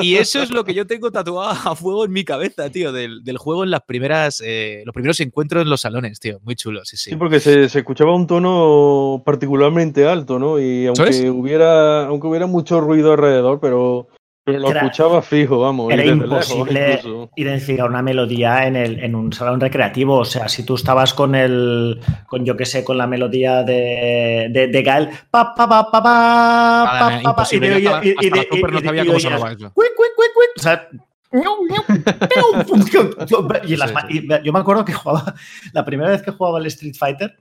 [0.00, 3.24] y eso es lo que yo tengo tatuado a fuego en mi cabeza, tío, del,
[3.24, 4.40] del juego en las primeras.
[4.44, 6.38] Eh, los primeros encuentros en los salones, tío.
[6.44, 7.10] Muy chulo, sí, sí.
[7.10, 10.60] Sí, porque se, se escuchaba un tono particularmente alto, ¿no?
[10.60, 11.24] Y aunque ¿Sabes?
[11.28, 14.06] hubiera, aunque hubiera mucho ruido alrededor, pero,
[14.44, 15.92] pero lo Era- escuchaba fijo, vamos.
[15.92, 17.30] Era lejos imposible incluso.
[17.36, 20.18] identificar una melodía en, el, en un salón recreativo.
[20.18, 24.48] O sea, si tú estabas con el, con yo qué sé, con la melodía de,
[24.50, 28.12] de, de Gael, pa, pa, pa, pa, pa, pa, pa, y de- hasta- y- y-
[28.12, 29.70] hasta y de- no y de- sabía y cómo sonaba eso.
[29.72, 30.88] cuic, cuic, cuic, cuic, o sea,
[33.64, 34.26] y las Sí, ma- sí.
[34.28, 35.34] y yo me acuerdo que jugaba,
[35.72, 37.36] la primera vez que jugaba el Street Fighter,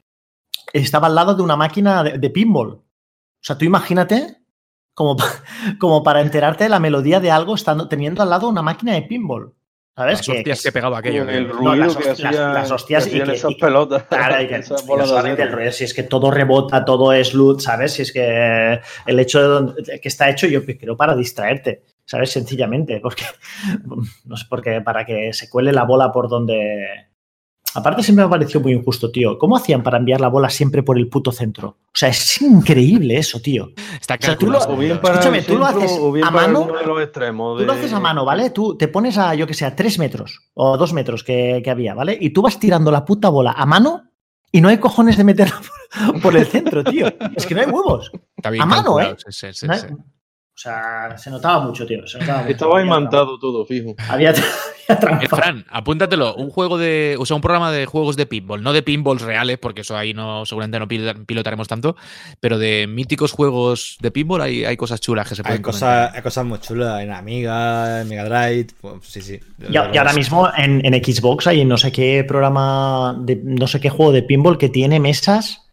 [0.73, 2.69] estaba al lado de una máquina de, de pinball.
[2.73, 4.37] O sea, tú imagínate
[4.93, 5.25] como, pa-
[5.79, 9.01] como para enterarte de la melodía de algo estando, teniendo al lado una máquina de
[9.03, 9.53] pinball.
[9.93, 10.19] ¿Sabes?
[10.19, 11.25] Las Que- hostias que- que pegaba aquello.
[11.25, 11.53] Con el tío.
[11.53, 14.03] No, ruido las que hostias- hacían, las hostias que y que- esas y pelotas.
[14.03, 17.11] Claro, y que- esas y no solamente el rollo, si es que todo rebota, todo
[17.11, 17.91] es loot, ¿sabes?
[17.93, 22.31] Si es que el hecho de donde- que está hecho, yo creo para distraerte, ¿sabes?
[22.31, 23.25] Sencillamente, porque
[24.25, 27.09] no sé, porque para que se cuele la bola por donde.
[27.73, 29.37] Aparte, siempre me ha parecido muy injusto, tío.
[29.37, 31.67] ¿Cómo hacían para enviar la bola siempre por el puto centro?
[31.69, 33.69] O sea, es increíble eso, tío.
[33.99, 35.01] Está O sea, tú lo- calculado, O bien tío.
[35.01, 37.59] para Escúchame, el tú lo haces o bien a mano, alguno de los extremos.
[37.59, 38.49] Tú lo haces a mano, ¿vale?
[38.49, 41.69] Tú te pones a, yo que sé, a tres metros o dos metros que, que
[41.71, 42.17] había, ¿vale?
[42.19, 44.03] Y tú vas tirando la puta bola a mano
[44.51, 45.61] y no hay cojones de meterla
[46.01, 47.07] por, por el centro, tío.
[47.35, 48.11] Es que no hay huevos.
[48.37, 49.15] Está bien a mano, ¿eh?
[49.17, 49.81] sí, sí, sí, No hay-
[50.61, 52.05] sea, se notaba mucho, tío.
[52.07, 52.51] se notaba mucho.
[52.51, 53.95] Estaba Había imantado todo, fijo.
[54.09, 54.43] Había, había
[54.89, 55.35] Eh, trampa.
[55.37, 56.35] Fran, apúntatelo.
[56.35, 57.15] Un juego de.
[57.19, 58.61] O sea, un programa de juegos de pinball.
[58.61, 61.95] No de pinballs reales, porque eso ahí no seguramente no pilota- pilotaremos tanto.
[62.39, 66.13] Pero de míticos juegos de pinball hay, hay cosas chulas que se pueden Hay cosas,
[66.13, 68.67] hay cosas muy chulas en Amiga, en Mega Drive.
[68.81, 69.39] pues, sí, sí.
[69.69, 73.79] Y, y ahora mismo en, en Xbox hay no sé qué programa, de, no sé
[73.79, 75.69] qué juego de pinball que tiene mesas,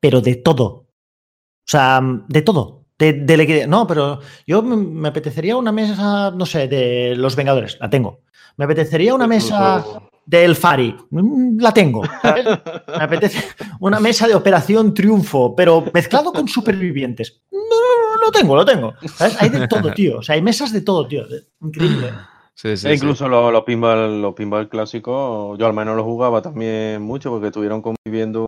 [0.00, 0.66] pero de todo.
[0.66, 2.86] O sea, de todo.
[2.98, 7.78] De, de- no, pero yo me- me apetecería una mesa, no sé, de Los Vengadores,
[7.80, 8.20] la tengo.
[8.56, 9.84] Me apetecería una mesa
[10.26, 12.02] del Fari, mm, la tengo.
[12.22, 12.44] ¿sabes?
[12.44, 13.42] Me apetece
[13.80, 17.40] una mesa de Operación Triunfo, pero mezclado con supervivientes.
[17.52, 18.94] No, no, no, lo tengo, lo tengo.
[19.14, 19.40] ¿Sabes?
[19.40, 20.18] Hay de todo, tío.
[20.18, 21.24] O sea, hay mesas de todo, tío.
[21.62, 22.10] Increíble.
[22.54, 22.96] Sí, sí, E sí.
[22.96, 27.46] incluso los, los pinball, los pinball clásicos, yo al menos los jugaba también mucho porque
[27.46, 28.46] estuvieron conviviendo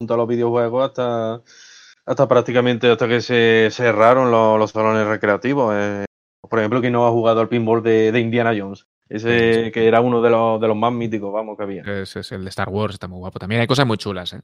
[0.00, 1.40] junto a los videojuegos hasta,
[2.06, 5.74] hasta prácticamente hasta que se cerraron los, los salones recreativos.
[5.76, 6.04] eh.
[6.48, 10.00] por ejemplo, quien no ha jugado al pinball de, de Indiana Jones, ese que era
[10.00, 11.82] uno de los, de los más míticos, vamos, que había.
[11.82, 13.38] Es, es el de Star Wars, está muy guapo.
[13.38, 14.32] También hay cosas muy chulas.
[14.32, 14.40] ¿eh?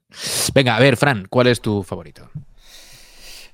[0.54, 2.28] Venga, a ver, Fran, ¿cuál es tu favorito?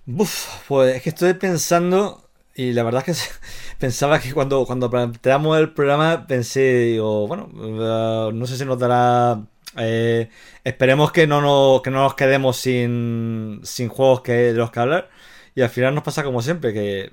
[0.07, 3.35] Uf, pues es que estoy pensando y la verdad es que
[3.79, 6.61] pensaba que cuando, cuando planteamos el programa pensé,
[6.93, 9.41] digo, bueno, eh, no sé si nos dará...
[9.79, 10.29] eh,
[10.65, 15.11] esperemos que no, nos, que no nos quedemos sin, juegos que, de los que hablar
[15.55, 17.11] y al final nos pasa como siempre, que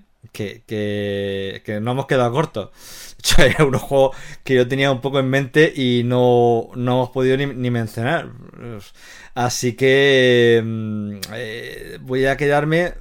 [1.81, 2.69] no hemos quedado cortos.
[3.21, 6.91] De hecho, hay unos juegos que yo tenía un poco en mente y no, no
[6.93, 8.29] hemos podido ni, ni mencionar.
[9.35, 12.95] Así que mm, eh, voy a quedarme,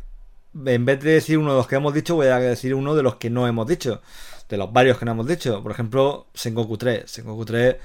[0.67, 3.03] en vez de decir uno de los que hemos dicho, voy a decir uno de
[3.03, 4.03] los que no hemos dicho.
[4.49, 5.63] De los varios que no hemos dicho.
[5.63, 7.11] Por ejemplo, Sengoku 3.
[7.11, 7.77] Sengoku 3,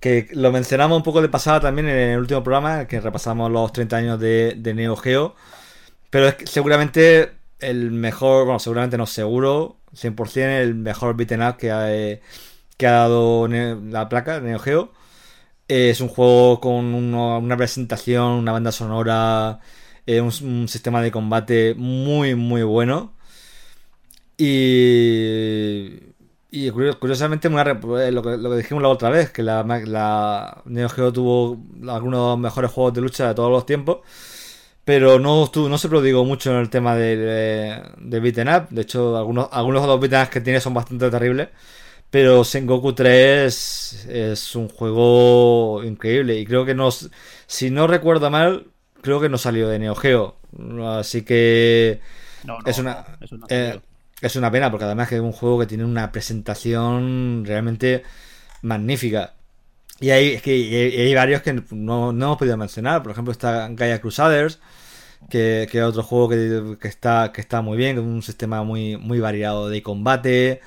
[0.00, 3.00] que lo mencionamos un poco de pasada también en el último programa, en el que
[3.00, 5.34] repasamos los 30 años de, Neo Geo.
[6.10, 11.70] Pero es seguramente el mejor, bueno, seguramente no seguro, 100% el mejor beaten up que
[11.72, 12.22] ha, eh,
[12.76, 14.92] que ha dado la placa, Neo Geo.
[15.68, 19.60] Eh, Es un juego con una presentación, una banda sonora,
[20.06, 23.12] eh, un sistema de combate muy, muy bueno.
[24.38, 25.98] Y,
[26.50, 29.62] y curio- curiosamente, una eh, lo, que, lo que dijimos la otra vez, que la,
[29.64, 31.58] la Neo Geo tuvo
[31.88, 33.98] algunos de los mejores juegos de lucha de todos los tiempos.
[34.84, 38.68] Pero no, no se prodigó mucho en el tema de, de, de beaten up.
[38.70, 41.48] De hecho, algunos, algunos de los beaten ups que tiene son bastante terribles.
[42.10, 46.38] Pero Sengoku 3 es un juego increíble.
[46.38, 48.68] Y creo que no, si no recuerdo mal,
[49.02, 50.36] creo que no salió de Neo Geo.
[50.84, 52.00] Así que
[52.42, 53.04] No, no, Es una-
[53.48, 53.80] eh.
[54.26, 58.02] Es una pena, porque además que es un juego que tiene una presentación realmente
[58.62, 59.34] magnífica.
[60.00, 63.02] Y hay, es que, hay, varios que no, no hemos podido mencionar.
[63.02, 64.60] Por ejemplo, está Gaia Crusaders,
[65.30, 68.62] que, que es otro juego que, que está, que está muy bien, con un sistema
[68.62, 70.60] muy, muy variado de combate,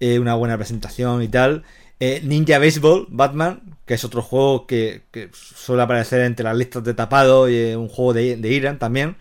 [0.00, 1.64] eh, una buena presentación y tal.
[2.00, 6.84] Eh, Ninja Baseball, Batman, que es otro juego que, que suele aparecer entre las listas
[6.84, 9.16] de tapado y eh, un juego de, de Iran también.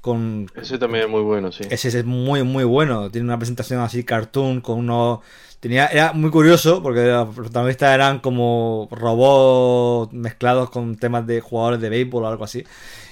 [0.00, 1.64] Con, Ese también es muy bueno, sí.
[1.68, 3.10] ese es muy, muy bueno.
[3.10, 5.20] Tiene una presentación así cartoon con unos.
[5.60, 11.80] Tenía, era muy curioso porque los protagonistas eran como robots mezclados con temas de jugadores
[11.80, 12.64] de béisbol o algo así.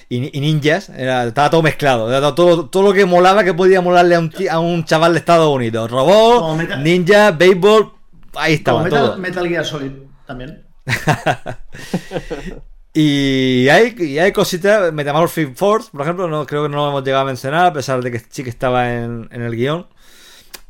[0.09, 0.89] y, ninjas.
[0.91, 2.35] estaba todo mezclado.
[2.35, 5.49] todo, todo lo que molaba que podía molarle a un, a un chaval de Estados
[5.49, 5.91] Unidos.
[5.91, 7.93] Robot, ninja, béisbol.
[8.37, 9.19] Ahí estaba Metal, todo.
[9.19, 9.91] Metal Gear Solid
[10.25, 10.65] también.
[12.99, 14.91] y, hay, hay cositas.
[14.91, 18.03] Metamorphic Force, por ejemplo, no creo que no lo hemos llegado a mencionar, a pesar
[18.03, 19.87] de que sí que estaba en, el guion.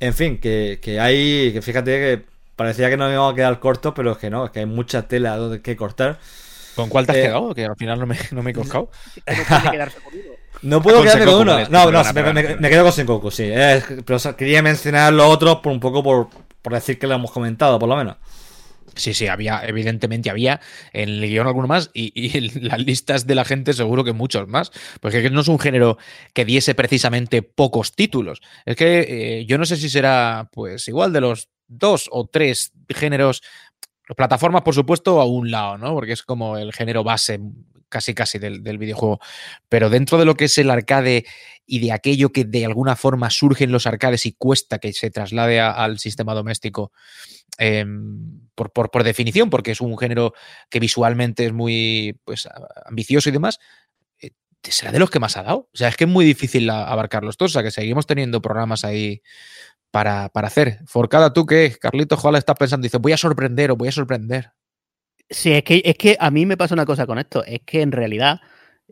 [0.01, 1.53] En fin, que, que hay.
[1.53, 2.25] Que fíjate que
[2.57, 5.07] parecía que no íbamos a quedar cortos, pero es que no, es que hay mucha
[5.07, 6.19] tela que cortar.
[6.75, 7.55] ¿Con cuál te has eh, quedado?
[7.55, 8.91] Que al final no me, no me he coscado.
[10.63, 11.69] no puedo quedarme con uno.
[11.69, 13.53] No, no, me, quedo con Sengoku, sí.
[14.05, 16.29] pero quería mencionar los otros por un poco por,
[16.61, 18.17] por decir que lo hemos comentado, por lo menos.
[18.97, 20.61] Sí, sí, había, evidentemente había
[20.93, 24.49] en el guion alguno más y, en las listas de la gente seguro que muchos
[24.49, 25.99] más, porque no es un género
[26.33, 28.41] que diese precisamente pocos títulos.
[28.65, 32.73] Es que eh, yo no sé si será pues igual de los dos o tres
[32.89, 33.43] géneros,
[34.17, 35.93] plataformas por supuesto a un lado, ¿no?
[35.93, 37.39] Porque es como el género base
[37.97, 39.21] casi casi del, videojuego,
[39.71, 41.25] pero dentro de lo que es el arcade
[41.65, 45.11] y de aquello que de alguna forma surge en los arcades y cuesta que se
[45.11, 46.93] traslade al sistema doméstico,
[47.57, 50.35] em, por, por, definición, porque es un género
[50.69, 52.47] que visualmente es muy pues,
[52.85, 53.61] ambicioso y demás,
[54.21, 54.33] eh,
[54.63, 55.71] será de los que más ha dado.
[55.73, 58.85] O sea, es que es muy difícil abarcarlos todos, o sea, que seguimos teniendo programas
[58.85, 59.23] ahí
[59.91, 60.81] para, para hacer.
[60.87, 61.75] Forcada, ¿tú qué?
[61.81, 64.53] Carlitos Joala estás pensando, dice, voy a sorprender o voy a sorprender.
[65.29, 67.83] Sí, es que, es que a mí me pasa una cosa con esto, es que
[67.83, 68.41] en realidad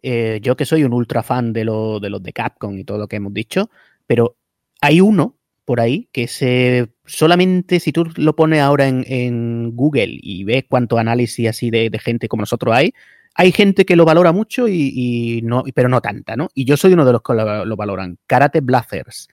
[0.02, 2.98] eh, yo que soy un ultra fan de, lo, de los de Capcom y todo
[2.98, 3.70] lo que hemos dicho,
[4.06, 4.36] pero
[4.80, 10.44] hay uno por ahí que se solamente si tú lo pones ahora en, Google y
[10.44, 12.92] ves cuánto análisis así de, gente como nosotros hay,
[13.34, 16.48] hay gente que lo valora mucho y, no, pero no tanta, ¿no?
[16.54, 18.18] Y yo soy uno de los que lo, valoran.
[18.26, 19.28] Karate Blasters.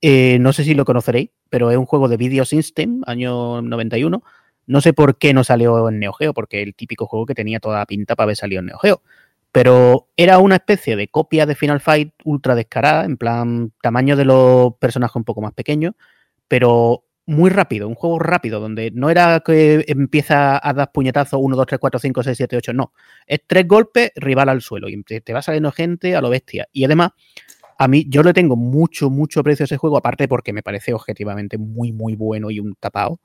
[0.00, 4.22] Eh, no sé si lo conoceréis, pero es un juego de Video System, año 91,
[4.66, 7.60] no sé por qué no salió en Neo Geo, porque el típico juego que tenía
[7.60, 9.02] toda la pinta para haber salido en Neo Geo.
[9.52, 14.24] Pero era una especie de copia de Final Fight ultra descarada, en plan tamaño de
[14.24, 15.94] los personajes un poco más pequeños,
[16.48, 21.56] pero muy rápido, un juego rápido, donde no era que empieza a dar puñetazos 1,
[21.56, 22.92] 2, 3, 4, 5, 6, 7, 8, no.
[23.26, 26.68] Es tres golpes, rival al suelo, y te va saliendo gente a lo bestia.
[26.72, 27.10] Y además,
[27.78, 30.94] a mí, yo le tengo mucho, mucho precio a ese juego, aparte porque me parece
[30.94, 33.20] objetivamente muy, muy bueno y un tapado.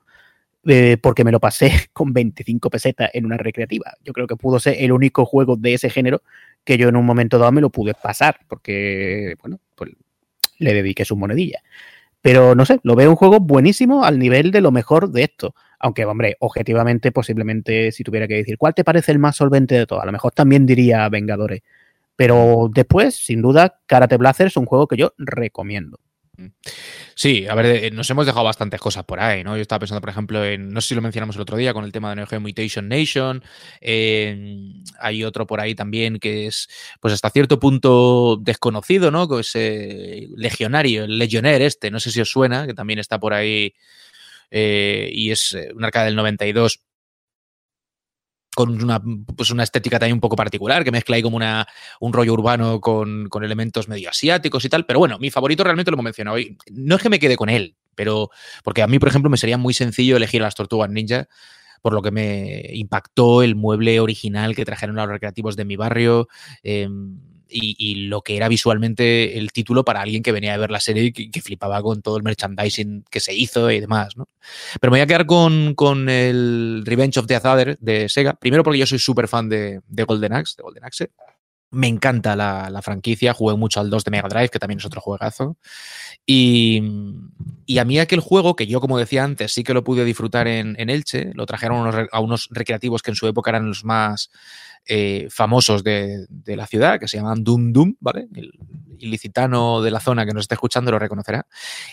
[1.00, 3.94] Porque me lo pasé con 25 pesetas en una recreativa.
[4.04, 6.22] Yo creo que pudo ser el único juego de ese género
[6.64, 9.90] que yo en un momento dado me lo pude pasar, porque, bueno, pues
[10.58, 11.60] le dediqué su monedilla.
[12.20, 15.54] Pero no sé, lo veo un juego buenísimo al nivel de lo mejor de esto.
[15.80, 19.86] Aunque, hombre, objetivamente, posiblemente, si tuviera que decir, ¿cuál te parece el más solvente de
[19.86, 20.00] todo?
[20.00, 21.62] A lo mejor también diría Vengadores.
[22.14, 25.98] Pero después, sin duda, Karate Blazer es un juego que yo recomiendo.
[27.14, 29.54] Sí, a ver, eh, nos hemos dejado bastantes cosas por ahí, ¿no?
[29.56, 31.84] Yo estaba pensando, por ejemplo, en, no sé si lo mencionamos el otro día con
[31.84, 33.44] el tema de Neo Geo Mutation Nation,
[33.82, 36.68] hay otro por ahí también que es,
[37.00, 39.28] pues hasta cierto punto desconocido, ¿no?
[39.28, 43.20] Que es eh, Legionario, el Legionnaire este, no sé si os suena, que también está
[43.20, 43.74] por ahí
[44.50, 46.80] eh, y es un arcade del 92
[48.54, 49.00] con una,
[49.36, 51.66] pues una estética también un poco particular, que mezcla ahí como una,
[52.00, 54.84] un rollo urbano con, con, elementos medio asiáticos y tal.
[54.84, 56.36] Pero bueno, mi favorito realmente lo hemos mencionado.
[56.36, 58.30] hoy no es que me quede con él, pero
[58.62, 61.28] porque a mí, por ejemplo, me sería muy sencillo elegir a las tortugas ninja,
[61.80, 65.76] por lo que me impactó el mueble original que trajeron a los recreativos de mi
[65.76, 66.28] barrio.
[66.62, 66.88] Eh,
[67.52, 71.04] y, lo que era visualmente el título para alguien que venía a ver la serie
[71.04, 74.28] y que, flipaba con todo el merchandising que se hizo y demás, ¿no?
[74.80, 78.34] Pero me voy a quedar con, el Revenge of the Other de Sega.
[78.34, 81.10] Primero porque yo soy súper fan de, Golden Axe, de Golden Axe.
[81.70, 85.00] Me encanta la, franquicia, jugué mucho al 2 de Mega Drive, que también es otro
[85.00, 85.56] juegazo.
[86.26, 86.82] Y,
[87.78, 90.76] a mí aquel juego, que yo como decía antes, sí que lo pude disfrutar en,
[90.78, 94.30] Elche, lo trajeron a unos recreativos que en su época eran los más
[94.86, 98.26] eh, famosos de, la ciudad, que se llaman Dum Dum, ¿vale?
[98.34, 98.52] El
[98.98, 101.46] ilicitano de la zona que nos esté escuchando lo reconocerá.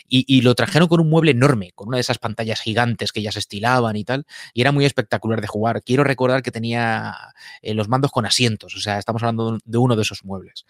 [0.07, 3.31] Y, lo trajeron con un mueble enorme, con una de esas pantallas gigantes que ya
[3.31, 5.83] se estilaban y tal, y era muy espectacular de jugar.
[5.83, 7.15] Quiero recordar que tenía
[7.61, 10.65] eh, los mandos con asientos, o sea, estamos hablando de uno de esos muebles.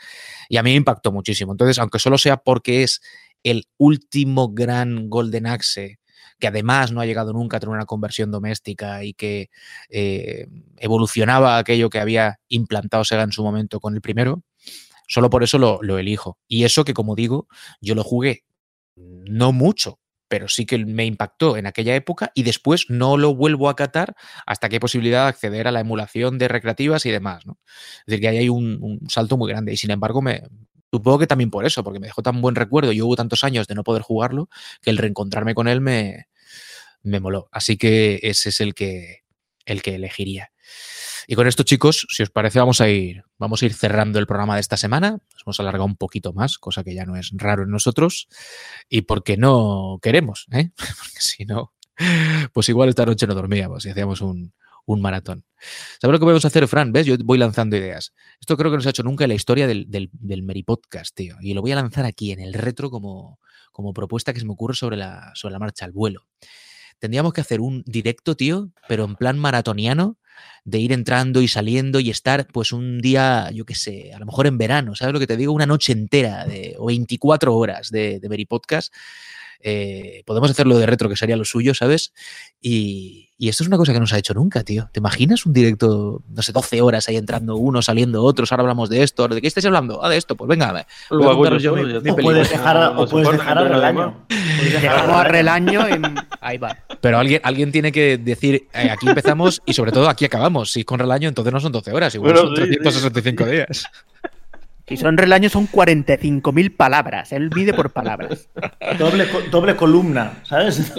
[0.49, 1.53] Y a mí me impactó muchísimo.
[1.53, 3.01] Entonces, aunque solo sea porque es
[3.43, 5.99] el último gran Golden Axe
[6.39, 9.49] que además no ha llegado nunca a tener una conversión doméstica y que
[9.89, 10.47] eh,
[10.77, 14.43] evolucionaba aquello que había implantado Sega en su momento con el primero,
[15.07, 16.37] solo por eso lo, elijo.
[16.47, 17.47] Y eso que, como digo,
[17.81, 18.43] yo lo jugué
[18.95, 23.69] no mucho, pero sí que me impactó en aquella época y después no lo vuelvo
[23.69, 27.45] a catar hasta que hay posibilidad de acceder a la emulación de recreativas y demás.
[27.45, 27.57] ¿no?
[27.99, 30.43] Es decir, que ahí hay un, salto muy grande y sin embargo me,
[30.91, 33.67] Supongo que también por eso, porque me dejó tan buen recuerdo y hubo tantos años
[33.67, 34.49] de no poder jugarlo,
[34.81, 36.27] que el reencontrarme con él me,
[37.03, 37.47] me moló.
[37.51, 39.23] Así que ese es el que,
[39.65, 40.51] el que elegiría.
[41.27, 44.25] Y con esto, chicos, si os parece, vamos a ir, vamos a ir cerrando el
[44.25, 45.11] programa de esta semana.
[45.11, 48.27] Nos hemos alargado un poquito más, cosa que ya no es raro en nosotros.
[48.89, 50.71] Y porque no queremos, ¿eh?
[50.77, 51.73] Porque si no,
[52.51, 54.53] pues igual esta noche no dormíamos y hacíamos un,
[54.93, 55.45] un maratón.
[56.01, 56.91] ¿Sabes lo que podemos hacer, Fran?
[56.91, 57.05] ¿Ves?
[57.05, 58.13] Yo voy lanzando ideas.
[58.39, 61.15] Esto creo que no se ha hecho nunca en la historia del, del, del Podcast,
[61.15, 61.35] tío.
[61.41, 63.39] Y lo voy a lanzar aquí en el retro como,
[63.71, 66.25] como propuesta que se me ocurre sobre la, sobre la marcha al vuelo.
[66.97, 70.17] Tendríamos que hacer un directo, tío, pero en plan maratoniano,
[70.65, 74.25] de ir entrando y saliendo y estar, pues un día, yo qué sé, a lo
[74.25, 75.53] mejor en verano, ¿sabes lo que te digo?
[75.53, 78.93] Una noche entera de, o 24 horas de, de Meri Podcast.
[79.61, 82.13] Eh, podemos hacerlo de retro, que sería lo suyo, ¿sabes?
[82.61, 84.89] Y, y, esto es una cosa que no se ha hecho nunca, tío.
[84.93, 88.51] ¿Te imaginas un directo, no sé, 12 horas ahí entrando uno, saliendo otros?
[88.51, 89.27] Ahora hablamos de esto.
[89.27, 90.03] ¿De qué estáis hablando?
[90.03, 90.37] Ah, de esto.
[90.37, 93.67] Pues venga, voy a contaros yo, mi, mi o puedes dejar, o puedes dejar a
[93.67, 94.25] Relaño.
[94.63, 96.15] Dejamos a Relaño en...
[96.39, 96.77] Ahí va.
[97.01, 100.71] Pero alguien, alguien tiene que decir, eh, aquí empezamos y sobre todo aquí acabamos.
[100.71, 103.55] Si es con Relaño, entonces no son 12 horas, igual bueno, son 365 sí, sí.
[103.55, 103.85] días.
[104.89, 107.31] Si son relaños son 45.000 palabras.
[107.31, 108.49] Él mide por palabras.
[108.97, 110.91] doble, doble columna, ¿sabes?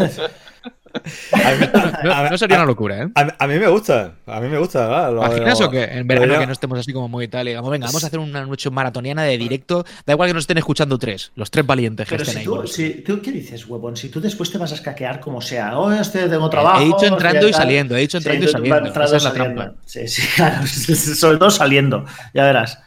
[1.33, 1.67] A mí,
[2.05, 3.09] no, no, sería una locura, ¿eh?
[3.15, 4.89] A, a, mí me gusta, a mí me gusta.
[4.89, 5.12] ¿verdad?
[5.12, 5.85] Lo, ¿Imaginas o qué?
[5.85, 8.19] En verano que no estemos así como muy tal y digamos, venga, vamos a hacer
[8.19, 9.85] una noche maratoniana de directo.
[10.05, 12.45] Da igual que nos estén escuchando tres, los tres valientes que Pero estén si ahí.
[12.45, 13.97] Tú, si, ¿tú ¿Qué dices, huevón?
[13.97, 16.81] Si tú después te vas a escaquear como sea, oh, este tengo trabajo.
[16.81, 18.91] He dicho entrando y saliendo, he dicho entrando sí, y saliendo.
[18.91, 19.62] Esa es la saliendo.
[19.62, 19.81] trampa.
[19.85, 20.67] Sí, sí, claro.
[20.67, 22.05] Sobre todo saliendo,
[22.35, 22.79] ya verás.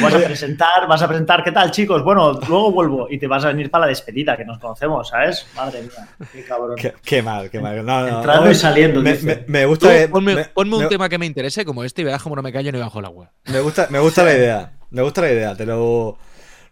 [0.00, 2.02] Vas a presentar, vas a presentar, ¿qué tal, chicos?
[2.04, 5.46] Bueno, luego vuelvo y te vas a venir para la despedida, que nos conocemos, ¿sabes?
[5.54, 6.76] Madre mía, qué cabrón.
[6.76, 7.84] Qué, qué mal, qué mal.
[7.84, 9.00] No, no, Entrando no, y saliendo.
[9.02, 9.86] Me, me, me gusta.
[9.88, 12.22] Tú, que- ponme, me, ponme un me- tema que me interese como este y verás
[12.22, 13.30] como no me callo ni bajo el agua.
[13.46, 14.72] me gusta, me gusta la idea.
[14.90, 15.54] Me gusta la idea.
[15.56, 16.16] Te lo,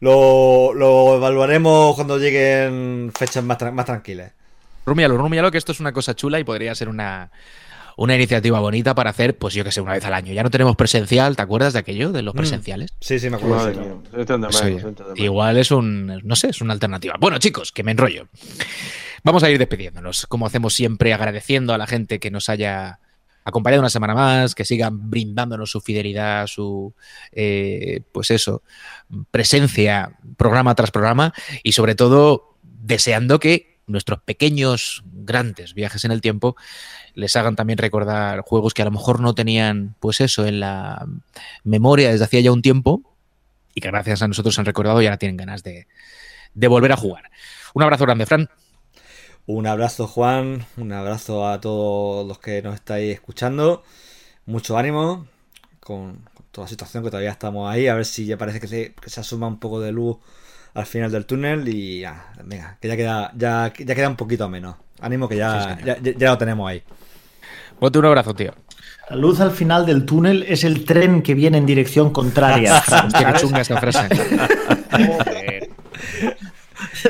[0.01, 4.32] lo, lo evaluaremos cuando lleguen fechas más, tra- más tranquilas.
[4.86, 7.30] Rumialo, rumialo, que esto es una cosa chula y podría ser una,
[8.01, 10.32] una iniciativa bonita para hacer, pues yo que sé, una vez al año.
[10.32, 12.39] Ya no tenemos presencial, ¿te acuerdas de aquello, de los Mm.
[12.39, 12.94] presenciales?
[12.98, 13.66] Sí, sí, me acuerdo.
[13.68, 14.02] Sí, claro.
[14.39, 17.16] de Pues, oye, igual es un, no sé, es una alternativa.
[17.20, 18.27] Bueno, chicos, que me enrollo.
[19.22, 23.01] Vamos a ir despidiéndonos, como hacemos siempre, agradeciendo a la gente que nos haya
[23.44, 26.94] acompañado una semana más, que sigan brindándonos su fidelidad, su,
[27.32, 28.62] eh, pues eso,
[29.31, 36.20] presencia programa tras programa y sobre todo deseando que nuestros pequeños, grandes viajes en el
[36.20, 36.56] tiempo
[37.14, 41.06] les hagan también recordar juegos que a lo mejor no tenían, pues eso, en la
[41.64, 43.02] memoria desde hacía ya un tiempo
[43.74, 45.86] y que gracias a nosotros han recordado y ahora tienen ganas de,
[46.54, 47.30] volver a jugar.
[47.74, 48.48] Un abrazo grande, Fran.
[49.46, 50.66] Un abrazo, Juan.
[50.76, 53.82] Un abrazo a todos los que nos estáis escuchando.
[54.46, 55.26] Mucho ánimo
[55.80, 57.88] con, con toda la situación que todavía estamos ahí.
[57.88, 60.18] A ver si ya parece que se, que se asuma un poco de luz
[60.74, 61.66] al final del túnel.
[61.68, 64.76] Y ya, venga, que ya queda, ya, ya queda un poquito menos.
[65.01, 66.82] Ánimo que ya, Sí, ya, ya- ya lo tenemos ahí.
[67.78, 68.52] Ponte un abrazo, tío.
[69.09, 72.82] La luz al final del túnel es el tren que viene en dirección contraria.
[73.18, 74.09] Qué chunga esta frase.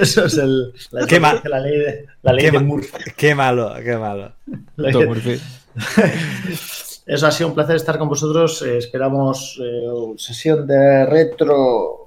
[0.01, 1.41] Eso es el, la, Qué mal.
[1.45, 2.97] la ley de, la ley Qué de ma- Murphy.
[3.17, 4.33] Qué malo, qué malo.
[4.77, 5.41] Murphy.
[7.07, 8.63] Eso ha sido un placer estar con vosotros.
[8.63, 9.83] Eh, esperamos eh,
[10.17, 12.00] sesión de retro.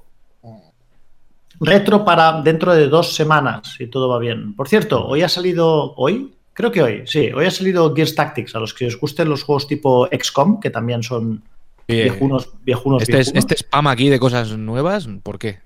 [1.60, 4.54] Retro para dentro de dos semanas, si todo va bien.
[4.54, 5.94] Por cierto, hoy ha salido.
[5.96, 6.32] ¿Hoy?
[6.52, 7.30] Creo que hoy, sí.
[7.32, 8.54] Hoy ha salido Gears Tactics.
[8.54, 11.42] A los que os gusten los juegos tipo XCOM, que también son
[11.88, 13.50] viejunos, viejunos, Este, es, viejunos.
[13.52, 15.58] este spam aquí de cosas nuevas, ¿por qué?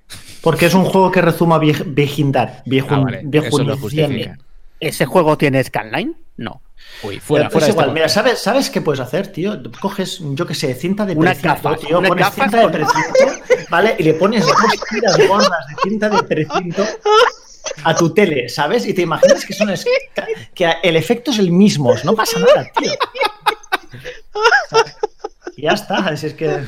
[0.42, 2.62] Porque es un juego que rezuma vie- viejindad.
[2.66, 4.38] Viejun, Ah, vale, eso lo justifica.
[4.80, 6.16] ¿Ese juego tiene scanline?
[6.36, 6.62] No.
[7.02, 7.66] Uy, fuera, Pues fuera.
[7.66, 9.60] de igual, mira, ¿sabes, ¿sabes qué puedes hacer, tío?
[9.80, 11.98] Coges, yo qué sé, cinta de Unas precinto, gafas, tío.
[11.98, 13.96] unas Pones gafas cinta de precinto, ¿vale?
[13.98, 14.56] Y le pones dos
[14.90, 16.84] tiras gordas de cinta de precinto
[17.84, 18.86] a tu tele, ¿sabes?
[18.86, 19.84] Y te imaginas que son es-
[20.54, 22.92] que el efecto es el mismo, no pasa nada, tío.
[25.56, 26.60] Y ya está, es que...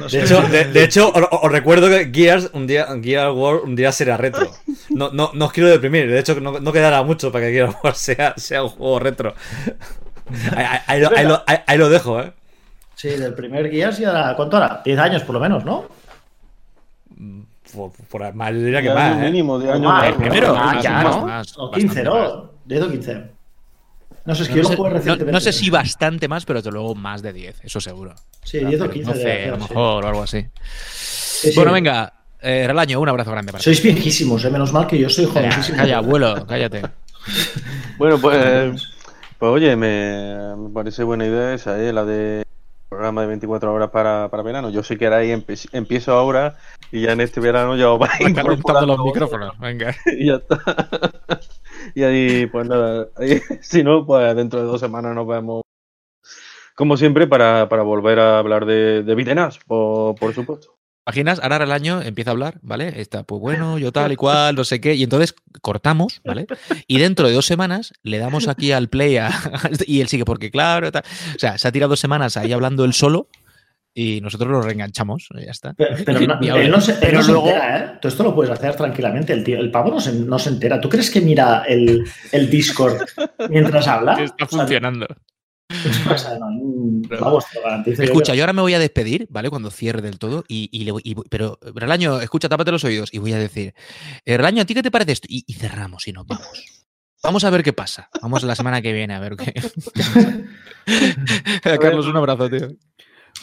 [0.00, 0.08] no.
[0.08, 3.76] De hecho, de, de hecho os, os recuerdo que Gears un día, Gears War un
[3.76, 4.50] día será retro.
[4.90, 6.10] No, no, no os quiero deprimir.
[6.10, 9.34] De hecho, no, no quedará mucho para que Gears War sea, sea un juego retro.
[10.56, 12.32] Ahí, ahí- ahí lo, ahí lo- ahí- ahí lo dejo, ¿eh?
[12.94, 14.34] Sí, del primer Gears ya...
[14.36, 14.82] ¿Cuánto era?
[14.84, 15.86] 10 años por lo menos, ¿no?
[17.74, 19.20] Por, por más, diría que más, ¿eh?
[19.26, 19.82] mínimo de años.
[19.92, 21.26] Más, El primero, Ah, ya, más, ¿no?
[21.26, 22.12] más, O bastante 15, más.
[22.34, 22.50] ¿no?
[22.64, 23.24] 10 o 15.
[24.24, 25.32] No sé, es que yo No lo sé, jugué no- recientemente.
[25.32, 28.14] no sé si bastante más, pero desde luego más de 10, eso seguro.
[28.44, 29.68] Sí, 10 o 15 12, debe a lo hacer, sí.
[29.74, 30.46] mejor, o algo así.
[30.92, 31.56] Sí, sí.
[31.56, 33.64] Bueno, venga, eh, Relaño, un abrazo grande para ti.
[33.64, 34.50] Sois viejísimos, ¿eh?
[34.50, 35.78] menos mal que yo soy jovencísimo.
[35.78, 36.82] calla, abuelo, cállate.
[37.98, 38.94] Bueno, pues,
[39.38, 41.92] pues oye, me, me parece buena idea esa, ¿eh?
[41.92, 42.44] la de
[42.88, 44.70] programa de 24 horas para, para verano.
[44.70, 46.56] Yo sé que ahora ahí empe- empiezo ahora
[46.90, 49.94] y ya en este verano ya os vais los micrófonos, venga.
[50.18, 50.58] y ya está.
[51.94, 53.08] Y ahí, pues nada,
[53.60, 55.62] si no, pues dentro de dos semanas nos vemos
[56.80, 60.78] como siempre, para, para volver a hablar de, Vitenas, por, por supuesto.
[61.06, 63.02] Imaginas, ahora el año empieza a hablar, ¿vale?
[63.02, 66.46] Está, pues bueno, yo tal y cual, no sé qué, y entonces cortamos, ¿vale?
[66.86, 69.18] Y dentro de dos semanas le damos aquí al play
[69.86, 71.02] y él sigue, porque claro, tal.
[71.34, 73.28] o sea, se ha tirado dos semanas ahí hablando él solo
[73.94, 75.74] y nosotros lo reenganchamos, ya está.
[76.06, 77.98] Pero, no, él no se, él pero no se luego- entera, ¿eh?
[78.00, 79.32] Tú esto lo puedes hacer tranquilamente.
[79.32, 80.80] El, tío, el pavo no se, no se entera.
[80.80, 83.02] ¿Tú crees que mira el, el Discord
[83.48, 84.16] mientras habla?
[84.16, 85.06] que está funcionando.
[86.12, 86.46] o sea, no,
[87.20, 87.98] vamos, te lo garantizo.
[88.02, 89.50] yo Escucha, yo ahora me voy a despedir, ¿vale?
[89.50, 90.44] Cuando cierre del todo.
[90.48, 93.10] Y, y le voy- y pero, Relaño, escucha, tápate los oídos.
[93.12, 93.74] Y voy a decir,
[94.24, 95.26] eh, Relaño, ¿a ti qué te parece esto?
[95.28, 96.48] Y, y cerramos y nos vamos.
[97.22, 98.08] Vamos a ver qué pasa.
[98.22, 99.52] Vamos la semana que viene a ver qué.
[101.80, 102.68] Carlos, un abrazo, tío.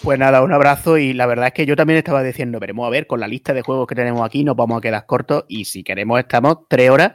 [0.04, 2.90] Pues nada, un abrazo y la verdad es que yo también estaba diciendo, veremos a
[2.90, 5.66] ver, con la lista de juegos que tenemos aquí nos vamos a quedar cortos y
[5.66, 7.14] si queremos estamos tres horas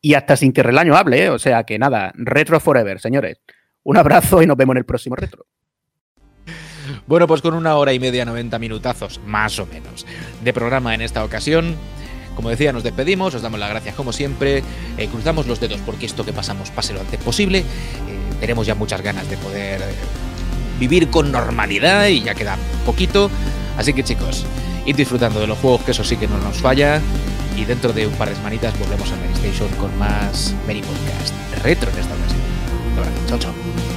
[0.00, 1.30] y hasta sin que Relaño hable, ¿eh?
[1.30, 3.40] o sea que nada, retro forever, señores.
[3.84, 5.46] Un abrazo y nos vemos en el próximo retro.
[7.06, 10.06] Bueno, pues con una hora y media, 90 minutazos, más o menos,
[10.42, 11.76] de programa en esta ocasión.
[12.34, 14.62] Como decía, nos despedimos, os damos las gracias como siempre,
[14.98, 17.60] eh, cruzamos los dedos porque esto que pasamos pase lo antes posible.
[17.60, 17.64] Eh,
[18.40, 19.94] tenemos ya muchas ganas de poder eh,
[20.78, 23.30] vivir con normalidad y ya queda poquito.
[23.76, 24.46] Así que chicos,
[24.86, 27.00] id disfrutando de los juegos, que eso sí que no nos falla.
[27.56, 31.90] Y dentro de un par de semanitas volvemos a Station con más Many Podcast retro
[31.90, 32.40] en esta ocasión.
[33.28, 33.93] Chao, chao.